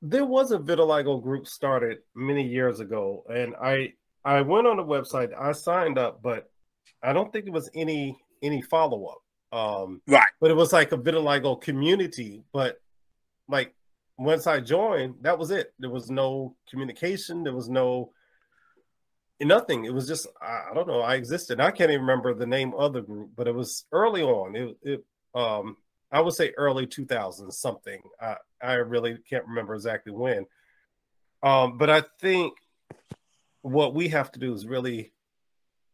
there 0.02 0.26
was 0.26 0.50
a 0.50 0.58
vitiligo 0.58 1.22
group 1.22 1.46
started 1.46 1.98
many 2.14 2.46
years 2.46 2.80
ago, 2.80 3.24
and 3.32 3.54
I 3.54 3.94
I 4.24 4.42
went 4.42 4.66
on 4.66 4.76
the 4.76 4.84
website, 4.84 5.30
I 5.38 5.52
signed 5.52 5.98
up, 5.98 6.22
but 6.22 6.50
I 7.02 7.12
don't 7.12 7.32
think 7.32 7.46
it 7.46 7.52
was 7.52 7.70
any 7.74 8.18
any 8.42 8.60
follow 8.62 9.06
up. 9.06 9.18
Um, 9.52 10.02
right. 10.08 10.28
But 10.40 10.50
it 10.50 10.54
was 10.54 10.72
like 10.72 10.92
a 10.92 10.98
vitiligo 10.98 11.60
community. 11.60 12.42
But 12.52 12.80
like 13.48 13.74
once 14.18 14.46
I 14.46 14.60
joined, 14.60 15.16
that 15.22 15.38
was 15.38 15.50
it. 15.50 15.72
There 15.78 15.90
was 15.90 16.10
no 16.10 16.56
communication. 16.68 17.44
There 17.44 17.54
was 17.54 17.68
no 17.68 18.12
nothing. 19.40 19.84
It 19.84 19.94
was 19.94 20.08
just 20.08 20.26
I, 20.40 20.70
I 20.70 20.74
don't 20.74 20.88
know. 20.88 21.00
I 21.00 21.14
existed. 21.14 21.60
I 21.60 21.70
can't 21.70 21.90
even 21.90 22.02
remember 22.02 22.34
the 22.34 22.46
name 22.46 22.74
of 22.74 22.92
the 22.92 23.02
group, 23.02 23.30
but 23.36 23.46
it 23.46 23.54
was 23.54 23.84
early 23.92 24.22
on. 24.22 24.56
It, 24.56 24.76
it 24.82 25.04
um 25.34 25.76
I 26.12 26.20
would 26.20 26.34
say 26.34 26.52
early 26.58 26.86
2000s 26.86 27.54
something. 27.54 28.00
I, 28.20 28.36
I 28.62 28.74
really 28.74 29.18
can't 29.28 29.46
remember 29.46 29.74
exactly 29.74 30.12
when. 30.12 30.46
Um, 31.42 31.78
but 31.78 31.90
I 31.90 32.02
think 32.20 32.52
what 33.62 33.94
we 33.94 34.08
have 34.08 34.30
to 34.32 34.38
do 34.38 34.52
is 34.52 34.66
really 34.66 35.12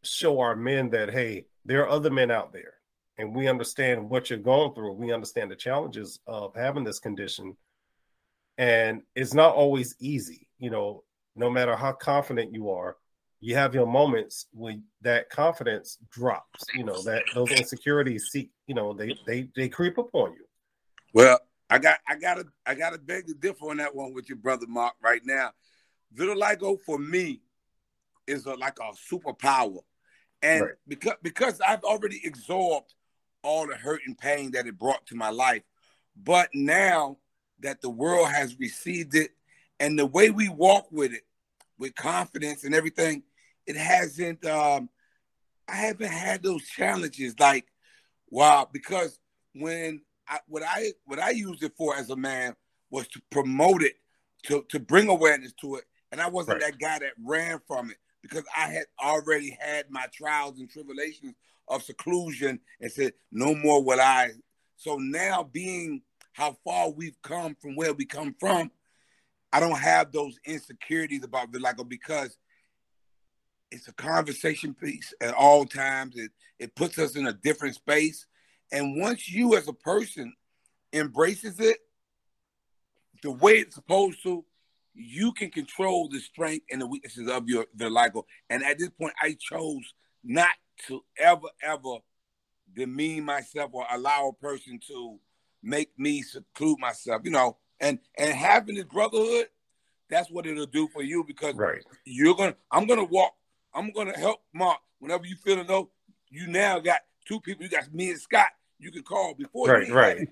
show 0.02 0.40
our 0.40 0.56
men 0.56 0.90
that 0.90 1.10
hey, 1.10 1.46
there 1.64 1.82
are 1.82 1.88
other 1.88 2.10
men 2.10 2.30
out 2.30 2.52
there, 2.52 2.74
and 3.16 3.34
we 3.34 3.46
understand 3.46 4.10
what 4.10 4.28
you're 4.28 4.38
going 4.38 4.74
through. 4.74 4.92
We 4.92 5.12
understand 5.12 5.50
the 5.50 5.56
challenges 5.56 6.18
of 6.26 6.54
having 6.54 6.84
this 6.84 6.98
condition, 6.98 7.56
and 8.58 9.02
it's 9.14 9.34
not 9.34 9.54
always 9.54 9.94
easy. 10.00 10.48
You 10.58 10.70
know, 10.70 11.04
no 11.36 11.48
matter 11.48 11.76
how 11.76 11.92
confident 11.92 12.52
you 12.52 12.70
are, 12.70 12.96
you 13.40 13.54
have 13.54 13.74
your 13.74 13.86
moments 13.86 14.46
when 14.52 14.82
that 15.02 15.30
confidence 15.30 15.98
drops. 16.10 16.64
You 16.74 16.84
know 16.84 17.00
that 17.02 17.22
those 17.34 17.50
insecurities 17.50 18.28
see. 18.30 18.50
You 18.66 18.74
know 18.74 18.92
they 18.92 19.16
they 19.26 19.48
they 19.54 19.68
creep 19.68 19.98
up 19.98 20.08
on 20.12 20.32
you. 20.32 20.44
Well, 21.14 21.38
I 21.70 21.78
got 21.78 21.98
I 22.08 22.16
gotta 22.16 22.46
I 22.66 22.74
gotta 22.74 22.98
beg 22.98 23.26
to 23.26 23.34
differ 23.34 23.70
on 23.70 23.76
that 23.78 23.94
one 23.94 24.12
with 24.12 24.28
your 24.28 24.38
brother 24.38 24.66
Mark 24.66 24.94
right 25.02 25.22
now. 25.24 25.52
Vitiligo 26.14 26.80
for 26.80 26.98
me 26.98 27.42
is 28.26 28.46
a, 28.46 28.54
like 28.54 28.78
a 28.80 29.14
superpower, 29.14 29.80
and 30.42 30.62
right. 30.62 30.74
because 30.86 31.16
because 31.22 31.60
I've 31.60 31.84
already 31.84 32.20
absorbed 32.26 32.94
all 33.42 33.66
the 33.66 33.76
hurt 33.76 34.00
and 34.06 34.18
pain 34.18 34.50
that 34.52 34.66
it 34.66 34.78
brought 34.78 35.06
to 35.06 35.14
my 35.14 35.30
life, 35.30 35.62
but 36.16 36.48
now 36.54 37.18
that 37.60 37.80
the 37.80 37.90
world 37.90 38.28
has 38.28 38.58
received 38.58 39.14
it, 39.14 39.30
and 39.78 39.98
the 39.98 40.06
way 40.06 40.30
we 40.30 40.48
walk 40.48 40.88
with 40.90 41.12
it, 41.12 41.22
with 41.78 41.94
confidence 41.94 42.64
and 42.64 42.74
everything, 42.74 43.22
it 43.68 43.76
hasn't. 43.76 44.44
Um, 44.44 44.88
I 45.68 45.76
haven't 45.76 46.10
had 46.10 46.42
those 46.42 46.64
challenges 46.64 47.34
like 47.38 47.66
wow 48.30 48.66
because 48.72 49.20
when 49.54 50.00
I, 50.26 50.38
what 50.48 50.62
I 50.66 50.92
what 51.04 51.18
I 51.18 51.30
used 51.30 51.62
it 51.62 51.74
for 51.76 51.94
as 51.94 52.10
a 52.10 52.16
man 52.16 52.56
was 52.90 53.06
to 53.08 53.22
promote 53.30 53.82
it, 53.82 53.94
to 54.44 54.64
to 54.70 54.80
bring 54.80 55.08
awareness 55.08 55.52
to 55.60 55.76
it, 55.76 55.84
and 56.10 56.20
I 56.20 56.28
wasn't 56.28 56.62
right. 56.62 56.72
that 56.72 56.80
guy 56.80 56.98
that 56.98 57.12
ran 57.22 57.60
from 57.68 57.90
it 57.90 57.98
because 58.22 58.44
I 58.56 58.68
had 58.68 58.86
already 59.02 59.56
had 59.60 59.90
my 59.90 60.06
trials 60.12 60.58
and 60.58 60.68
tribulations 60.68 61.34
of 61.68 61.82
seclusion 61.82 62.58
and 62.80 62.90
said 62.90 63.12
no 63.30 63.54
more 63.54 63.84
will 63.84 64.00
I. 64.00 64.30
So 64.76 64.96
now 64.96 65.42
being 65.42 66.02
how 66.32 66.56
far 66.64 66.90
we've 66.90 67.20
come 67.22 67.56
from 67.60 67.76
where 67.76 67.92
we 67.92 68.06
come 68.06 68.34
from, 68.40 68.70
I 69.52 69.60
don't 69.60 69.78
have 69.78 70.12
those 70.12 70.38
insecurities 70.46 71.24
about 71.24 71.52
vitiligo 71.52 71.86
because 71.86 72.38
it's 73.70 73.88
a 73.88 73.92
conversation 73.92 74.74
piece 74.74 75.12
at 75.20 75.34
all 75.34 75.64
times. 75.66 76.16
It 76.16 76.30
it 76.58 76.74
puts 76.74 76.98
us 76.98 77.16
in 77.16 77.26
a 77.26 77.32
different 77.32 77.74
space. 77.74 78.26
And 78.72 79.00
once 79.00 79.30
you 79.30 79.56
as 79.56 79.68
a 79.68 79.72
person 79.72 80.34
embraces 80.92 81.60
it 81.60 81.78
the 83.22 83.30
way 83.30 83.54
it's 83.54 83.74
supposed 83.74 84.22
to, 84.24 84.44
you 84.94 85.32
can 85.32 85.50
control 85.50 86.08
the 86.08 86.20
strength 86.20 86.66
and 86.70 86.80
the 86.80 86.86
weaknesses 86.86 87.28
of 87.28 87.48
your 87.48 87.66
vitiligo. 87.76 88.24
And 88.50 88.64
at 88.64 88.78
this 88.78 88.90
point, 88.90 89.14
I 89.22 89.36
chose 89.38 89.94
not 90.24 90.50
to 90.86 91.02
ever, 91.18 91.48
ever 91.62 91.98
demean 92.74 93.24
myself 93.24 93.70
or 93.72 93.86
allow 93.90 94.28
a 94.28 94.44
person 94.44 94.80
to 94.88 95.18
make 95.62 95.90
me 95.98 96.22
seclude 96.22 96.78
myself, 96.78 97.22
you 97.24 97.30
know, 97.30 97.56
and 97.80 97.98
and 98.16 98.34
having 98.34 98.74
this 98.74 98.84
brotherhood, 98.84 99.46
that's 100.10 100.30
what 100.30 100.46
it'll 100.46 100.66
do 100.66 100.88
for 100.88 101.02
you 101.02 101.24
because 101.24 101.54
right. 101.54 101.82
you're 102.04 102.34
gonna 102.34 102.56
I'm 102.70 102.86
gonna 102.86 103.04
walk, 103.04 103.34
I'm 103.74 103.92
gonna 103.92 104.16
help 104.18 104.40
Mark 104.52 104.78
whenever 104.98 105.26
you 105.26 105.36
feel 105.36 105.62
though 105.64 105.90
you 106.30 106.46
now 106.46 106.78
got 106.78 107.00
two 107.26 107.40
people, 107.40 107.64
you 107.64 107.70
got 107.70 107.92
me 107.92 108.10
and 108.10 108.20
Scott 108.20 108.48
you 108.78 108.90
can 108.90 109.02
call 109.02 109.34
before 109.34 109.68
right, 109.68 109.86
you 109.86 109.94
right. 109.94 110.28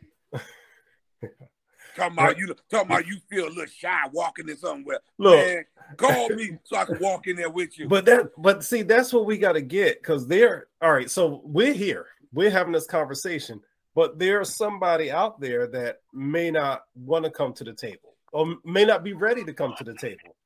talking 1.96 2.12
about 2.12 2.38
you 2.38 2.54
talking 2.70 2.86
about 2.86 3.06
you 3.06 3.18
feel 3.28 3.46
a 3.46 3.48
little 3.48 3.66
shy 3.66 4.02
walking 4.12 4.48
in 4.48 4.56
somewhere. 4.56 5.00
Look, 5.18 5.46
Man, 5.46 5.64
call 5.96 6.28
me 6.30 6.58
so 6.64 6.76
I 6.76 6.84
can 6.84 6.98
walk 7.00 7.26
in 7.26 7.36
there 7.36 7.50
with 7.50 7.78
you. 7.78 7.88
But 7.88 8.04
that 8.06 8.30
but 8.38 8.64
see 8.64 8.82
that's 8.82 9.12
what 9.12 9.26
we 9.26 9.38
got 9.38 9.52
to 9.52 9.62
get 9.62 10.00
because 10.00 10.26
they're 10.26 10.66
all 10.80 10.92
right. 10.92 11.10
So 11.10 11.40
we're 11.44 11.72
here, 11.72 12.06
we're 12.32 12.50
having 12.50 12.72
this 12.72 12.86
conversation, 12.86 13.60
but 13.94 14.18
there's 14.18 14.54
somebody 14.54 15.10
out 15.10 15.40
there 15.40 15.66
that 15.68 16.00
may 16.12 16.50
not 16.50 16.84
want 16.94 17.24
to 17.24 17.30
come 17.30 17.52
to 17.54 17.64
the 17.64 17.74
table 17.74 18.14
or 18.32 18.56
may 18.64 18.84
not 18.84 19.02
be 19.02 19.12
ready 19.12 19.44
to 19.44 19.52
come 19.52 19.74
to 19.78 19.84
the 19.84 19.94
table. 19.94 20.36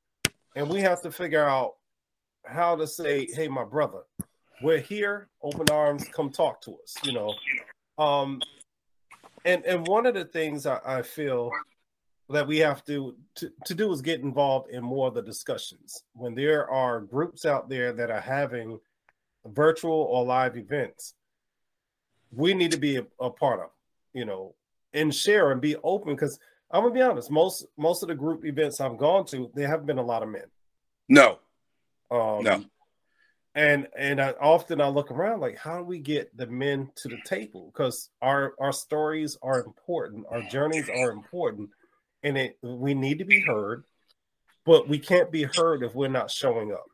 And 0.57 0.69
we 0.69 0.81
have 0.81 1.03
to 1.03 1.13
figure 1.13 1.45
out 1.45 1.75
how 2.45 2.77
to 2.77 2.87
say, 2.87 3.27
hey, 3.33 3.49
my 3.49 3.65
brother, 3.65 4.01
we're 4.63 4.81
here, 4.81 5.29
open 5.43 5.71
arms, 5.71 6.05
come 6.13 6.31
talk 6.31 6.61
to 6.63 6.73
us, 6.83 6.95
you 7.03 7.13
know. 7.13 7.35
Um, 7.99 8.41
and 9.45 9.65
and 9.65 9.87
one 9.87 10.07
of 10.07 10.15
the 10.15 10.25
things 10.25 10.67
I, 10.67 10.81
I 10.85 11.03
feel 11.03 11.51
that 12.29 12.47
we 12.47 12.59
have 12.59 12.85
to, 12.85 13.17
to 13.37 13.51
to 13.65 13.75
do 13.75 13.93
is 13.93 14.03
get 14.03 14.21
involved 14.21 14.71
in 14.71 14.83
more 14.85 15.09
of 15.09 15.15
the 15.15 15.23
discussions. 15.23 16.05
When 16.15 16.35
there 16.35 16.69
are 16.71 17.01
groups 17.01 17.45
out 17.45 17.69
there 17.69 17.93
that 17.93 18.11
are 18.11 18.21
having 18.21 18.79
virtual 19.47 19.93
or 19.93 20.25
live 20.25 20.57
events 20.57 21.15
we 22.33 22.55
need 22.55 22.71
to 22.73 22.79
be 22.79 22.97
a, 22.97 23.07
a 23.21 23.31
part 23.31 23.61
of 23.61 23.71
you 24.13 24.25
know 24.25 24.55
and 24.95 25.15
share 25.15 25.53
and 25.53 25.61
be 25.61 25.77
open 25.83 26.15
because 26.15 26.39
i'm 26.71 26.83
gonna 26.83 26.95
be 26.95 27.01
honest 27.01 27.31
most 27.31 27.67
most 27.77 28.03
of 28.03 28.09
the 28.09 28.15
group 28.15 28.45
events 28.45 28.81
i've 28.81 28.99
gone 28.99 29.25
to 29.25 29.51
there 29.55 29.69
haven't 29.69 29.87
been 29.87 29.99
a 29.99 30.03
lot 30.03 30.23
of 30.23 30.29
men. 30.29 30.45
No 31.09 31.39
um 32.11 32.45
No. 32.45 32.65
and 33.55 33.89
and 33.97 34.21
I 34.21 34.31
often 34.41 34.81
I 34.81 34.89
look 34.89 35.11
around 35.11 35.41
like 35.41 35.57
how 35.59 35.79
do 35.79 35.85
we 35.85 35.99
get 35.99 36.37
the 36.37 36.47
men 36.47 36.91
to 36.97 37.09
the 37.09 37.19
table 37.25 37.71
because 37.73 38.11
our 38.21 38.55
our 38.59 38.73
stories 38.73 39.37
are 39.43 39.61
important 39.61 40.27
our 40.31 40.43
journeys 40.43 40.89
are 40.89 41.11
important 41.11 41.71
and 42.23 42.37
it 42.37 42.59
we 42.63 42.95
need 42.95 43.19
to 43.19 43.25
be 43.25 43.41
heard 43.41 43.85
but 44.67 44.89
we 44.89 44.99
can't 44.99 45.31
be 45.33 45.45
heard 45.45 45.83
if 45.83 45.95
we're 45.95 46.09
not 46.09 46.31
showing 46.31 46.73
up 46.73 46.87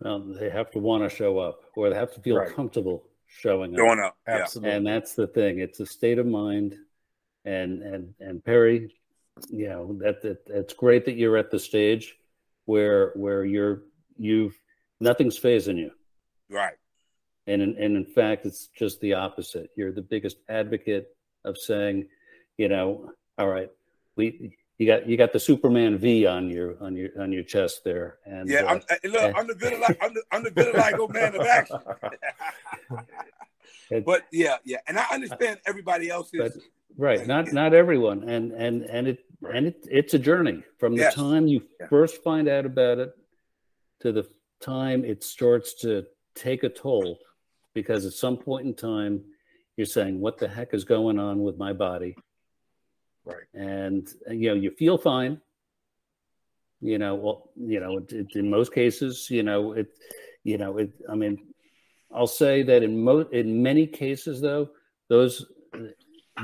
Well, 0.00 0.20
they 0.20 0.50
have 0.50 0.70
to 0.72 0.80
want 0.80 1.04
to 1.08 1.08
show 1.16 1.38
up, 1.38 1.60
or 1.76 1.88
they 1.88 1.94
have 1.96 2.12
to 2.14 2.20
feel 2.20 2.36
Right. 2.38 2.52
comfortable 2.54 3.04
showing 3.26 3.72
up. 3.74 3.78
going 3.78 4.00
up. 4.00 4.16
Yeah. 4.26 4.40
absolutely 4.42 4.76
and 4.76 4.86
that's 4.86 5.14
the 5.14 5.26
thing 5.28 5.60
it's 5.60 5.80
a 5.80 5.86
state 5.86 6.18
of 6.18 6.26
mind 6.26 6.76
and 7.44 7.82
and 7.82 8.14
and 8.20 8.44
perry 8.44 8.94
you 9.48 9.68
know 9.68 9.94
that, 10.00 10.20
that 10.22 10.38
it's 10.48 10.74
great 10.74 11.04
that 11.06 11.14
you're 11.16 11.36
at 11.38 11.50
the 11.50 11.58
stage 11.58 12.16
where 12.72 13.12
where 13.24 13.44
you're 13.54 13.82
you've 14.16 14.56
nothing's 15.08 15.38
phasing 15.38 15.76
you 15.84 15.90
Right. 16.48 16.76
and 17.46 17.60
in, 17.64 17.70
and 17.84 17.92
in 18.00 18.06
fact 18.18 18.46
it's 18.48 18.62
just 18.82 18.96
the 19.04 19.12
opposite 19.26 19.68
you're 19.76 19.92
the 20.00 20.06
biggest 20.14 20.38
advocate 20.48 21.06
of 21.44 21.54
saying 21.58 21.96
you 22.56 22.68
know 22.72 22.86
all 23.38 23.48
right 23.56 23.70
we 24.16 24.24
you 24.78 24.86
got 24.92 25.00
you 25.08 25.16
got 25.24 25.32
the 25.36 25.40
superman 25.50 25.92
v 26.04 26.24
on 26.36 26.44
your 26.56 26.70
on 26.86 26.92
your 27.00 27.10
on 27.22 27.28
your 27.36 27.42
chest 27.54 27.76
there 27.84 28.08
and 28.24 28.48
Yeah, 28.48 28.62
uh, 28.64 28.70
I'm, 28.72 28.80
look, 29.16 29.28
I'm 29.38 29.46
the 29.52 29.54
vitiligo, 29.62 29.96
I'm 30.04 30.12
the, 30.16 30.22
I'm 30.32 30.42
the 30.48 30.50
vitiligo 30.58 31.04
man 31.12 31.32
of 31.38 31.42
action. 31.58 31.78
It- 33.90 34.06
but 34.06 34.22
yeah, 34.32 34.56
yeah, 34.64 34.78
and 34.86 34.96
I 34.98 35.04
understand 35.12 35.56
everybody 35.66 36.08
else's. 36.08 36.40
but 36.44 36.52
right 36.96 37.26
not 37.26 37.52
not 37.52 37.70
everyone 37.82 38.18
and 38.34 38.44
and 38.64 38.74
and 38.96 39.04
it 39.12 39.18
and 39.50 39.66
it, 39.66 39.86
it's 39.90 40.14
a 40.14 40.18
journey 40.18 40.62
from 40.78 40.94
the 40.94 41.02
Yes. 41.02 41.14
time 41.14 41.46
you 41.46 41.62
Yeah. 41.80 41.86
first 41.88 42.22
find 42.22 42.48
out 42.48 42.66
about 42.66 42.98
it 42.98 43.12
to 44.00 44.12
the 44.12 44.28
time 44.60 45.04
it 45.04 45.22
starts 45.24 45.74
to 45.74 46.06
take 46.34 46.62
a 46.62 46.68
toll 46.68 47.18
because 47.74 48.06
at 48.06 48.12
some 48.12 48.36
point 48.36 48.66
in 48.66 48.74
time 48.74 49.24
you're 49.76 49.86
saying 49.86 50.20
what 50.20 50.38
the 50.38 50.48
heck 50.48 50.74
is 50.74 50.84
going 50.84 51.18
on 51.18 51.42
with 51.42 51.58
my 51.58 51.72
body 51.72 52.16
right 53.24 53.46
and 53.54 54.08
you 54.30 54.48
know 54.48 54.54
you 54.54 54.70
feel 54.70 54.96
fine 54.96 55.40
you 56.80 56.98
know 56.98 57.14
well 57.14 57.50
you 57.56 57.80
know 57.80 57.98
it, 57.98 58.12
it, 58.12 58.36
in 58.36 58.48
most 58.48 58.72
cases 58.72 59.28
you 59.30 59.42
know 59.42 59.72
it 59.72 59.88
you 60.44 60.58
know 60.58 60.78
it 60.78 60.90
i 61.08 61.14
mean 61.14 61.54
i'll 62.12 62.26
say 62.26 62.62
that 62.62 62.82
in 62.82 63.02
mo 63.02 63.20
in 63.32 63.62
many 63.62 63.86
cases 63.86 64.40
though 64.40 64.68
those 65.08 65.46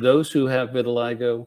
those 0.01 0.31
who 0.31 0.47
have 0.47 0.71
vitiligo 0.71 1.47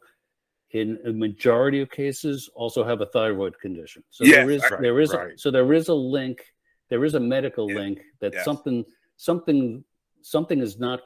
in 0.73 0.97
a 1.05 1.11
majority 1.11 1.81
of 1.81 1.89
cases 1.89 2.49
also 2.55 2.83
have 2.83 3.01
a 3.01 3.05
thyroid 3.07 3.59
condition. 3.59 4.03
So 4.09 4.23
Yes, 4.23 4.35
there 4.35 4.49
is 4.51 4.61
right, 4.71 4.81
there 4.81 4.99
is 4.99 5.13
right. 5.13 5.33
a, 5.33 5.37
so 5.37 5.51
there 5.51 5.73
is 5.73 5.87
a 5.89 5.93
link 5.93 6.41
there 6.89 7.05
is 7.05 7.15
a 7.15 7.19
medical 7.19 7.69
Yeah, 7.71 7.77
link 7.79 8.01
that 8.19 8.33
yes. 8.33 8.43
something 8.45 8.83
something 9.17 9.83
something 10.21 10.59
is 10.59 10.77
not 10.77 10.99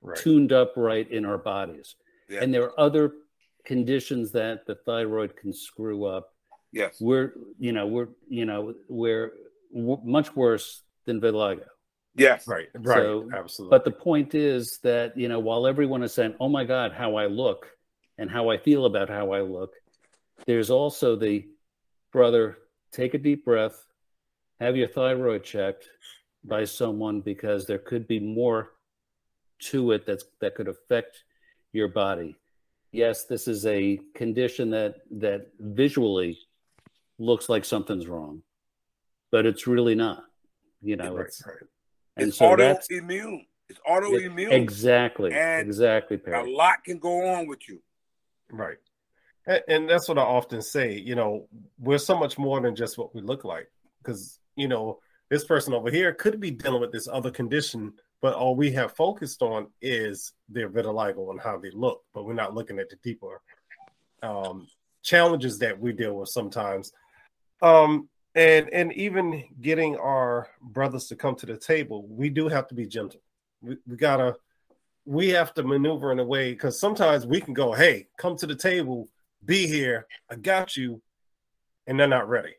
right. 0.00 0.16
tuned 0.16 0.52
up 0.52 0.72
right 0.76 1.10
in 1.10 1.24
our 1.24 1.38
bodies. 1.38 1.96
Yeah. 2.28 2.42
and 2.42 2.54
there 2.54 2.64
are 2.64 2.80
other 2.80 3.12
conditions 3.64 4.32
that 4.32 4.66
the 4.66 4.76
thyroid 4.86 5.36
can 5.36 5.52
screw 5.52 6.04
up. 6.04 6.30
Yes, 6.72 6.96
we're 7.00 7.32
you 7.58 7.72
know 7.72 7.86
we're 7.86 8.08
you 8.28 8.44
know 8.46 8.74
we're 8.88 9.32
w- 9.74 10.00
much 10.04 10.34
worse 10.34 10.82
than 11.04 11.20
vitiligo. 11.20 11.66
Yes, 12.14 12.46
right 12.46 12.68
right. 12.74 12.96
So, 12.98 13.28
absolutely. 13.34 13.70
but 13.74 13.84
the 13.84 13.90
point 13.90 14.34
is 14.34 14.78
that 14.82 15.16
you 15.16 15.28
know 15.28 15.38
while 15.40 15.66
everyone 15.66 16.02
is 16.02 16.12
saying 16.14 16.34
oh 16.40 16.48
my 16.48 16.64
god 16.64 16.92
how 16.92 17.16
i 17.16 17.26
look 17.26 17.66
and 18.22 18.30
how 18.30 18.48
i 18.48 18.56
feel 18.56 18.86
about 18.86 19.08
how 19.10 19.32
i 19.32 19.40
look 19.40 19.74
there's 20.46 20.70
also 20.70 21.16
the 21.16 21.44
brother 22.12 22.58
take 22.92 23.14
a 23.14 23.18
deep 23.18 23.44
breath 23.44 23.84
have 24.60 24.76
your 24.76 24.86
thyroid 24.86 25.42
checked 25.42 25.88
by 26.44 26.64
someone 26.64 27.20
because 27.20 27.66
there 27.66 27.78
could 27.78 28.06
be 28.06 28.20
more 28.20 28.70
to 29.58 29.90
it 29.90 30.06
that's 30.06 30.24
that 30.40 30.54
could 30.54 30.68
affect 30.68 31.24
your 31.72 31.88
body 31.88 32.36
yes 32.92 33.24
this 33.24 33.48
is 33.48 33.66
a 33.66 33.98
condition 34.14 34.70
that 34.70 35.00
that 35.10 35.48
visually 35.58 36.38
looks 37.18 37.48
like 37.48 37.64
something's 37.64 38.06
wrong 38.06 38.40
but 39.32 39.46
it's 39.46 39.66
really 39.66 39.96
not 39.96 40.24
you 40.80 40.94
know 40.94 41.16
right, 41.16 41.26
it's 41.26 41.42
right. 41.44 41.56
and 42.16 42.28
it's 42.28 42.38
so 42.38 42.56
autoimmune. 42.56 43.46
It's 43.68 43.80
autoimmune. 43.88 44.52
exactly 44.52 45.32
And 45.32 45.66
exactly 45.66 46.20
A 46.26 46.42
lot 46.42 46.84
can 46.84 46.98
go 46.98 47.26
on 47.26 47.46
with 47.46 47.66
you. 47.68 47.80
Right. 48.52 48.76
And, 49.66 49.88
that's 49.88 50.08
what 50.08 50.18
I 50.18 50.22
often 50.22 50.62
say. 50.62 50.96
You 50.96 51.16
know, 51.16 51.48
we're 51.80 51.98
so 51.98 52.16
much 52.16 52.38
more 52.38 52.60
than 52.60 52.76
just 52.76 52.96
what 52.96 53.12
we 53.14 53.20
look 53.20 53.44
like. 53.44 53.68
Because, 53.98 54.38
you 54.54 54.68
know, 54.68 55.00
this 55.30 55.44
person 55.44 55.74
over 55.74 55.90
here 55.90 56.12
could 56.12 56.38
be 56.38 56.52
dealing 56.52 56.80
with 56.80 56.92
this 56.92 57.08
other 57.08 57.30
condition, 57.30 57.94
but 58.20 58.34
all 58.34 58.54
we 58.54 58.70
have 58.72 58.94
focused 58.94 59.42
on 59.42 59.66
is 59.80 60.32
their 60.48 60.68
vitiligo 60.68 61.30
and 61.30 61.40
how 61.40 61.58
they 61.58 61.70
look. 61.72 62.02
But 62.14 62.24
we're 62.24 62.34
not 62.34 62.54
looking 62.54 62.78
at 62.78 62.88
the 62.88 62.96
deeper 63.02 63.40
um, 64.22 64.68
challenges 65.02 65.58
that 65.58 65.78
we 65.80 65.92
deal 65.92 66.18
with 66.18 66.28
sometimes. 66.28 66.92
Um, 67.62 68.08
and 68.34 68.70
and 68.70 68.92
even 68.94 69.44
getting 69.60 69.96
our 69.96 70.48
brothers 70.62 71.06
to 71.08 71.16
come 71.16 71.34
to 71.36 71.46
the 71.46 71.56
table, 71.56 72.06
we 72.08 72.30
do 72.30 72.48
have 72.48 72.66
to 72.68 72.74
be 72.74 72.86
gentle. 72.86 73.20
We, 73.60 73.76
we 73.86 73.96
gotta 73.96 74.36
we 75.04 75.28
have 75.30 75.52
to 75.54 75.62
maneuver 75.62 76.12
in 76.12 76.18
a 76.18 76.24
way 76.24 76.52
because 76.52 76.78
sometimes 76.78 77.26
we 77.26 77.40
can 77.40 77.54
go, 77.54 77.72
hey, 77.72 78.06
come 78.16 78.36
to 78.36 78.46
the 78.46 78.54
table, 78.54 79.08
be 79.44 79.66
here, 79.66 80.06
I 80.30 80.36
got 80.36 80.76
you, 80.76 81.02
and 81.86 81.98
they're 81.98 82.06
not 82.06 82.28
ready. 82.28 82.54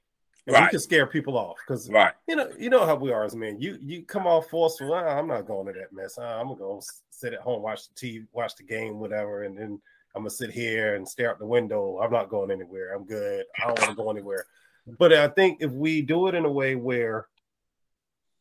And 0.45 0.57
we 0.61 0.69
can 0.71 0.79
scare 0.81 1.07
people 1.07 1.37
off 1.37 1.55
because 1.65 1.89
Right. 1.89 2.11
you 2.27 2.35
know 2.35 2.51
you 2.59 2.69
know 2.69 2.85
how 2.85 2.95
we 2.95 3.13
are 3.13 3.23
as 3.23 3.33
men. 3.33 3.61
You 3.61 3.77
you 3.81 4.03
come 4.03 4.27
off 4.27 4.49
forceful. 4.49 4.93
"Ah, 4.93 5.17
I'm 5.17 5.27
not 5.27 5.45
going 5.47 5.67
to 5.67 5.79
that 5.79 5.93
mess. 5.93 6.17
Ah, 6.17 6.37
I'm 6.37 6.47
gonna 6.47 6.59
go 6.59 6.81
sit 7.09 7.31
at 7.31 7.39
home, 7.39 7.61
watch 7.61 7.87
the 7.87 7.93
TV, 7.95 8.27
watch 8.33 8.53
the 8.57 8.63
game, 8.63 8.99
whatever, 8.99 9.43
and 9.43 9.57
then 9.57 9.81
I'm 10.13 10.23
gonna 10.23 10.29
sit 10.29 10.51
here 10.51 10.95
and 10.95 11.07
stare 11.07 11.31
out 11.31 11.39
the 11.39 11.45
window. 11.45 11.97
I'm 11.99 12.11
not 12.11 12.27
going 12.27 12.51
anywhere. 12.51 12.93
I'm 12.93 13.05
good. 13.05 13.45
I 13.57 13.67
don't 13.67 13.79
want 13.79 13.91
to 13.91 13.95
go 13.95 14.11
anywhere. 14.11 14.45
But 14.85 15.13
I 15.13 15.29
think 15.29 15.61
if 15.61 15.71
we 15.71 16.01
do 16.01 16.27
it 16.27 16.35
in 16.35 16.43
a 16.43 16.51
way 16.51 16.75
where 16.75 17.29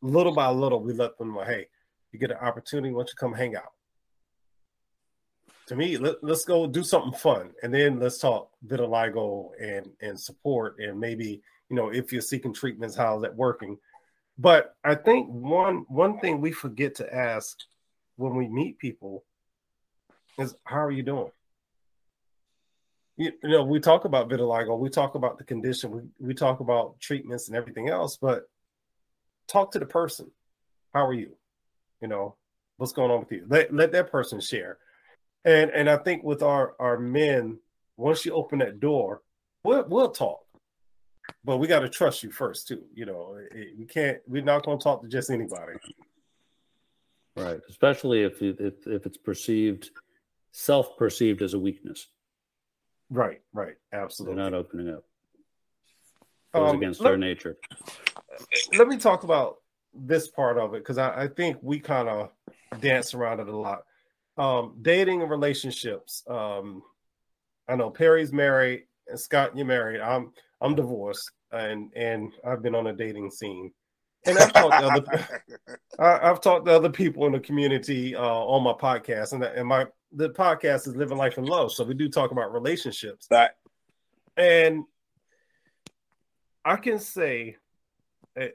little 0.01 0.35
by 0.35 0.49
little 0.49 0.81
we 0.81 0.93
let 0.95 1.17
them 1.19 1.35
know, 1.35 1.43
hey, 1.43 1.69
you 2.11 2.19
get 2.19 2.33
an 2.33 2.39
opportunity, 2.39 2.91
why 2.93 2.99
don't 2.99 3.11
you 3.11 3.15
come 3.17 3.33
hang 3.33 3.55
out? 3.55 3.72
To 5.69 5.77
me, 5.77 5.97
let, 5.97 6.23
let's 6.23 6.45
go 6.45 6.67
do 6.67 6.83
something 6.83 7.13
fun, 7.13 7.51
and 7.63 7.73
then 7.73 8.01
let's 8.01 8.19
talk 8.19 8.51
vitiligo 8.67 9.51
and 9.61 9.89
and 10.01 10.19
support, 10.19 10.79
and 10.79 10.99
maybe 10.99 11.41
you 11.69 11.77
know 11.77 11.89
if 11.89 12.13
you're 12.13 12.21
seeking 12.21 12.53
treatments, 12.53 12.97
how's 12.97 13.23
that 13.23 13.37
working? 13.37 13.79
But 14.39 14.75
I 14.83 14.95
think 14.95 15.29
one 15.29 15.85
one 15.89 16.19
thing 16.19 16.41
we 16.41 16.53
forget 16.53 16.97
to 16.97 17.15
ask 17.15 17.59
when 18.17 18.35
we 18.35 18.49
meet 18.49 18.79
people 18.79 19.25
is 20.39 20.55
how 20.65 20.85
are 20.85 20.91
you 20.91 21.03
doing? 21.03 21.31
You, 23.17 23.33
you 23.43 23.51
know, 23.51 23.63
we 23.63 23.79
talk 23.79 24.05
about 24.05 24.29
vitiligo, 24.29 24.79
we 24.79 24.89
talk 24.89 25.15
about 25.15 25.39
the 25.39 25.45
condition, 25.45 25.91
we, 25.91 26.01
we 26.19 26.35
talk 26.35 26.61
about 26.61 26.99
treatments 26.99 27.49
and 27.49 27.57
everything 27.57 27.89
else, 27.89 28.17
but 28.17 28.49
talk 29.47 29.73
to 29.73 29.79
the 29.79 29.87
person. 29.87 30.31
How 30.95 31.07
are 31.07 31.13
you? 31.13 31.37
You 32.01 32.09
know, 32.09 32.37
what's 32.79 32.93
going 32.93 33.11
on 33.11 33.21
with 33.21 33.31
you? 33.33 33.45
Let 33.49 33.73
let 33.73 33.93
that 33.93 34.11
person 34.11 34.41
share. 34.41 34.79
And 35.45 35.71
and 35.71 35.91
I 35.91 35.97
think 35.97 36.23
with 36.23 36.43
our 36.43 36.75
our 36.79 36.99
men, 36.99 37.59
once 37.97 38.25
you 38.25 38.33
open 38.33 38.61
that 38.61 38.81
door, 38.81 39.23
we'll 39.65 39.85
we'll 39.89 40.11
talk. 40.11 40.41
But 41.45 41.59
we 41.59 41.67
got 41.67 41.81
to 41.81 41.89
trust 41.89 42.23
you 42.23 42.31
first 42.31 42.69
too. 42.69 42.83
You 42.95 43.07
know, 43.07 43.39
we 43.79 43.85
can't. 43.87 44.19
We're 44.27 44.43
not 44.43 44.65
going 44.65 44.79
to 44.79 44.83
talk 44.83 45.03
to 45.03 45.09
just 45.09 45.31
anybody. 45.31 45.75
Right, 47.37 47.61
especially 47.69 48.23
if 48.23 48.43
if 48.43 48.87
if 48.87 49.07
it's 49.07 49.17
perceived, 49.17 49.91
self 50.53 50.97
perceived 50.97 51.43
as 51.43 51.55
a 51.55 51.59
weakness. 51.59 52.09
Right, 53.11 53.41
right, 53.53 53.75
absolutely. 53.93 54.37
They're 54.37 54.51
not 54.51 54.55
opening 54.55 54.89
up. 54.91 55.05
Goes 56.55 56.71
um, 56.71 56.77
against 56.77 57.01
let, 57.01 57.11
their 57.11 57.19
nature. 57.19 57.57
Let 58.77 58.89
me 58.89 58.97
talk 58.97 59.25
about 59.25 59.59
this 59.95 60.29
part 60.29 60.59
of 60.59 60.75
it 60.75 60.79
because 60.79 60.99
I, 60.99 61.23
I, 61.23 61.29
think 61.29 61.59
we 61.61 61.79
kind 61.79 62.09
of 62.09 62.31
dance 62.81 63.15
around 63.15 63.41
it 63.41 63.49
a 63.49 63.57
lot. 63.57 63.85
Um, 64.39 64.79
dating 64.81 65.21
and 65.21 65.31
relationships. 65.31 66.23
Um, 66.29 66.83
I 67.69 67.77
know 67.77 67.91
Perry's 67.91 68.33
married 68.33 68.85
and 69.09 69.19
Scott, 69.19 69.57
you're 69.57 69.67
married. 69.67 70.01
I'm 70.01 70.33
I'm 70.61 70.75
divorced 70.75 71.31
and 71.51 71.91
and 71.95 72.33
I've 72.47 72.63
been 72.63 72.75
on 72.75 72.89
a 72.89 72.93
dating 72.93 73.31
scene. 73.31 73.73
And 74.25 74.39
I've 74.39 74.53
talked 74.53 74.81
to 74.81 74.87
other 74.87 75.41
I, 75.99 76.29
have 76.29 76.41
talked 76.41 76.67
to 76.67 76.73
other 76.73 76.91
people 76.91 77.27
in 77.27 77.33
the 77.33 77.41
community 77.41 78.15
uh, 78.15 78.23
on 78.23 78.63
my 78.63 78.73
podcast, 78.73 79.33
and, 79.33 79.43
and 79.43 79.67
my 79.67 79.87
the 80.13 80.31
podcast 80.31 80.87
is 80.87 80.97
Living 80.97 81.19
Life 81.19 81.39
and 81.39 81.49
Love. 81.49 81.73
So 81.73 81.85
we 81.85 81.95
do 81.95 82.09
talk 82.09 82.31
about 82.31 82.53
relationships. 82.53 83.27
That 83.31 83.57
and 84.37 84.85
I 86.65 86.77
can 86.77 86.99
say 86.99 87.57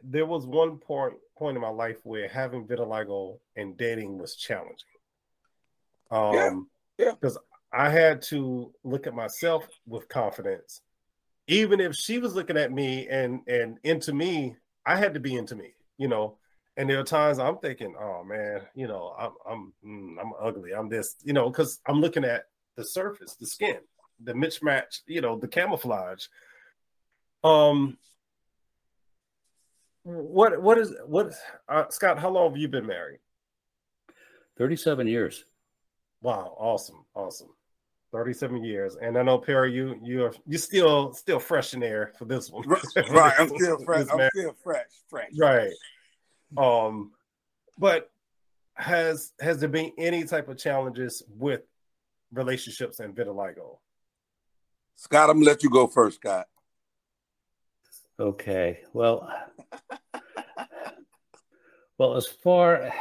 there 0.04 0.26
was 0.26 0.46
one 0.46 0.78
point 0.78 1.16
point 1.38 1.56
in 1.56 1.62
my 1.62 1.70
life 1.70 1.98
where 2.04 2.28
having 2.28 2.66
vitiligo 2.66 3.38
and 3.56 3.78
dating 3.78 4.18
was 4.18 4.36
challenging. 4.36 4.88
Um, 6.12 6.68
yeah, 6.98 7.12
because 7.12 7.38
I 7.72 7.90
had 7.90 8.22
to 8.24 8.74
look 8.84 9.08
at 9.08 9.14
myself 9.14 9.68
with 9.86 10.08
confidence, 10.10 10.82
even 11.48 11.80
if 11.80 11.96
she 11.96 12.20
was 12.20 12.36
looking 12.36 12.58
at 12.58 12.72
me 12.72 13.08
and 13.08 13.42
and 13.48 13.80
into 13.84 14.14
me. 14.14 14.56
I 14.86 14.96
had 14.96 15.14
to 15.16 15.20
be 15.20 15.36
into 15.36 15.56
me, 15.56 15.74
you 15.98 16.08
know. 16.08 16.38
And 16.78 16.90
there 16.90 17.00
are 17.00 17.04
times 17.04 17.40
I'm 17.40 17.58
thinking, 17.58 17.96
oh 18.00 18.24
man, 18.24 18.62
you 18.74 18.88
know, 18.88 19.14
I'm 19.20 19.32
I'm 19.50 19.74
mm, 19.86 20.22
I'm 20.22 20.32
ugly. 20.40 20.74
I'm 20.74 20.88
this, 20.88 21.16
you 21.24 21.34
know, 21.34 21.50
because 21.50 21.82
I'm 21.88 22.00
looking 22.00 22.24
at 22.24 22.46
the 22.78 22.86
surface, 22.86 23.36
the 23.36 23.48
skin, 23.48 23.80
the 24.24 24.34
mismatch, 24.34 25.02
you 25.08 25.20
know, 25.20 25.38
the 25.38 25.48
camouflage. 25.48 26.28
Um, 27.44 27.98
what 30.04 30.62
what 30.62 30.78
is 30.78 30.94
what 31.06 31.34
uh, 31.68 31.90
Scott? 31.90 32.18
How 32.20 32.30
long 32.30 32.52
have 32.52 32.58
you 32.58 32.70
been 32.70 32.88
married? 32.88 33.20
Thirty-seven 34.58 35.08
years. 35.08 35.44
Wow, 36.22 36.56
awesome, 36.58 37.06
awesome. 37.14 37.50
37 38.12 38.64
years. 38.64 38.98
And 39.02 39.18
I 39.18 39.24
know 39.24 39.38
Perry, 39.38 39.74
you 39.74 40.00
you're 40.02 40.34
you 40.46 40.58
still 40.58 41.14
still 41.14 41.40
fresh 41.40 41.74
in 41.74 41.80
there 41.80 42.14
for 42.18 42.26
this 42.26 42.50
one. 42.50 42.68
right. 42.68 43.34
I'm 43.38 43.50
still 43.50 43.80
fresh. 43.86 44.08
I'm 44.12 44.30
still 44.34 44.56
fresh, 44.64 44.86
fresh. 45.10 45.32
Right. 45.38 45.72
Um, 46.58 47.12
but 47.78 48.10
has 48.76 49.34
has 49.40 49.60
there 49.60 49.70
been 49.70 49.92
any 49.98 50.24
type 50.24 50.48
of 50.48 50.58
challenges 50.58 51.24
with 51.38 51.62
relationships 52.32 53.00
and 53.00 53.16
vitiligo? 53.16 53.78
Scott, 54.96 55.30
I'm 55.30 55.38
gonna 55.38 55.46
let 55.46 55.64
you 55.64 55.70
go 55.70 55.88
first, 55.88 56.18
Scott. 56.18 56.48
Okay. 58.20 58.80
Well, 58.94 59.32
well, 61.98 62.16
as 62.16 62.26
far, 62.26 62.92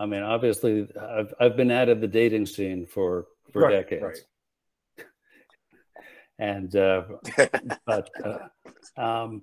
I 0.00 0.06
mean, 0.06 0.22
obviously, 0.22 0.88
I've 1.00 1.34
I've 1.40 1.56
been 1.56 1.70
out 1.70 1.88
of 1.88 2.00
the 2.00 2.08
dating 2.08 2.46
scene 2.46 2.86
for 2.86 3.26
for 3.52 3.62
right, 3.62 3.70
decades, 3.70 4.24
right. 4.98 5.06
and 6.38 6.74
uh, 6.76 7.02
but 7.86 8.10
uh, 8.24 9.00
um, 9.00 9.42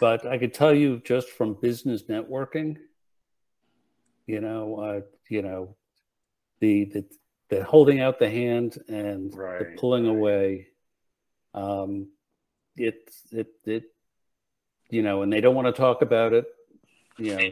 but 0.00 0.26
I 0.26 0.38
could 0.38 0.54
tell 0.54 0.74
you 0.74 1.00
just 1.04 1.28
from 1.30 1.54
business 1.54 2.04
networking, 2.04 2.78
you 4.26 4.40
know, 4.40 4.76
uh, 4.76 5.00
you 5.28 5.42
know, 5.42 5.76
the 6.60 6.86
the 6.86 7.04
the 7.48 7.64
holding 7.64 8.00
out 8.00 8.18
the 8.18 8.30
hand 8.30 8.78
and 8.88 9.36
right, 9.36 9.58
the 9.58 9.76
pulling 9.78 10.06
away. 10.06 10.66
Um, 11.54 12.08
it 12.76 13.10
it 13.30 13.48
it 13.64 13.84
you 14.90 15.02
know, 15.02 15.22
and 15.22 15.32
they 15.32 15.40
don't 15.40 15.54
want 15.54 15.66
to 15.66 15.72
talk 15.72 16.02
about 16.02 16.32
it. 16.32 16.46
You 17.18 17.36
know, 17.36 17.50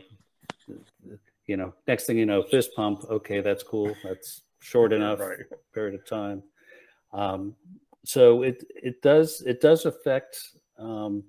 you 1.51 1.57
know. 1.57 1.75
Next 1.87 2.07
thing 2.07 2.17
you 2.17 2.27
know, 2.27 2.43
fist 2.45 2.71
pump. 2.77 3.05
Okay, 3.11 3.41
that's 3.41 3.65
cool. 3.65 3.95
That's 4.05 4.43
short 4.61 4.93
enough 4.93 5.19
right. 5.19 5.39
period 5.75 5.95
of 5.95 6.07
time. 6.07 6.43
Um, 7.13 7.57
so 8.05 8.43
it 8.43 8.65
it 8.75 9.03
does 9.03 9.43
it 9.43 9.61
does 9.61 9.85
affect 9.85 10.39
um, 10.79 11.25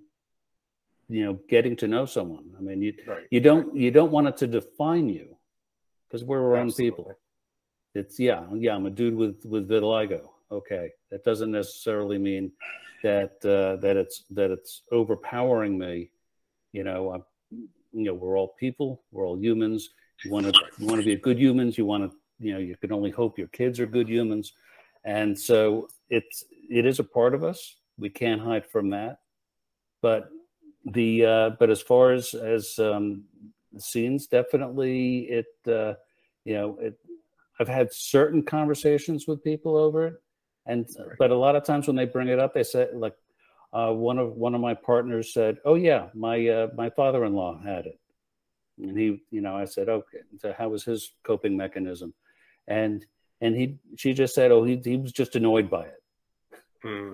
you 1.10 1.26
know 1.26 1.40
getting 1.50 1.76
to 1.78 1.88
know 1.88 2.06
someone. 2.06 2.52
I 2.58 2.62
mean, 2.62 2.82
you 2.82 2.94
right. 3.08 3.26
you 3.32 3.40
don't 3.40 3.76
you 3.76 3.90
don't 3.90 4.12
want 4.12 4.28
it 4.28 4.38
to 4.38 4.48
define 4.48 5.10
you 5.10 5.36
because 6.08 6.24
we're 6.24 6.44
our 6.44 6.58
own 6.58 6.72
people. 6.72 7.12
It's 7.96 8.20
yeah 8.20 8.46
yeah 8.54 8.76
I'm 8.76 8.86
a 8.86 8.92
dude 8.92 9.16
with 9.16 9.44
with 9.46 9.68
vitiligo. 9.68 10.30
Okay, 10.52 10.92
that 11.10 11.24
doesn't 11.24 11.52
necessarily 11.52 12.20
mean 12.20 12.52
that 13.04 13.34
uh, 13.44 13.82
that 13.82 13.98
it's 13.98 14.24
that 14.30 14.52
it's 14.52 14.84
overpowering 14.92 15.78
me. 15.78 16.12
You 16.74 16.84
know, 16.84 17.12
I'm, 17.12 17.24
you 17.50 18.06
know, 18.06 18.14
we're 18.14 18.38
all 18.38 18.56
people, 18.60 19.04
we're 19.12 19.28
all 19.28 19.38
humans. 19.38 19.90
You 20.24 20.32
want 20.32 20.46
to 20.48 20.54
you 20.78 20.88
want 20.88 21.00
to 21.00 21.06
be 21.06 21.16
good 21.16 21.40
humans. 21.40 21.78
You 21.78 21.86
want 21.86 22.10
to 22.10 22.18
you 22.40 22.54
know 22.54 22.60
you 22.60 22.76
can 22.78 22.92
only 22.92 23.12
hope 23.12 23.38
your 23.38 23.48
kids 23.48 23.80
are 23.80 23.86
good 23.86 24.10
humans, 24.10 24.54
and 25.04 25.38
so 25.38 25.88
it's 26.10 26.44
it 26.70 26.86
is 26.86 27.00
a 27.00 27.04
part 27.04 27.34
of 27.34 27.44
us. 27.44 27.78
We 27.98 28.10
can't 28.10 28.42
hide 28.42 28.66
from 28.66 28.90
that. 28.92 29.20
But 30.02 30.30
the 30.86 31.26
uh, 31.26 31.50
but 31.60 31.70
as 31.70 31.82
far 31.82 32.12
as 32.12 32.34
as 32.34 32.78
um, 32.80 33.26
scenes, 33.78 34.28
definitely 34.28 35.30
it 35.30 35.46
uh, 35.68 35.96
you 36.46 36.54
know 36.54 36.78
it. 36.80 36.98
I've 37.60 37.68
had 37.68 37.94
certain 37.94 38.42
conversations 38.42 39.28
with 39.28 39.44
people 39.44 39.78
over 39.78 40.08
it 40.08 40.16
and 40.66 40.88
right. 41.00 41.18
but 41.18 41.32
a 41.32 41.36
lot 41.36 41.56
of 41.56 41.64
times 41.64 41.88
when 41.88 41.96
they 41.96 42.06
bring 42.06 42.28
it 42.28 42.40
up, 42.40 42.54
they 42.54 42.64
say 42.64 42.88
like 42.94 43.16
uh, 43.74 43.92
one 43.92 44.18
of 44.18 44.34
one 44.34 44.54
of 44.54 44.62
my 44.62 44.74
partners 44.74 45.34
said, 45.34 45.58
"Oh 45.66 45.76
yeah, 45.76 46.10
my 46.14 46.48
uh, 46.48 46.68
my 46.76 46.90
father-in-law 46.90 47.62
had 47.64 47.86
it," 47.86 48.00
and 48.78 48.98
he, 48.98 49.24
you 49.32 49.42
know, 49.42 49.56
I 49.56 49.66
said, 49.66 49.90
"Okay, 49.90 50.20
so 50.40 50.54
how 50.58 50.70
was 50.70 50.84
his 50.84 51.14
coping 51.24 51.58
mechanism?" 51.58 52.14
And 52.68 53.06
and 53.40 53.56
he 53.56 53.78
she 53.98 54.14
just 54.14 54.36
said, 54.36 54.52
"Oh, 54.52 54.64
he 54.64 54.82
he 54.84 54.98
was 54.98 55.12
just 55.12 55.36
annoyed 55.36 55.70
by 55.70 55.86
it." 55.86 56.04
Hmm. 56.84 57.14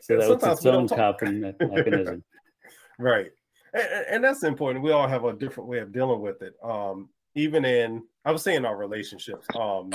So 0.00 0.16
that 0.16 0.28
Sometimes 0.28 0.42
was 0.42 0.58
its 0.58 0.66
own 0.66 0.88
coping 0.88 1.40
mechanism. 1.40 2.22
right, 2.98 3.30
and, 3.74 4.06
and, 4.10 4.24
that's 4.24 4.44
important. 4.44 4.84
We 4.84 4.92
all 4.92 5.08
have 5.08 5.24
a 5.24 5.32
different 5.32 5.68
way 5.68 5.80
of 5.80 5.92
dealing 5.92 6.20
with 6.20 6.40
it. 6.42 6.54
Um, 6.62 7.08
even 7.34 7.64
in 7.64 8.04
I 8.24 8.30
was 8.30 8.42
saying 8.42 8.64
our 8.64 8.76
relationships. 8.76 9.46
Um, 9.58 9.90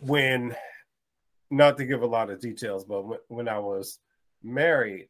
when 0.00 0.54
not 1.50 1.76
to 1.76 1.84
give 1.84 2.02
a 2.02 2.06
lot 2.06 2.30
of 2.30 2.40
details, 2.40 2.84
but 2.84 3.06
when, 3.06 3.18
when 3.28 3.48
I 3.48 3.58
was 3.58 4.00
married, 4.42 5.08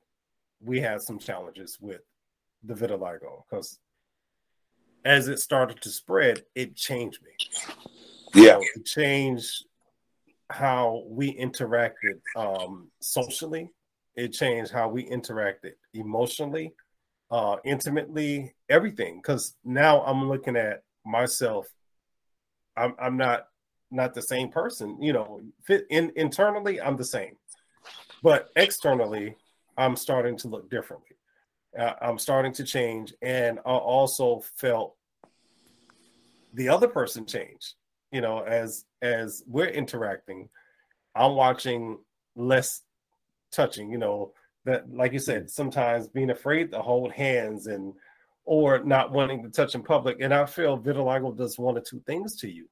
we 0.61 0.81
had 0.81 1.01
some 1.01 1.19
challenges 1.19 1.79
with 1.81 2.03
the 2.65 2.75
vitiligo 2.75 3.45
because 3.49 3.79
as 5.05 5.29
it 5.29 5.39
started 5.39 5.81
to 5.83 5.89
spread, 5.91 6.45
it 6.55 6.77
changed 6.77 7.21
me. 7.23 7.31
Yeah, 8.35 8.55
so 8.55 8.61
it 8.77 8.87
changed 8.87 9.67
how 10.51 11.05
we 11.07 11.35
interacted 11.37 12.21
um, 12.37 12.89
socially. 13.01 13.71
It 14.17 14.29
changed 14.29 14.71
how 14.71 14.89
we 14.89 15.09
interacted 15.09 15.73
emotionally, 15.95 16.73
uh, 17.31 17.57
intimately, 17.65 18.55
everything. 18.69 19.17
Because 19.17 19.57
now 19.65 20.03
I'm 20.03 20.29
looking 20.29 20.57
at 20.57 20.83
myself. 21.05 21.67
I'm, 22.77 22.95
I'm 22.99 23.17
not 23.17 23.47
not 23.91 24.15
the 24.15 24.23
same 24.23 24.51
person. 24.51 25.01
You 25.01 25.13
know, 25.13 25.41
fit 25.65 25.87
in 25.91 26.13
internally, 26.17 26.81
I'm 26.81 26.97
the 26.97 27.05
same, 27.05 27.37
but 28.23 28.49
externally, 28.57 29.37
I'm 29.77 29.97
starting 29.97 30.37
to 30.39 30.49
look 30.49 30.71
differently. 30.71 31.17
Uh, 31.79 31.95
I'm 32.03 32.19
starting 32.19 32.53
to 32.55 32.65
change, 32.65 33.15
and 33.23 33.59
I 33.61 33.71
also 33.71 34.43
felt 34.57 34.95
the 36.53 36.69
other 36.69 36.89
person 36.89 37.25
change. 37.27 37.75
You 38.11 38.21
know, 38.21 38.41
as 38.41 38.85
as 39.01 39.43
we're 39.47 39.69
interacting, 39.69 40.49
I'm 41.15 41.35
watching 41.35 41.99
less 42.37 42.83
touching. 43.51 43.91
You 43.91 43.99
know, 43.99 44.33
that 44.65 44.93
like 44.93 45.13
you 45.13 45.19
said, 45.19 45.51
sometimes 45.51 46.09
being 46.09 46.31
afraid 46.31 46.73
to 46.73 46.83
hold 46.83 47.13
hands 47.13 47.67
and 47.67 47.95
or 48.45 48.83
not 48.83 49.13
wanting 49.13 49.43
to 49.43 49.51
touch 49.51 49.75
in 49.75 49.83
public. 49.83 50.19
And 50.21 50.35
I 50.35 50.45
feel 50.47 50.77
vitiligo 50.77 51.37
does 51.37 51.59
one 51.59 51.79
or 51.79 51.81
two 51.81 52.03
things 52.07 52.37
to 52.41 52.51
you 52.51 52.67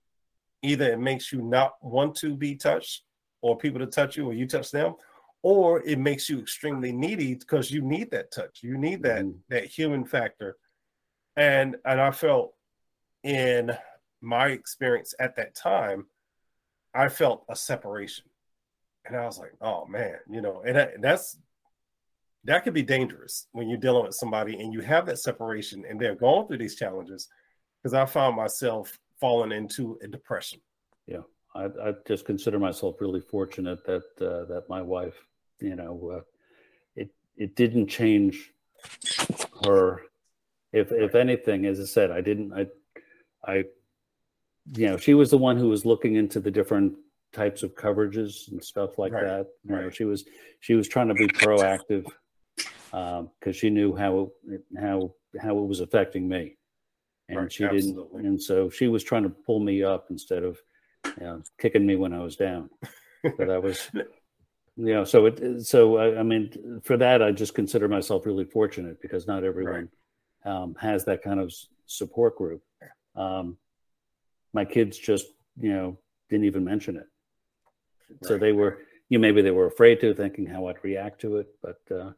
either 0.63 0.93
it 0.93 1.01
makes 1.01 1.33
you 1.33 1.43
not 1.43 1.75
want 1.83 2.15
to 2.17 2.37
be 2.37 2.55
touched 2.55 3.03
or 3.43 3.57
people 3.57 3.81
to 3.81 3.87
touch 3.87 4.17
you 4.17 4.27
or 4.27 4.33
you 4.33 4.47
touch 4.47 4.71
them, 4.71 4.95
or 5.43 5.81
it 5.83 5.99
makes 5.99 6.29
you 6.29 6.39
extremely 6.39 6.93
needy 6.93 7.35
because 7.35 7.71
you 7.71 7.83
need 7.83 8.11
that 8.11 8.31
touch. 8.31 8.61
You 8.63 8.77
need 8.77 9.03
that 9.03 9.23
mm-hmm. 9.23 9.39
that 9.49 9.65
human 9.65 10.05
factor. 10.05 10.57
And 11.37 11.77
and 11.85 12.01
i 12.01 12.11
felt 12.11 12.55
in 13.23 13.71
my 14.21 14.49
experience 14.49 15.15
at 15.21 15.37
that 15.37 15.55
time 15.55 16.07
i 16.95 17.09
felt 17.09 17.45
a 17.49 17.57
separation. 17.57 18.25
And 19.07 19.17
i 19.17 19.25
was 19.25 19.39
like 19.39 19.53
oh 19.61 19.87
man 19.87 20.17
you 20.29 20.43
know 20.43 20.63
and, 20.67 20.77
and 20.77 21.03
that's 21.03 21.39
that 22.45 22.65
could 22.65 22.75
be 22.75 22.83
dangerous 22.83 23.47
when 23.53 23.69
you're 23.69 23.79
dealing 23.79 24.05
with 24.05 24.15
somebody 24.15 24.61
and 24.61 24.73
you 24.73 24.81
have 24.81 25.07
that 25.07 25.19
separation 25.19 25.85
and 25.89 26.01
they're 26.01 26.15
going 26.15 26.47
through 26.47 26.59
these 26.59 26.77
challenges 26.77 27.29
because 27.83 27.95
i 27.95 28.05
found 28.05 28.37
myself 28.37 28.99
falling 29.21 29.53
into 29.53 29.99
a 30.03 30.09
depression. 30.09 30.61
Yeah. 31.07 31.23
I, 31.55 31.65
I 31.65 31.93
just 32.07 32.25
consider 32.25 32.59
myself 32.59 33.01
really 33.01 33.21
fortunate 33.21 33.85
that 33.85 34.05
uh, 34.21 34.45
that 34.53 34.65
my 34.69 34.81
wife 34.81 35.27
you 35.61 35.77
know, 35.77 36.13
uh, 36.17 36.21
it 36.97 37.11
it 37.37 37.57
didn't 37.57 37.89
change 37.89 38.53
her. 39.65 40.03
If 40.73 40.93
if 40.93 41.15
anything, 41.15 41.67
as 41.67 41.81
I 41.81 41.85
said, 41.85 42.11
I 42.11 42.21
didn't. 42.21 42.53
I 42.53 42.67
I 43.45 43.65
you 44.77 44.87
know 44.87 44.97
she 44.97 45.15
was 45.15 45.31
the 45.31 45.39
one 45.39 45.57
who 45.57 45.69
was 45.69 45.85
looking 45.85 46.17
into 46.17 46.41
the 46.41 46.51
different 46.51 46.95
types 47.33 47.63
of 47.63 47.75
coverages 47.75 48.51
and 48.51 48.63
stuff 48.63 48.99
like 48.99 49.13
right. 49.13 49.25
that. 49.25 49.47
You 49.65 49.75
right. 49.75 49.85
know, 49.85 49.91
she 49.91 50.05
was 50.05 50.25
she 50.61 50.75
was 50.75 50.89
trying 50.89 51.09
to 51.09 51.15
be 51.15 51.29
proactive 51.29 52.07
because 52.91 53.23
um, 53.47 53.53
she 53.53 53.71
knew 53.71 53.95
how 53.95 54.31
how 54.79 55.15
how 55.41 55.59
it 55.59 55.67
was 55.67 55.81
affecting 55.81 56.29
me, 56.29 56.57
and 57.29 57.39
right. 57.39 57.53
she 57.53 57.65
Absolutely. 57.65 58.23
didn't. 58.23 58.27
And 58.27 58.43
so 58.43 58.71
she 58.71 58.89
was 58.89 59.05
trying 59.05 59.23
to 59.25 59.31
pull 59.31 59.61
me 59.61 59.83
up 59.83 60.07
instead 60.11 60.43
of 60.43 60.59
you 61.19 61.25
know, 61.25 61.43
kicking 61.59 61.87
me 61.87 61.97
when 61.97 62.13
I 62.13 62.21
was 62.21 62.37
down. 62.37 62.71
But 63.37 63.51
I 63.51 63.59
was 63.59 63.91
know 64.81 65.05
so 65.05 65.27
it 65.27 65.63
so 65.65 65.97
I, 65.97 66.21
I, 66.21 66.23
mean 66.23 66.81
for 66.85 66.97
that 66.97 67.23
i 67.23 67.33
just 67.33 67.55
consider 67.55 67.89
myself 67.89 68.27
really 68.27 68.45
fortunate 68.45 69.01
because 69.01 69.27
not 69.27 69.45
everyone 69.45 69.89
right. 70.45 70.53
um, 70.53 70.75
has 70.81 71.05
that 71.05 71.23
kind 71.23 71.41
of 71.41 71.53
support 71.87 72.37
group 72.37 72.63
um, 73.17 73.57
my 74.53 74.65
kids 74.65 74.99
just 74.99 75.27
you 75.59 75.73
know 75.73 75.99
didn't 76.29 76.47
even 76.47 76.65
mention 76.65 76.97
it 76.97 77.07
right. 78.11 78.25
so 78.25 78.39
they 78.39 78.53
were 78.53 78.79
you 79.09 79.19
know, 79.19 79.23
maybe 79.23 79.43
they 79.43 79.51
were 79.51 79.67
afraid 79.67 80.01
to 80.01 80.15
thinking 80.15 80.47
how 80.47 80.67
i'd 80.67 80.83
react 80.83 81.21
to 81.21 81.37
it 81.37 81.49
but 81.63 81.81
uh, 81.91 82.13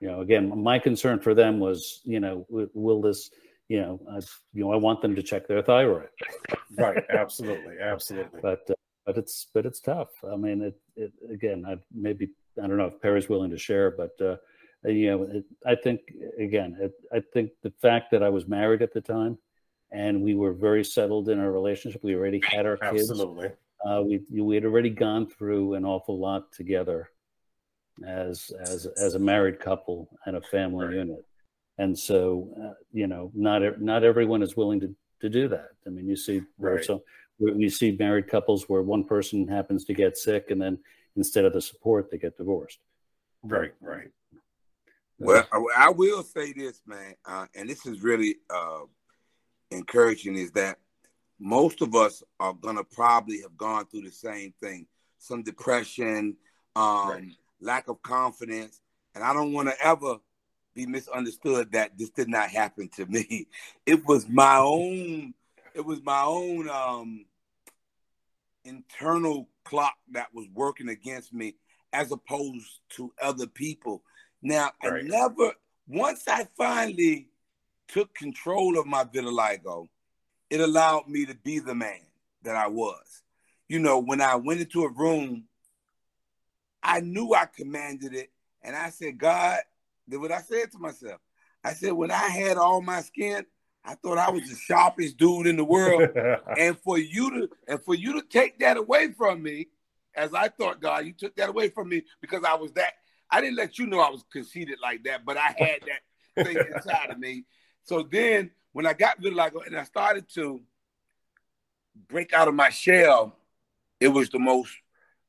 you 0.00 0.08
know 0.08 0.20
again 0.20 0.62
my 0.62 0.78
concern 0.78 1.18
for 1.18 1.34
them 1.34 1.58
was 1.58 2.00
you 2.04 2.20
know 2.20 2.46
will 2.48 3.00
this 3.00 3.30
you 3.68 3.80
know 3.80 4.00
I, 4.10 4.16
you 4.52 4.64
know 4.64 4.72
i 4.72 4.76
want 4.76 5.00
them 5.00 5.14
to 5.16 5.22
check 5.22 5.46
their 5.46 5.62
thyroid 5.62 6.08
right 6.76 7.02
absolutely 7.10 7.76
absolutely 7.80 8.40
but 8.40 8.60
uh, 8.70 8.74
but 9.08 9.16
it's 9.16 9.46
but 9.54 9.64
it's 9.64 9.80
tough. 9.80 10.10
I 10.30 10.36
mean, 10.36 10.60
it, 10.60 10.78
it 10.94 11.12
again. 11.32 11.64
I 11.66 11.76
maybe 11.94 12.28
I 12.62 12.66
don't 12.66 12.76
know 12.76 12.92
if 12.92 13.00
Perry's 13.00 13.30
willing 13.30 13.50
to 13.50 13.58
share, 13.58 13.90
but 13.90 14.10
uh, 14.20 14.36
you 14.84 15.06
know, 15.10 15.22
it, 15.22 15.44
I 15.64 15.74
think 15.76 16.00
again, 16.38 16.76
it, 16.78 16.92
I 17.10 17.22
think 17.32 17.52
the 17.62 17.72
fact 17.80 18.10
that 18.10 18.22
I 18.22 18.28
was 18.28 18.46
married 18.46 18.82
at 18.82 18.92
the 18.92 19.00
time 19.00 19.38
and 19.90 20.20
we 20.20 20.34
were 20.34 20.52
very 20.52 20.84
settled 20.84 21.30
in 21.30 21.40
our 21.40 21.50
relationship. 21.50 22.04
We 22.04 22.14
already 22.14 22.42
had 22.44 22.66
our 22.66 22.76
kids. 22.76 23.10
Absolutely. 23.10 23.50
Uh, 23.82 24.02
we 24.04 24.20
we 24.30 24.54
had 24.54 24.66
already 24.66 24.90
gone 24.90 25.26
through 25.26 25.72
an 25.72 25.86
awful 25.86 26.18
lot 26.18 26.52
together 26.52 27.08
as 28.06 28.52
as 28.60 28.86
as 28.98 29.14
a 29.14 29.18
married 29.18 29.58
couple 29.58 30.10
and 30.26 30.36
a 30.36 30.42
family 30.42 30.84
right. 30.84 30.96
unit, 30.96 31.24
and 31.78 31.98
so 31.98 32.50
uh, 32.62 32.74
you 32.92 33.06
know, 33.06 33.30
not 33.34 33.80
not 33.80 34.04
everyone 34.04 34.42
is 34.42 34.54
willing 34.54 34.80
to 34.80 34.94
to 35.22 35.30
do 35.30 35.48
that. 35.48 35.70
I 35.86 35.88
mean, 35.88 36.06
you 36.06 36.16
see 36.16 36.42
right. 36.58 36.84
so 36.84 37.02
we 37.38 37.68
see 37.68 37.96
married 37.98 38.28
couples 38.28 38.68
where 38.68 38.82
one 38.82 39.04
person 39.04 39.46
happens 39.46 39.84
to 39.84 39.94
get 39.94 40.16
sick 40.16 40.50
and 40.50 40.60
then 40.60 40.78
instead 41.16 41.44
of 41.44 41.52
the 41.52 41.60
support 41.60 42.10
they 42.10 42.18
get 42.18 42.36
divorced. 42.36 42.78
Right 43.42 43.72
right. 43.80 44.10
Well 45.18 45.46
i 45.76 45.90
will 45.90 46.22
say 46.22 46.52
this 46.52 46.80
man 46.86 47.14
uh, 47.24 47.46
and 47.54 47.68
this 47.68 47.86
is 47.86 48.02
really 48.02 48.36
uh, 48.50 48.80
encouraging 49.70 50.36
is 50.36 50.52
that 50.52 50.78
most 51.40 51.82
of 51.82 51.94
us 51.94 52.22
are 52.40 52.54
gonna 52.54 52.84
probably 52.84 53.40
have 53.42 53.56
gone 53.56 53.86
through 53.86 54.02
the 54.02 54.10
same 54.10 54.52
thing 54.60 54.86
some 55.18 55.42
depression 55.42 56.36
um, 56.76 57.10
right. 57.10 57.24
lack 57.60 57.88
of 57.88 58.00
confidence 58.02 58.80
and 59.14 59.24
i 59.24 59.32
don't 59.32 59.52
want 59.52 59.68
to 59.68 59.74
ever 59.84 60.18
be 60.78 60.86
misunderstood 60.86 61.72
that 61.72 61.98
this 61.98 62.10
did 62.10 62.28
not 62.28 62.48
happen 62.48 62.88
to 62.96 63.04
me. 63.06 63.48
It 63.86 64.06
was 64.06 64.28
my 64.28 64.58
own 64.58 65.34
it 65.78 65.86
was 65.86 66.02
my 66.02 66.22
own 66.22 66.68
um, 66.68 67.24
internal 68.64 69.48
clock 69.64 69.94
that 70.10 70.26
was 70.34 70.46
working 70.52 70.88
against 70.88 71.32
me 71.32 71.54
as 71.92 72.10
opposed 72.10 72.80
to 72.90 73.12
other 73.22 73.46
people. 73.46 74.02
Now, 74.42 74.72
right. 74.82 75.04
I 75.04 75.06
never, 75.06 75.52
once 75.86 76.24
I 76.26 76.48
finally 76.56 77.28
took 77.86 78.12
control 78.12 78.76
of 78.76 78.86
my 78.86 79.04
vitiligo, 79.04 79.86
it 80.50 80.58
allowed 80.58 81.06
me 81.06 81.24
to 81.26 81.34
be 81.36 81.60
the 81.60 81.76
man 81.76 82.00
that 82.42 82.56
I 82.56 82.66
was. 82.66 83.22
You 83.68 83.78
know, 83.78 84.00
when 84.00 84.20
I 84.20 84.34
went 84.34 84.60
into 84.60 84.82
a 84.82 84.90
room, 84.90 85.44
I 86.82 87.00
knew 87.00 87.34
I 87.34 87.46
commanded 87.46 88.14
it. 88.14 88.32
And 88.62 88.74
I 88.74 88.90
said, 88.90 89.16
God, 89.16 89.60
did 90.08 90.16
what 90.16 90.32
I 90.32 90.40
said 90.40 90.72
to 90.72 90.78
myself. 90.78 91.20
I 91.62 91.72
said, 91.74 91.92
when 91.92 92.10
I 92.10 92.28
had 92.28 92.56
all 92.56 92.82
my 92.82 93.00
skin, 93.00 93.46
I 93.88 93.94
thought 93.94 94.18
I 94.18 94.30
was 94.30 94.42
the 94.42 94.54
sharpest 94.54 95.16
dude 95.16 95.46
in 95.46 95.56
the 95.56 95.64
world. 95.64 96.10
and 96.58 96.78
for 96.80 96.98
you 96.98 97.30
to 97.30 97.48
and 97.66 97.82
for 97.82 97.94
you 97.94 98.20
to 98.20 98.22
take 98.28 98.58
that 98.58 98.76
away 98.76 99.12
from 99.12 99.42
me, 99.42 99.68
as 100.14 100.34
I 100.34 100.48
thought, 100.48 100.82
God, 100.82 101.06
you 101.06 101.14
took 101.14 101.34
that 101.36 101.48
away 101.48 101.70
from 101.70 101.88
me 101.88 102.02
because 102.20 102.44
I 102.44 102.54
was 102.54 102.70
that. 102.72 102.92
I 103.30 103.40
didn't 103.40 103.56
let 103.56 103.78
you 103.78 103.86
know 103.86 104.00
I 104.00 104.10
was 104.10 104.24
conceited 104.30 104.78
like 104.82 105.04
that, 105.04 105.24
but 105.24 105.38
I 105.38 105.54
had 105.56 105.80
that 105.86 106.44
thing 106.44 106.58
inside 106.74 107.10
of 107.10 107.18
me. 107.18 107.44
So 107.84 108.02
then 108.02 108.50
when 108.72 108.84
I 108.84 108.92
got 108.92 109.22
vitiligo 109.22 109.66
and 109.66 109.76
I 109.76 109.84
started 109.84 110.28
to 110.34 110.60
break 112.08 112.34
out 112.34 112.48
of 112.48 112.54
my 112.54 112.68
shell, 112.68 113.38
it 114.00 114.08
was 114.08 114.28
the 114.28 114.38
most 114.38 114.72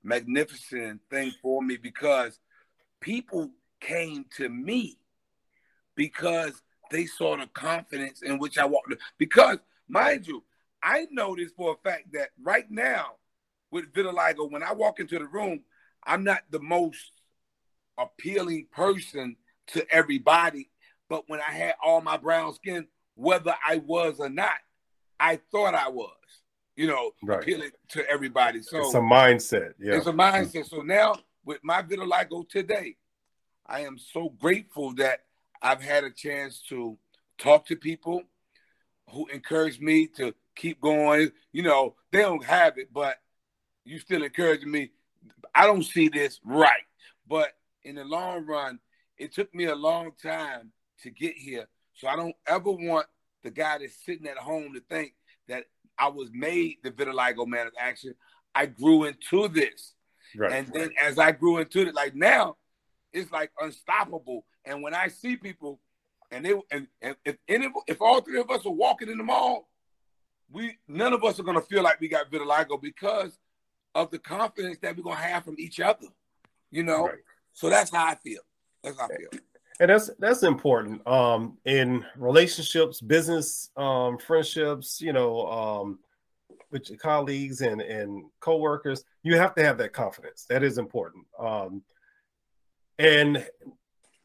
magnificent 0.03 0.99
thing 1.09 1.31
for 1.41 1.61
me 1.61 1.77
because 1.77 2.39
people 2.99 3.51
came 3.79 4.25
to 4.35 4.49
me 4.49 4.97
because 5.95 6.61
they 6.91 7.05
saw 7.05 7.37
the 7.37 7.47
confidence 7.47 8.21
in 8.21 8.39
which 8.39 8.57
I 8.57 8.65
walked. 8.65 8.93
Because, 9.17 9.59
mind 9.87 10.27
you, 10.27 10.43
I 10.81 11.07
know 11.11 11.35
this 11.35 11.51
for 11.51 11.73
a 11.73 11.89
fact 11.89 12.13
that 12.13 12.29
right 12.41 12.69
now 12.69 13.13
with 13.71 13.91
vitiligo, 13.93 14.49
when 14.51 14.63
I 14.63 14.73
walk 14.73 14.99
into 14.99 15.19
the 15.19 15.27
room, 15.27 15.61
I'm 16.05 16.23
not 16.23 16.43
the 16.49 16.59
most 16.59 17.11
appealing 17.97 18.67
person 18.71 19.35
to 19.67 19.85
everybody. 19.91 20.69
But 21.09 21.23
when 21.27 21.39
I 21.41 21.51
had 21.51 21.75
all 21.83 22.01
my 22.01 22.17
brown 22.17 22.53
skin, 22.53 22.87
whether 23.15 23.53
I 23.67 23.77
was 23.77 24.19
or 24.19 24.29
not, 24.29 24.55
I 25.19 25.39
thought 25.51 25.75
I 25.75 25.89
was, 25.89 26.15
you 26.75 26.87
know, 26.87 27.11
right. 27.23 27.41
appealing 27.41 27.71
to 27.89 28.09
everybody. 28.09 28.61
So 28.61 28.79
it's 28.79 28.93
a 28.93 28.99
mindset. 28.99 29.73
Yeah. 29.79 29.95
It's 29.95 30.07
a 30.07 30.13
mindset. 30.13 30.69
So 30.69 30.81
now 30.81 31.15
with 31.43 31.59
my 31.63 31.81
vitiligo 31.81 32.47
today, 32.47 32.95
I 33.65 33.81
am 33.81 33.97
so 33.97 34.29
grateful 34.29 34.93
that 34.95 35.25
I've 35.61 35.81
had 35.81 36.03
a 36.03 36.11
chance 36.11 36.61
to 36.69 36.97
talk 37.37 37.65
to 37.67 37.75
people 37.75 38.23
who 39.11 39.27
encourage 39.27 39.79
me 39.79 40.07
to 40.17 40.33
keep 40.55 40.81
going. 40.81 41.31
You 41.51 41.63
know, 41.63 41.95
they 42.11 42.19
don't 42.19 42.43
have 42.43 42.77
it, 42.77 42.93
but 42.93 43.17
you 43.83 43.99
still 43.99 44.23
encouraging 44.23 44.71
me. 44.71 44.91
I 45.53 45.65
don't 45.65 45.83
see 45.83 46.09
this 46.09 46.39
right, 46.43 46.83
but 47.27 47.53
in 47.83 47.95
the 47.95 48.03
long 48.03 48.45
run, 48.45 48.79
it 49.17 49.33
took 49.33 49.53
me 49.53 49.65
a 49.65 49.75
long 49.75 50.11
time 50.21 50.71
to 51.03 51.09
get 51.09 51.35
here. 51.35 51.67
So 51.93 52.07
I 52.07 52.15
don't 52.15 52.35
ever 52.47 52.71
want 52.71 53.07
the 53.43 53.51
guy 53.51 53.77
that's 53.79 54.05
sitting 54.05 54.27
at 54.27 54.37
home 54.37 54.73
to 54.73 54.81
think 54.89 55.13
that 55.47 55.65
I 55.97 56.07
was 56.07 56.29
made 56.31 56.77
the 56.83 56.91
vitiligo 56.91 57.45
man 57.47 57.67
of 57.67 57.73
action. 57.77 58.15
I 58.55 58.67
grew 58.67 59.05
into 59.05 59.47
this. 59.47 59.93
Right, 60.35 60.51
and 60.51 60.67
then 60.73 60.91
as 61.01 61.17
I 61.17 61.31
grew 61.31 61.57
into 61.57 61.81
it, 61.81 61.95
like 61.95 62.15
now, 62.15 62.57
it's 63.11 63.31
like 63.31 63.51
unstoppable. 63.59 64.45
And 64.69 64.83
when 64.83 64.93
I 64.93 65.07
see 65.07 65.35
people, 65.35 65.79
and 66.31 66.45
they 66.45 66.53
and, 66.71 66.87
and 67.01 67.15
if 67.25 67.37
any 67.47 67.67
if 67.87 67.99
all 68.01 68.21
three 68.21 68.39
of 68.39 68.51
us 68.51 68.65
are 68.67 68.71
walking 68.71 69.09
in 69.09 69.17
the 69.17 69.23
mall, 69.23 69.67
we 70.51 70.77
none 70.87 71.11
of 71.11 71.23
us 71.23 71.39
are 71.39 71.43
gonna 71.43 71.59
feel 71.59 71.81
like 71.81 71.99
we 71.99 72.07
got 72.07 72.31
vitiligo 72.31 72.79
because 72.79 73.39
of 73.95 74.11
the 74.11 74.19
confidence 74.19 74.77
that 74.83 74.95
we're 74.95 75.03
gonna 75.03 75.15
have 75.15 75.43
from 75.43 75.55
each 75.57 75.79
other. 75.79 76.05
You 76.69 76.83
know, 76.83 77.07
right. 77.07 77.17
so 77.51 77.67
that's 77.67 77.91
how 77.91 78.05
I 78.05 78.15
feel. 78.15 78.41
That's 78.83 78.97
how 78.97 79.05
I 79.05 79.17
feel. 79.17 79.41
And 79.79 79.89
that's 79.89 80.11
that's 80.19 80.43
important 80.43 81.05
um, 81.07 81.57
in 81.65 82.05
relationships, 82.15 83.01
business, 83.01 83.71
um, 83.75 84.19
friendships. 84.19 85.01
You 85.01 85.13
know, 85.13 85.47
um, 85.47 85.99
with 86.69 86.91
your 86.91 86.99
colleagues 86.99 87.61
and 87.61 87.81
and 87.81 88.25
coworkers, 88.39 89.03
you 89.23 89.35
have 89.35 89.55
to 89.55 89.63
have 89.63 89.79
that 89.79 89.93
confidence. 89.93 90.45
That 90.47 90.61
is 90.61 90.77
important. 90.77 91.25
Um, 91.39 91.81
and 92.99 93.47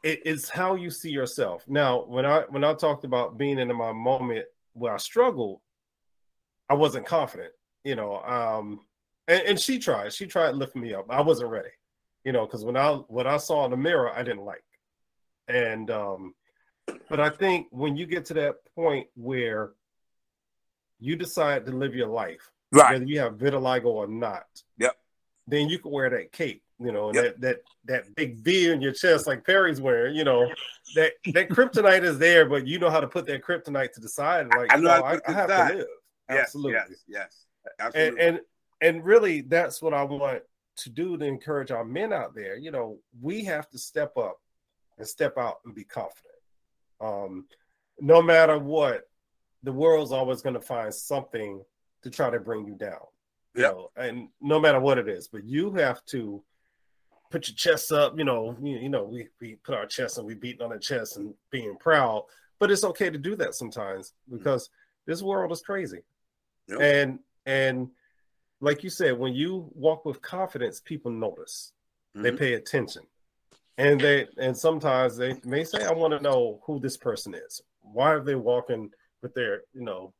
it's 0.05 0.49
how 0.51 0.75
you 0.75 0.91
see 0.91 1.11
yourself. 1.11 1.65
Now, 1.67 2.05
when 2.05 2.27
I 2.27 2.43
when 2.51 2.63
I 2.65 2.75
talked 2.75 3.05
about 3.05 3.39
being 3.39 3.59
in 3.59 3.75
my 3.77 3.93
moment 3.93 4.45
where 4.75 4.93
I 4.95 4.99
struggled, 4.99 5.61
I 6.69 6.75
wasn't 6.75 7.07
confident, 7.07 7.53
you 7.85 7.95
know. 7.97 8.21
Um, 8.23 8.81
and, 9.29 9.43
and 9.43 9.61
she 9.61 9.79
tried, 9.79 10.13
she 10.13 10.27
tried 10.27 10.55
lifting 10.55 10.83
me 10.83 10.93
up. 10.95 11.07
I 11.09 11.23
wasn't 11.23 11.51
ready. 11.51 11.71
you 12.25 12.33
know, 12.33 12.47
because 12.47 12.65
when 12.65 12.77
I 12.77 12.93
what 12.93 13.27
I 13.27 13.37
saw 13.39 13.65
in 13.65 13.71
the 13.71 13.77
mirror, 13.77 14.11
I 14.13 14.23
didn't 14.23 14.45
like, 14.45 14.65
and 15.49 15.91
um, 15.91 16.35
but 17.09 17.21
I 17.21 17.31
think 17.31 17.69
when 17.71 17.97
you 17.97 18.07
get 18.07 18.25
to 18.27 18.35
that 18.35 18.57
point 18.75 19.07
where 19.15 19.73
you 21.01 21.17
decide 21.17 21.67
to 21.67 21.73
live 21.73 21.95
your 21.95 22.09
life, 22.09 22.51
Right. 22.73 22.93
whether 22.93 23.05
you 23.05 23.21
have 23.21 23.35
vitiligo 23.35 23.85
or 23.87 24.07
not, 24.09 24.47
Yep. 24.79 24.97
then 25.47 25.69
you 25.69 25.79
can 25.79 25.93
wear 25.93 26.11
that 26.11 26.33
cape, 26.33 26.64
you 26.81 26.93
know, 26.93 27.09
and 27.09 27.17
Yep. 27.17 27.25
that 27.25 27.41
that 27.41 27.61
that 27.85 28.15
big 28.17 28.39
V 28.39 28.71
in 28.71 28.81
your 28.81 28.93
chest 28.93 29.27
like 29.27 29.45
Perry's 29.45 29.81
wearing, 29.81 30.15
you 30.17 30.25
know, 30.25 30.51
that 30.97 31.13
that 31.33 31.49
kryptonite 31.49 32.03
is 32.03 32.19
there, 32.19 32.47
but 32.47 32.67
you 32.67 32.79
know 32.79 32.91
how 32.91 33.01
to 33.01 33.07
put 33.09 33.27
that 33.27 33.43
kryptonite 33.43 33.93
to 33.93 34.01
the 34.01 34.09
side. 34.09 34.49
Like, 34.57 34.73
I 34.73 34.77
know 34.77 34.83
no, 34.99 35.05
I, 35.05 35.19
I 35.27 35.33
have 35.33 35.51
side. 35.51 35.71
to 35.71 35.77
live. 35.79 35.87
Yes, 36.29 36.39
Absolutely. 36.41 36.73
Yes. 36.73 37.05
Yes. 37.07 37.45
And, 37.65 37.87
Absolutely. 37.87 38.21
and 38.21 38.41
and 38.81 39.05
really 39.05 39.41
that's 39.43 39.81
what 39.81 39.95
I 39.95 40.03
want 40.03 40.43
to 40.77 40.91
do 40.91 41.17
to 41.17 41.25
encourage 41.25 41.71
our 41.71 41.85
men 41.85 42.13
out 42.13 42.35
there. 42.35 42.57
You 42.57 42.71
know, 42.71 42.99
we 43.21 43.45
have 43.45 43.71
to 43.71 43.79
step 43.79 44.17
up 44.17 44.41
and 44.99 45.07
step 45.07 45.39
out 45.39 45.59
and 45.65 45.75
be 45.75 45.85
confident. 45.85 46.35
Um, 47.01 47.47
no 48.01 48.21
matter 48.21 48.59
what, 48.59 49.09
the 49.63 49.73
world's 49.73 50.13
always 50.13 50.43
going 50.43 50.55
to 50.55 50.61
find 50.61 50.93
something 50.93 51.63
to 52.03 52.11
try 52.11 52.31
to 52.31 52.41
bring 52.41 52.67
you 52.67 52.75
down. 52.75 53.01
You 53.55 53.63
know, 53.63 53.91
and 53.97 54.29
no 54.41 54.59
matter 54.59 54.81
what 54.81 54.99
it 54.99 55.09
is, 55.09 55.29
but 55.29 55.45
you 55.45 55.73
have 55.75 56.05
to 56.07 56.43
put 57.31 57.49
your 57.49 57.57
chest 57.57 57.93
up. 57.93 58.17
You 58.19 58.25
know, 58.25 58.57
you, 58.63 58.77
you 58.79 58.89
know, 58.89 59.05
we 59.05 59.29
we 59.41 59.57
put 59.57 59.75
our 59.75 59.87
chest 59.87 60.19
and 60.19 60.27
we 60.27 60.35
beating 60.35 60.63
on 60.63 60.71
the 60.71 60.79
chest 60.79 61.17
and 61.17 61.35
being 61.51 61.77
proud. 61.77 62.25
But 62.59 62.71
it's 62.71 62.85
okay 62.85 63.11
to 63.11 63.19
do 63.19 63.37
that 63.37 63.55
sometimes 63.55 64.13
because 64.31 64.71
this 65.07 65.23
world 65.23 65.53
is 65.53 65.61
crazy. 65.61 66.03
Yep. 66.69 66.81
And 66.81 67.19
and 67.47 67.89
like 68.61 68.83
you 68.83 68.91
said, 68.91 69.19
when 69.19 69.35
you 69.35 69.71
walk 69.75 70.05
with 70.05 70.23
confidence, 70.23 70.81
people 70.81 71.11
notice. 71.11 71.73
They 72.15 72.31
Mhm. 72.31 72.39
pay 72.39 72.55
attention. 72.55 73.03
And 73.77 74.01
they 74.01 74.29
and 74.39 74.57
sometimes 74.57 75.17
they 75.17 75.35
may 75.45 75.65
say, 75.65 75.85
I 75.85 75.93
want 75.93 76.13
to 76.13 76.21
know 76.21 76.61
who 76.65 76.79
this 76.79 76.97
person 76.97 77.35
is. 77.35 77.61
Why 77.81 78.13
are 78.13 78.21
they 78.21 78.37
walking 78.37 78.93
with 79.21 79.35
their, 79.35 79.63
you 79.73 79.83
know, 79.83 80.15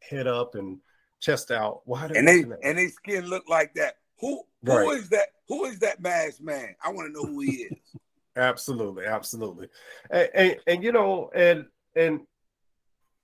head 0.00 0.26
up 0.26 0.56
and 0.56 0.80
chest 1.20 1.52
out? 1.52 1.82
Why 1.84 2.08
they 2.08 2.18
and 2.18 2.26
they 2.26 2.38
walking 2.38 2.50
that 2.50 2.58
way? 2.60 2.68
and 2.68 2.78
they 2.78 2.88
skin 2.88 3.26
look 3.26 3.48
like 3.48 3.72
that. 3.74 3.94
Who 4.20 4.42
who 4.64 4.90
is 4.90 5.02
Right. 5.02 5.10
that? 5.10 5.28
Who 5.48 5.64
is 5.64 5.78
that 5.80 6.00
masked 6.00 6.40
man? 6.42 6.74
I 6.84 6.90
want 6.92 7.08
to 7.08 7.12
know 7.12 7.26
who 7.26 7.40
he 7.40 7.62
is. 7.62 7.72
Absolutely, 8.36 9.04
absolutely, 9.04 9.68
and, 10.10 10.28
and 10.32 10.56
and 10.68 10.84
you 10.84 10.92
know, 10.92 11.28
and 11.34 11.66
and 11.96 12.20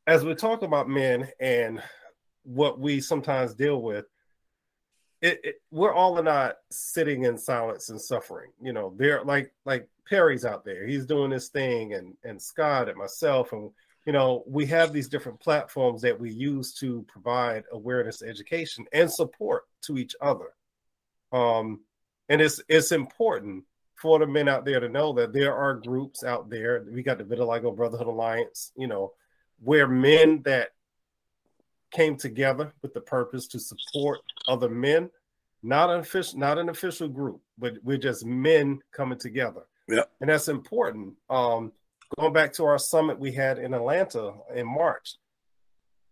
as 0.09 0.25
we 0.25 0.35
talk 0.35 0.63
about 0.63 0.89
men 0.89 1.29
and 1.39 1.81
what 2.43 2.81
we 2.81 3.01
sometimes 3.01 3.55
deal 3.55 3.81
with, 3.81 4.07
it, 5.23 5.39
it 5.45 5.55
we're 5.71 5.93
all 5.95 6.21
not 6.21 6.57
sitting 6.73 7.25
in 7.25 7.39
silence 7.39 7.91
and 7.91 8.01
suffering. 8.01 8.51
You 8.61 8.73
know, 8.73 8.93
they're 8.97 9.23
like 9.23 9.53
like 9.65 9.89
Perry's 10.09 10.45
out 10.45 10.65
there, 10.65 10.85
he's 10.85 11.07
doing 11.07 11.31
this 11.31 11.49
thing, 11.49 11.95
and 11.95 12.17
and 12.25 12.43
Scott 12.43 12.89
and 12.89 12.99
myself, 12.99 13.53
and 13.53 13.71
you 14.07 14.13
know, 14.13 14.43
we 14.49 14.67
have 14.67 14.93
these 14.93 15.09
different 15.09 15.39
platforms 15.39 16.03
that 16.03 16.19
we 16.19 16.31
use 16.33 16.75
to 16.75 17.05
provide 17.07 17.63
awareness, 17.71 18.21
education, 18.21 18.85
and 18.93 19.09
support 19.09 19.63
to 19.83 19.97
each 19.97 20.17
other. 20.21 20.49
Um, 21.35 21.81
and 22.29 22.41
it's 22.41 22.63
it's 22.69 22.93
important 22.93 23.65
for 23.97 24.19
the 24.19 24.27
men 24.27 24.49
out 24.49 24.65
there 24.65 24.81
to 24.81 24.89
know 24.89 25.13
that 25.15 25.33
there 25.33 25.55
are 25.55 25.75
groups 25.75 26.25
out 26.25 26.49
there. 26.49 26.85
We 26.91 27.03
got 27.03 27.19
the 27.19 27.25
Vitiligo 27.25 27.75
Brotherhood 27.75 28.07
Alliance, 28.07 28.73
you 28.77 28.87
know, 28.87 29.13
where 29.61 29.89
men 29.89 30.43
that 30.45 30.71
came 31.91 32.17
together 32.17 32.73
with 32.83 32.95
the 32.95 33.01
purpose 33.01 33.47
to 33.49 33.59
support 33.59 34.21
other 34.49 34.69
men, 34.69 35.11
not 35.63 35.91
an 35.91 36.01
official, 36.01 36.39
not 36.39 36.59
an 36.59 36.69
official 36.69 37.09
group, 37.09 37.41
but 37.59 37.75
we're 37.83 37.99
just 37.99 38.25
men 38.25 38.81
coming 38.93 39.19
together. 39.19 39.63
Yeah, 39.89 40.05
And 40.21 40.31
that's 40.31 40.49
important. 40.49 41.15
Um, 41.29 41.73
going 42.19 42.33
back 42.33 42.53
to 42.55 42.65
our 42.65 42.79
summit 42.79 43.19
we 43.19 43.33
had 43.33 43.59
in 43.59 43.75
Atlanta 43.75 44.33
in 44.55 44.67
March, 44.67 45.17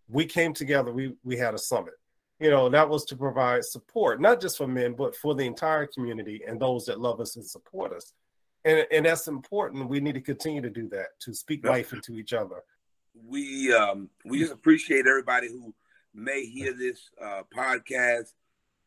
we 0.08 0.26
came 0.26 0.52
together, 0.52 0.92
we 0.92 1.14
we 1.24 1.36
had 1.36 1.54
a 1.54 1.58
summit. 1.58 1.94
You 2.42 2.50
know, 2.50 2.68
that 2.68 2.88
was 2.88 3.04
to 3.06 3.16
provide 3.16 3.64
support, 3.64 4.20
not 4.20 4.40
just 4.40 4.58
for 4.58 4.66
men, 4.66 4.94
but 4.94 5.14
for 5.14 5.34
the 5.34 5.44
entire 5.44 5.86
community 5.86 6.42
and 6.46 6.58
those 6.60 6.84
that 6.86 6.98
love 7.00 7.20
us 7.20 7.36
and 7.36 7.44
support 7.46 7.92
us. 7.92 8.14
And, 8.64 8.84
and 8.90 9.06
that's 9.06 9.28
important. 9.28 9.88
We 9.88 10.00
need 10.00 10.14
to 10.14 10.20
continue 10.20 10.60
to 10.60 10.70
do 10.70 10.88
that, 10.88 11.18
to 11.20 11.34
speak 11.34 11.64
life 11.64 11.92
into 11.92 12.18
each 12.18 12.32
other. 12.32 12.62
we 13.28 13.72
um 13.72 14.08
we 14.24 14.38
just 14.40 14.52
appreciate 14.52 15.06
everybody 15.06 15.48
who 15.48 15.72
may 16.14 16.44
hear 16.46 16.72
this 16.72 16.98
uh 17.26 17.42
podcast 17.54 18.32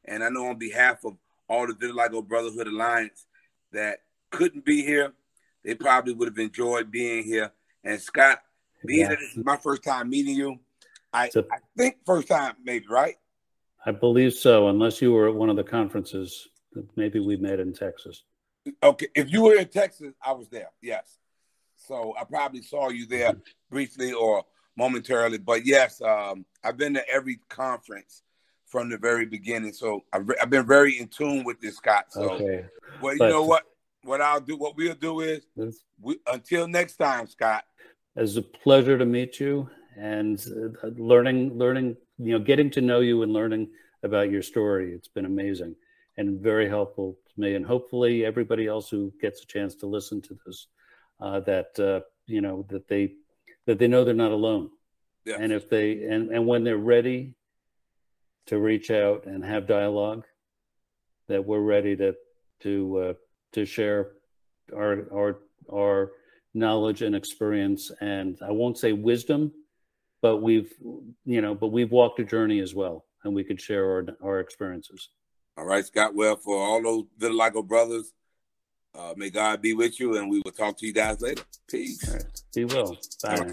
and 0.05 0.23
i 0.23 0.29
know 0.29 0.47
on 0.47 0.57
behalf 0.57 0.97
of 1.05 1.13
all 1.47 1.65
the 1.67 1.73
vitiligo 1.73 2.27
brotherhood 2.27 2.67
alliance 2.67 3.27
that 3.71 3.99
couldn't 4.31 4.65
be 4.65 4.83
here 4.83 5.13
they 5.63 5.75
probably 5.75 6.13
would 6.13 6.27
have 6.27 6.39
enjoyed 6.39 6.89
being 6.91 7.23
here 7.23 7.51
and 7.83 8.01
scott 8.01 8.41
being 8.85 9.01
Yeah. 9.01 9.09
that 9.09 9.19
this 9.19 9.37
is 9.37 9.45
my 9.45 9.57
first 9.57 9.83
time 9.83 10.09
meeting 10.09 10.35
you 10.35 10.59
i 11.13 11.25
It's 11.25 11.37
think 11.77 11.97
first 12.05 12.27
time 12.27 12.55
maybe 12.63 12.85
right 12.89 13.15
I 13.85 13.91
believe 13.91 14.33
so, 14.33 14.67
unless 14.69 15.01
you 15.01 15.11
were 15.13 15.27
at 15.29 15.35
one 15.35 15.49
of 15.49 15.55
the 15.55 15.63
conferences 15.63 16.47
that 16.73 16.85
maybe 16.97 17.19
we 17.19 17.37
met 17.37 17.59
in 17.59 17.73
Texas. 17.73 18.23
okay 18.83 19.07
if 19.15 19.31
you 19.31 19.43
were 19.43 19.53
in 19.53 19.67
texas 19.67 20.11
i 20.25 20.31
was 20.31 20.47
there 20.49 20.69
yes 20.81 21.19
so 21.75 22.15
i 22.19 22.23
probably 22.23 22.63
saw 22.63 22.89
you 22.89 23.05
there 23.05 23.31
briefly 23.69 24.11
or 24.11 24.43
momentarily 24.75 25.37
but 25.37 25.63
yes 25.67 26.01
um 26.01 26.43
i've 26.63 26.75
been 26.75 26.95
to 26.95 27.07
every 27.07 27.37
conference 27.47 28.23
from 28.65 28.89
the 28.89 28.97
very 28.97 29.25
beginning 29.27 29.71
so 29.71 30.01
i've, 30.11 30.27
I've 30.41 30.49
been 30.49 30.65
very 30.65 30.97
in 30.99 31.07
tune 31.09 31.43
with 31.43 31.61
this 31.61 31.75
scott 31.77 32.05
so 32.09 32.31
Okay. 32.31 32.65
well 32.99 33.13
you 33.13 33.19
But- 33.19 33.29
know 33.29 33.43
what 33.43 33.63
what 34.03 34.19
i'll 34.19 34.41
do 34.41 34.57
what 34.57 34.75
we'll 34.75 34.95
do 34.95 35.21
is 35.21 35.41
we, 36.01 36.17
until 36.25 36.67
next 36.67 36.95
time 36.97 37.27
scott 37.27 37.63
it's 38.15 38.35
a 38.35 38.41
pleasure 38.41 38.97
to 38.97 39.05
meet 39.05 39.39
you 39.39 39.69
and 39.97 40.43
uh, 40.83 40.87
learning, 40.97 41.57
learning, 41.57 41.95
you 42.17 42.33
know, 42.37 42.43
getting 42.43 42.69
to 42.71 42.81
know 42.81 42.99
you 42.99 43.23
and 43.23 43.33
learning 43.33 43.69
about 44.03 44.31
your 44.31 44.41
story. 44.41 44.93
It's 44.93 45.07
been 45.07 45.25
amazing 45.25 45.75
and 46.17 46.39
very 46.39 46.67
helpful 46.69 47.17
to 47.33 47.41
me. 47.41 47.55
And 47.55 47.65
hopefully, 47.65 48.25
everybody 48.25 48.67
else 48.67 48.89
who 48.89 49.13
gets 49.21 49.41
a 49.43 49.47
chance 49.47 49.75
to 49.75 49.87
listen 49.87 50.21
to 50.23 50.37
this, 50.45 50.67
uh, 51.19 51.39
that 51.41 51.79
uh, 51.79 52.01
you 52.27 52.41
know, 52.41 52.65
that 52.69 52.87
they 52.87 53.13
that 53.65 53.79
they 53.79 53.87
know 53.87 54.03
they're 54.03 54.13
not 54.13 54.31
alone. 54.31 54.69
yeah 55.25 55.37
and 55.39 55.51
if 55.51 55.69
they 55.69 56.03
and, 56.03 56.29
and 56.31 56.45
when 56.45 56.63
they're 56.63 56.77
ready 56.77 57.33
to 58.47 58.59
reach 58.59 58.91
out 58.91 59.25
and 59.25 59.43
have 59.43 59.67
dialogue 59.67 60.25
that 61.27 61.43
we're 61.43 61.59
ready 61.59 61.95
to 61.95 62.15
to 62.61 62.97
uh, 62.99 63.13
to 63.53 63.65
share 63.65 64.11
our 64.75 65.07
our 65.13 65.39
our 65.73 66.11
knowledge 66.53 67.01
and 67.01 67.15
experience 67.15 67.91
and 68.01 68.37
i 68.41 68.51
won't 68.51 68.77
say 68.77 68.93
wisdom 68.93 69.51
but 70.21 70.37
we've 70.37 70.73
you 71.25 71.41
know 71.41 71.55
but 71.55 71.67
we've 71.67 71.91
walked 71.91 72.19
a 72.19 72.23
journey 72.23 72.59
as 72.59 72.73
well 72.73 73.05
and 73.23 73.33
we 73.33 73.43
could 73.43 73.61
share 73.61 73.85
our 73.85 74.05
our 74.23 74.39
experiences 74.39 75.09
all 75.57 75.65
right 75.65 75.85
scott 75.85 76.15
well 76.15 76.35
for 76.35 76.57
all 76.57 76.81
those 76.81 77.05
vitiligo 77.19 77.65
brothers 77.65 78.13
uh, 78.95 79.13
may 79.17 79.29
god 79.29 79.61
be 79.61 79.73
with 79.73 79.99
you 79.99 80.17
and 80.17 80.29
we 80.29 80.41
will 80.43 80.51
talk 80.51 80.77
to 80.77 80.85
you 80.85 80.93
guys 80.93 81.21
later 81.21 81.43
peace 81.69 82.07
all 82.07 82.15
right 82.15 82.41
be 82.53 82.65
well 82.65 82.97
bye 83.23 83.35
now. 83.35 83.51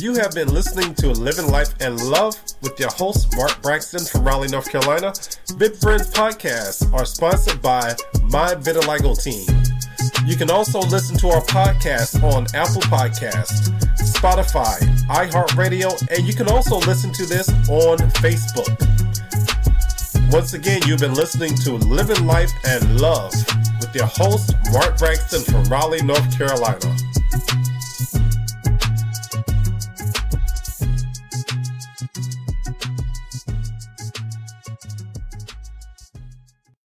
You 0.00 0.14
have 0.14 0.32
been 0.32 0.48
listening 0.48 0.94
to 0.94 1.10
Living 1.10 1.48
Life 1.48 1.74
and 1.78 2.02
Love 2.08 2.34
with 2.62 2.80
your 2.80 2.88
host, 2.88 3.36
Mark 3.36 3.60
Braxton 3.60 4.02
from 4.02 4.24
Raleigh, 4.24 4.48
North 4.48 4.70
Carolina. 4.70 5.12
Big 5.58 5.74
Friends 5.76 6.10
podcasts 6.10 6.90
are 6.94 7.04
sponsored 7.04 7.60
by 7.60 7.94
My 8.22 8.54
Vitiligo 8.54 9.22
Team. 9.22 9.59
You 10.30 10.36
can 10.36 10.48
also 10.48 10.78
listen 10.78 11.16
to 11.18 11.28
our 11.30 11.40
podcast 11.40 12.22
on 12.22 12.46
Apple 12.54 12.82
Podcasts, 12.82 13.68
Spotify, 13.98 14.78
iHeartRadio, 15.08 15.90
and 16.16 16.24
you 16.24 16.32
can 16.32 16.48
also 16.48 16.78
listen 16.78 17.12
to 17.14 17.26
this 17.26 17.48
on 17.68 17.98
Facebook. 18.22 18.70
Once 20.30 20.52
again, 20.52 20.82
you've 20.86 21.00
been 21.00 21.14
listening 21.14 21.56
to 21.56 21.72
Living 21.72 22.24
Life 22.26 22.52
and 22.64 23.00
Love 23.00 23.34
with 23.80 23.92
your 23.92 24.06
host, 24.06 24.54
Mark 24.72 24.96
Braxton 24.98 25.42
from 25.42 25.64
Raleigh, 25.64 26.02
North 26.02 26.38
Carolina. 26.38 26.96